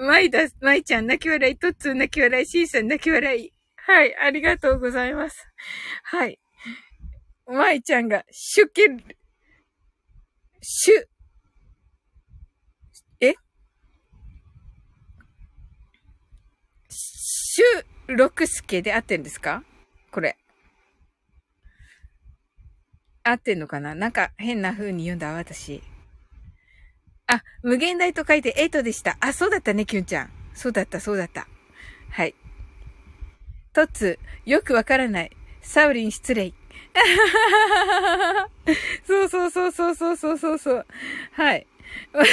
[0.00, 3.52] マイダ、マイちゃん泣き笑い、トッツー泣き笑い、シーさん泣き笑い。
[3.76, 5.46] はい、ありがとうございます。
[6.04, 6.38] はい。
[7.46, 8.98] マイちゃんが、シュケル、
[10.60, 10.94] シュ、
[13.20, 13.34] え？
[16.90, 19.64] シュロクスケで合ってんですか？
[20.12, 20.36] これ。
[23.24, 23.94] 合ってんのかな？
[23.94, 25.82] なんか変な風に言うんだ、私。
[27.28, 29.18] あ、無限大と書いて8でした。
[29.20, 30.30] あ、そうだったね、キュンちゃん。
[30.54, 31.46] そうだった、そうだった。
[32.10, 32.34] はい。
[33.74, 35.30] トッツ、よくわからない。
[35.60, 36.54] サウリン失礼。
[39.06, 40.86] そ うそうそうそうそうそうそうそう。
[41.32, 41.66] はい。
[42.14, 42.26] まい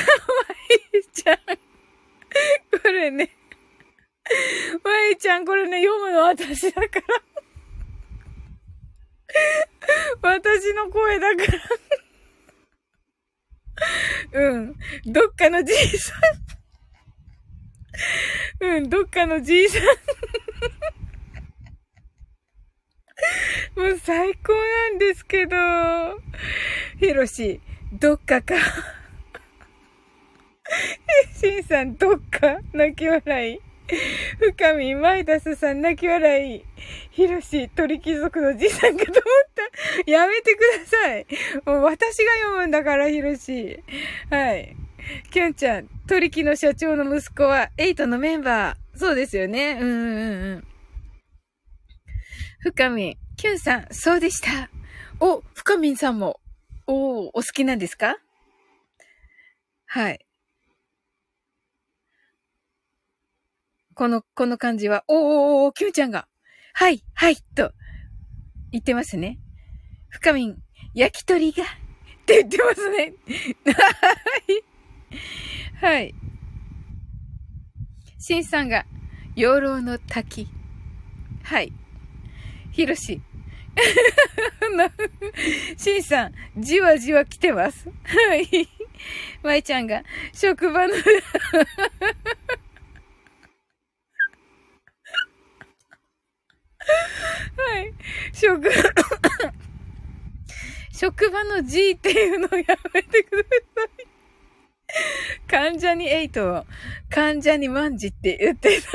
[1.14, 1.38] ちゃん。
[1.38, 3.30] これね。
[4.82, 7.06] まいちゃん、これね、読むの私だから。
[10.22, 11.60] 私の声だから
[14.34, 14.76] うん。
[15.06, 16.14] どっかのじいさ
[18.62, 18.66] ん。
[18.66, 19.84] うん、どっかのじいさん。
[23.80, 25.56] もう最高なんですけど。
[27.00, 27.62] ひろし、
[27.94, 28.56] どっかか。
[31.40, 32.58] しんさん、どっか？
[32.74, 33.62] 泣き笑い。
[34.40, 36.66] 深見、マイダスさん泣き笑い。
[37.12, 39.24] ヒロシ、鳥貴族のじいさんかと思っ
[40.06, 40.12] た。
[40.12, 41.26] やめてください。
[41.66, 43.84] もう私が読むんだから、ヒロシ。
[44.30, 44.76] はい。
[45.32, 48.98] キュンちゃん、鳥貴の社長の息子は、エイトのメンバー。
[48.98, 49.78] そうですよね。
[49.80, 50.68] うんうんうん。
[52.60, 54.70] 深見、キュンさん、そうでした。
[55.20, 56.40] お、深見さんも。
[56.88, 58.18] おお好きなんですか？
[59.88, 60.25] はい。
[63.96, 65.24] この、この感じは、おーおー
[65.68, 66.28] おー、キュンちゃんが、
[66.74, 67.72] はい、はい、と、
[68.72, 69.40] 言ってますね。
[70.10, 70.58] 深みん、
[70.94, 71.68] 焼き鳥が、っ
[72.26, 73.14] て言ってますね。
[75.82, 75.96] はい。
[75.96, 76.14] はい。
[78.20, 78.86] シンさんが、
[79.34, 80.50] 養老の滝。
[81.44, 81.72] はい。
[82.72, 83.22] ひろし。
[85.78, 87.90] シンさん、じわじわ来てます。
[88.04, 88.68] はい。
[89.42, 90.04] まいちゃんが、
[90.34, 90.96] 職場の
[97.58, 97.94] はい。
[98.34, 98.70] 職、
[100.92, 103.44] 職場の G っていうのをやめてくだ
[103.84, 103.90] さい。
[105.48, 106.66] 患者に8を、
[107.10, 108.90] 患者に万事って言ってた。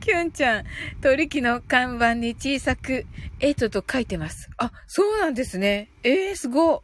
[0.00, 0.64] キュンちゃん、
[1.02, 3.06] 取引の看板に小さく
[3.40, 4.50] 8と書いてます。
[4.56, 5.90] あ、そうなんですね。
[6.02, 6.82] ええー、すご。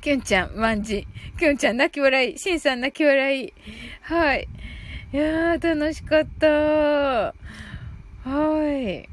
[0.00, 1.06] キュンちゃん、万事。
[1.38, 2.38] キュンちゃん、泣き笑い。
[2.38, 3.52] シンさん、泣き笑い。
[4.02, 4.48] はい。
[5.12, 6.46] いやー、楽しかった。
[6.46, 7.34] は
[8.78, 9.08] い。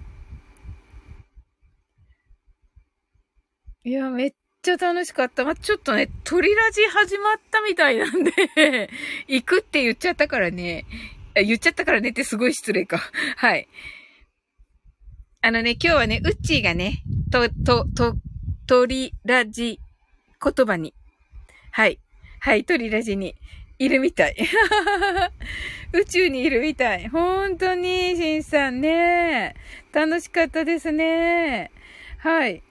[3.84, 5.44] いや、めっちゃ楽しかった。
[5.44, 8.32] まあ、ちょっとね、鳥ラジ始まったみたいなんで
[9.28, 10.86] 行くって言っちゃったからね。
[11.34, 13.00] 言っちゃったからねってすごい失礼か。
[13.38, 13.68] はい。
[15.42, 17.02] あのね、今日はね、ウッチーがね、
[17.32, 18.16] と、と、と、
[18.68, 19.80] 鳥ラジ
[20.44, 20.94] 言葉に。
[21.72, 22.00] はい。
[22.40, 23.36] はい、鳥ラジに
[23.80, 24.36] いるみたい。
[25.94, 27.08] 宇宙にいるみたい。
[27.08, 29.56] 本当に、しんさんね。
[29.94, 31.72] 楽しかったですね。
[32.20, 32.64] はい。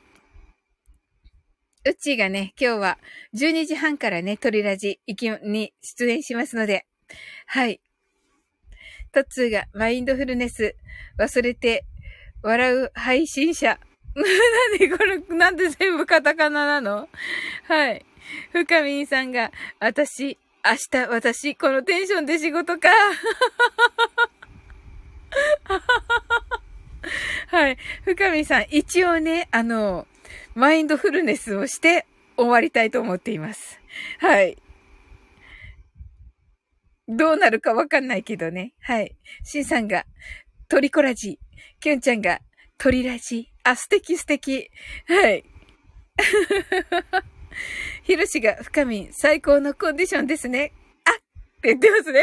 [1.84, 2.98] うちがね、今日は
[3.34, 6.84] 12時半からね、鳥ラジ行きに出演しますので、
[7.46, 7.80] はい。
[9.12, 10.74] トッツーがマインドフルネス
[11.18, 11.84] 忘れて
[12.42, 13.78] 笑う配信者。
[14.16, 14.22] な
[14.76, 17.08] んでこれ、なんで全部カタカナなの？
[17.68, 18.04] はい。
[18.52, 22.88] 深みんさんが、私、明日、私、このテンションで仕事か。
[27.48, 27.76] はい。
[28.04, 30.08] 深みんさん、一応ね、あの、
[30.56, 32.04] マインドフルネスをして
[32.36, 33.80] 終わりたいと思っています。
[34.18, 34.56] はい。
[37.06, 38.74] どうなるかわかんないけどね。
[38.80, 39.16] はい。
[39.44, 40.04] シンさんが、
[40.68, 41.38] トリコラジ。
[41.78, 42.40] キュンちゃんが、
[42.76, 43.52] トリラジ。
[43.62, 44.68] あ、素敵素敵。
[45.06, 45.44] はい。
[48.06, 50.72] ヒロシが、深み、最高のコンディションですね。
[51.04, 51.14] あっ
[51.60, 52.22] て言ってますね。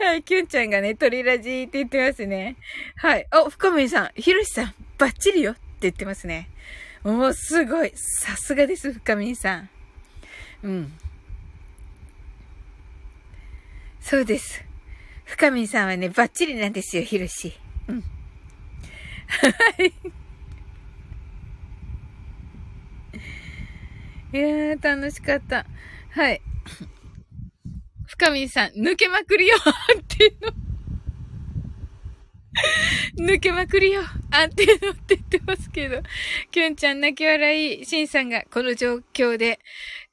[0.00, 2.56] はい、キュンちゃんがね、トリラジーって言ってますね。
[2.96, 3.26] はい。
[3.34, 6.48] お、深みさん、ヒロシさん、バッチリよって言ってますね。
[7.04, 7.92] おー、すごい。
[7.94, 9.68] さすがです、深みさん。
[10.62, 10.92] うん。
[14.00, 14.64] そうです。
[15.26, 17.52] 深みさんはね、バッチリなんですよ、ヒロシ。
[17.88, 18.00] うん。
[19.28, 20.21] はい。
[24.32, 25.66] いやー、楽しかった。
[26.10, 26.40] はい。
[28.06, 30.36] 深みさん、抜けまくるよっていう
[33.18, 33.26] の。
[33.26, 36.02] 抜けまくるよ安定のって言ってますけど。
[36.50, 37.84] きゅんちゃん泣き笑い。
[37.84, 39.58] しんさんがこの状況で、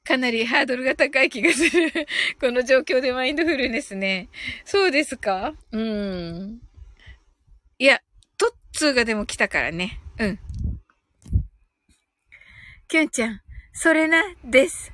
[0.04, 1.92] かなりハードルが高い気がする。
[2.40, 4.28] この状況でマインドフルネスね。
[4.64, 5.54] そうですか？
[5.72, 6.60] うん。
[7.78, 8.00] いや、
[8.38, 10.00] トッツーがでも来たからね。
[10.18, 10.38] うん。
[12.88, 13.40] きゅんちゃん、
[13.72, 14.92] それな、です。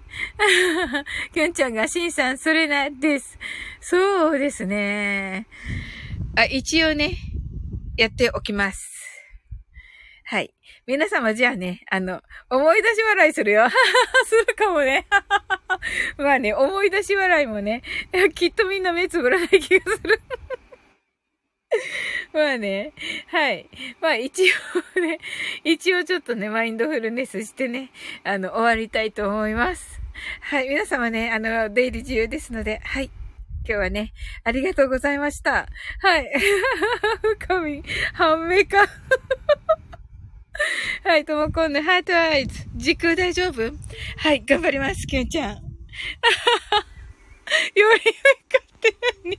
[1.32, 3.38] きゅんちゃんが、しんさん、それな、です。
[3.80, 5.46] そうですね。
[6.36, 7.16] あ、一応ね、
[7.96, 8.96] やっておきます。
[10.24, 10.52] はい。
[10.86, 12.20] 皆様じゃあね、あの、
[12.50, 13.68] 思い出し笑いするよ。
[14.26, 15.06] するかもね。
[16.18, 17.82] まあね、思い出し笑いもね、
[18.34, 20.20] きっとみんな目つぶらない気がする。
[22.32, 22.92] まあね、
[23.28, 23.68] はい。
[24.00, 24.42] まあ一
[24.96, 25.18] 応ね、
[25.64, 27.90] 一応ちょっとね、マインドフルネスしてね、
[28.24, 30.00] あの、終わりたいと思います。
[30.40, 30.68] はい。
[30.68, 33.10] 皆様ね、あの、出入り自由ですので、はい。
[33.68, 34.12] 今日はね、
[34.44, 35.66] ありがとうございました。
[36.00, 36.30] はい。
[37.46, 37.82] 神、
[38.12, 38.86] 半目か。
[41.04, 42.66] はい、ともこんぬ、ハートアイズ。
[42.76, 43.72] 時空大丈夫？
[44.18, 45.56] はい、頑張ります、きゅんちゃん。
[45.56, 45.60] よ
[47.74, 48.94] りよいかって
[49.24, 49.38] 何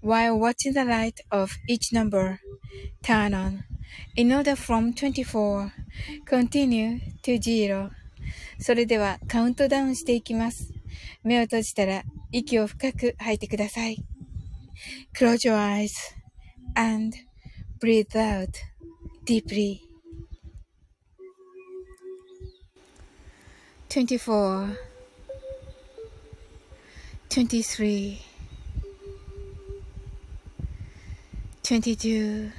[0.00, 2.40] while watching the light of each number
[3.02, 3.64] turn on
[4.16, 5.72] in order from 24
[6.26, 7.90] continue to 0
[8.58, 10.72] それではカウントダウンしていきます。
[11.22, 12.02] 目を閉じたら
[12.32, 14.04] 息を深く吐いてください。
[15.14, 15.92] Close your eyes
[16.74, 17.16] and
[17.80, 18.50] breathe out
[19.26, 19.80] deeply.
[23.88, 24.76] 24
[27.28, 28.27] 23
[31.69, 32.51] 22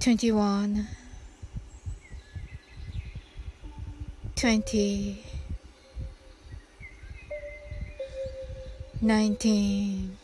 [0.00, 0.88] 21
[4.34, 5.22] 20
[9.02, 10.16] 19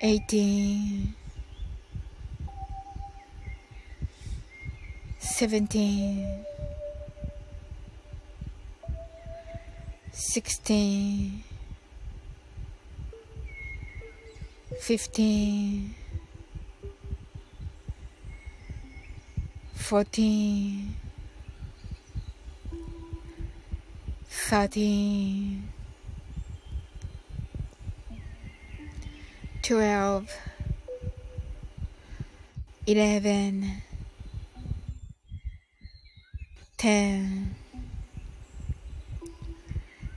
[0.00, 1.14] 18
[5.20, 6.44] 17
[10.14, 11.42] 16
[14.80, 15.94] 15
[19.74, 20.94] 14
[24.28, 25.62] 13
[29.62, 30.26] 12
[32.86, 33.82] 11
[36.76, 37.63] 10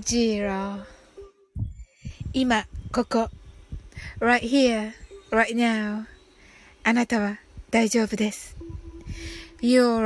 [0.00, 0.84] Zero
[2.32, 3.30] 今、ここ
[4.20, 4.92] right here,
[5.30, 6.04] right now
[6.84, 7.38] あなたは
[7.70, 8.56] 大丈夫です
[9.60, 10.00] You're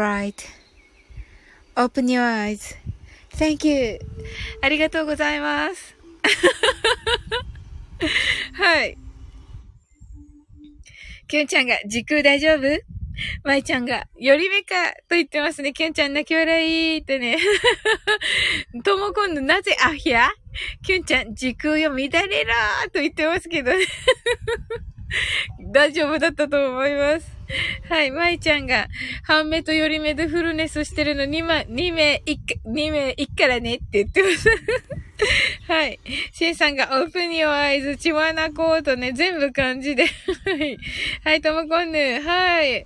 [1.74, 3.98] right.Open your eyes.Thank you.
[4.62, 5.94] ありがとうございます。
[8.55, 8.97] はい。
[11.28, 12.62] きゅんちゃんが時空大丈夫
[13.44, 14.74] まいちゃんが、よりめか
[15.09, 15.72] と言ってますね。
[15.72, 17.39] きゅんちゃん泣き笑いってね。
[18.84, 20.30] とも今度なぜあひゃ？
[20.82, 22.55] きゅんちゃん、時空よ乱れろ
[22.93, 23.84] と言ってますけどね。
[25.72, 27.41] 大丈夫だったと思います。
[27.88, 28.88] はい、舞ちゃんが、
[29.24, 32.22] 半目と寄り目でフルネスしてるの2枚、2名、
[32.66, 34.48] 2名、いっからねって言ってます。
[35.68, 36.00] はい。
[36.32, 40.06] シンさんが、オープニオアイズ、チワナコートね、全部漢字で。
[40.06, 40.10] は
[40.54, 40.78] い。
[41.24, 42.20] はい、ともこんぬ。
[42.22, 42.84] はい。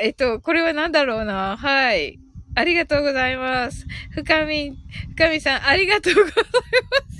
[0.00, 1.56] えっと、これは何だろうな。
[1.56, 2.18] はい。
[2.54, 3.86] ありがとうございます。
[4.10, 4.76] 深み、
[5.14, 6.42] 深みさん、ありがとうございま
[7.16, 7.19] す。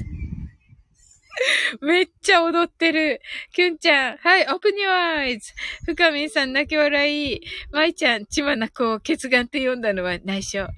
[1.80, 3.20] めっちゃ踊ってる。
[3.52, 4.16] キュンちゃん。
[4.18, 5.52] はい、オープニュアイズ。
[5.86, 7.40] 深みさん泣き笑い。
[7.72, 10.66] 舞ちゃん、ちまなこを決眼って読んだのは内緒。
[10.66, 10.72] か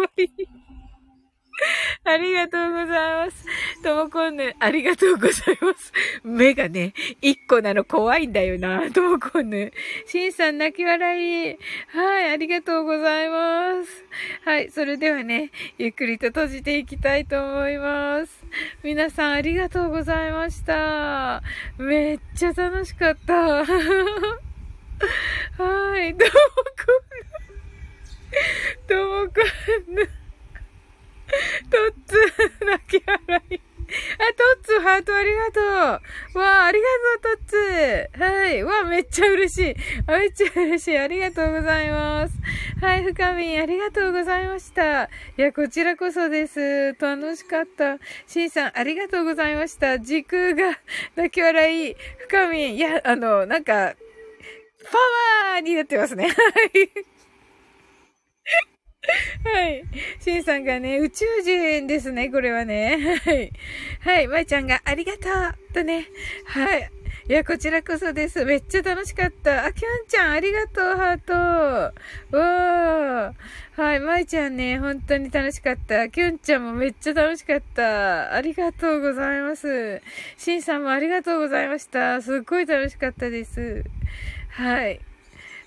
[0.00, 0.63] わいい。
[2.04, 3.46] ありがとうございます。
[3.82, 5.92] ともこんぬ、ありがとうございます。
[6.24, 8.90] 目がね、一個なの怖いんだよな。
[8.90, 9.72] ともこんぬ。
[10.06, 11.58] しんさん泣き笑い。
[11.88, 14.04] はい、ありがとうございます。
[14.44, 18.44] はい、それではね、ゆっくりと閉じていきたいと思います。
[18.82, 21.42] 皆さんありがとうございました。
[21.78, 23.34] めっちゃ楽しかった。
[23.64, 23.66] はい、
[26.14, 26.34] ともこ
[26.92, 27.14] んぬ。
[28.88, 29.32] ともこ
[29.92, 30.23] んぬ。
[31.70, 33.60] トッツー、泣き笑い。
[33.84, 36.38] あ、トッツー、ハートありがとう。
[36.38, 36.86] わあ、ありが
[37.22, 38.18] とう、トッツー。
[38.18, 38.64] はい。
[38.64, 39.76] わあ、めっちゃ嬉しい。
[40.08, 40.98] めっちゃ嬉しい。
[40.98, 42.34] ありがとうございます。
[42.80, 45.04] はい、深みん、ありがとうございました。
[45.04, 46.94] いや、こちらこそです。
[46.98, 47.98] 楽しかった。
[48.26, 49.98] シンさん、ありがとうございました。
[49.98, 50.78] 時空が
[51.16, 51.96] 泣き笑い。
[52.28, 53.94] 深みん、いや、あの、なんか、
[54.84, 54.98] パ
[55.54, 56.28] ワーになってますね。
[56.28, 57.13] はい。
[59.44, 59.84] はい。
[60.20, 63.20] シンさんがね、宇宙人ですね、これはね。
[63.24, 63.52] はい。
[64.00, 64.28] はい。
[64.28, 65.28] まいちゃんがありがと
[65.70, 66.08] うとね。
[66.46, 66.90] はい。
[67.26, 68.44] いや、こちらこそです。
[68.44, 69.64] めっちゃ楽しかった。
[69.64, 71.32] あ、きゅんちゃん、ありがとう、ハート。
[72.36, 73.80] わー。
[73.82, 76.08] はい、まいちゃんね、本当に楽しかった。
[76.10, 78.34] きゅんちゃんもめっちゃ楽しかった。
[78.34, 80.02] ありがとうございます。
[80.36, 82.20] しんさんもありがとうございました。
[82.20, 83.84] すっごい楽しかったです。
[84.50, 85.00] はい。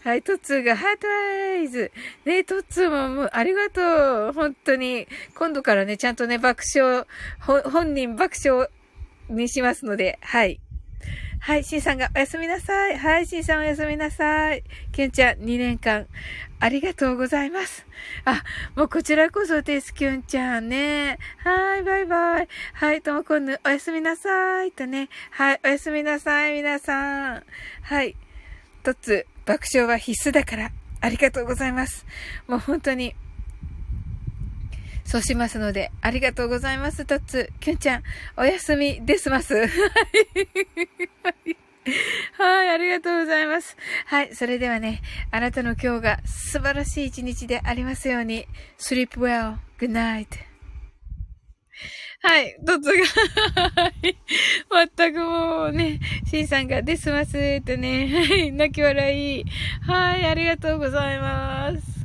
[0.08, 1.92] はい、トッツーがハートアイズ。
[2.24, 4.32] ね、トッツーももうありがとう。
[4.32, 5.06] 本当に。
[5.36, 7.06] 今度からね、ちゃんとね、爆笑、
[7.42, 8.70] 本人爆笑
[9.28, 10.62] にしますので、はい。
[11.42, 12.98] はい、シンさんがおやすみなさい。
[12.98, 14.64] はい、シンさんおやすみなさい。
[14.94, 16.08] ケンちゃん2年間
[16.62, 17.86] ありがとうございます。
[18.24, 18.44] あ、
[18.78, 21.20] もうこちらこそです、キュンちゃんね。
[21.44, 22.48] はい、バイバイ。
[22.72, 24.72] はい、ともこんぬ、おやすみなさい。
[24.72, 25.10] とね。
[25.32, 27.44] はい、おやすみなさい、皆さん。
[27.82, 28.16] はい。
[28.84, 30.72] トッツー、爆笑は必須だから。
[31.00, 32.06] ありがとうございます。
[32.48, 33.16] もう本当に。
[35.06, 37.60] そうしますので、ありがとうございます、トッツー。
[37.62, 38.04] キュンちゃん、
[38.36, 39.56] おやすみですます。
[39.56, 39.70] はい。
[42.38, 43.78] はい、ありがとうございます。
[44.06, 45.02] はい、それではね、
[45.32, 48.48] あなたの今日が素晴らしい一日でありますように。
[48.78, 50.28] sleep well, good night.
[52.20, 52.92] はい、どつが
[53.82, 54.18] はい
[54.98, 59.46] 全くもうね、シンさんがですますってね、はい、泣き笑い。
[59.82, 61.97] はい、ありがとうございます。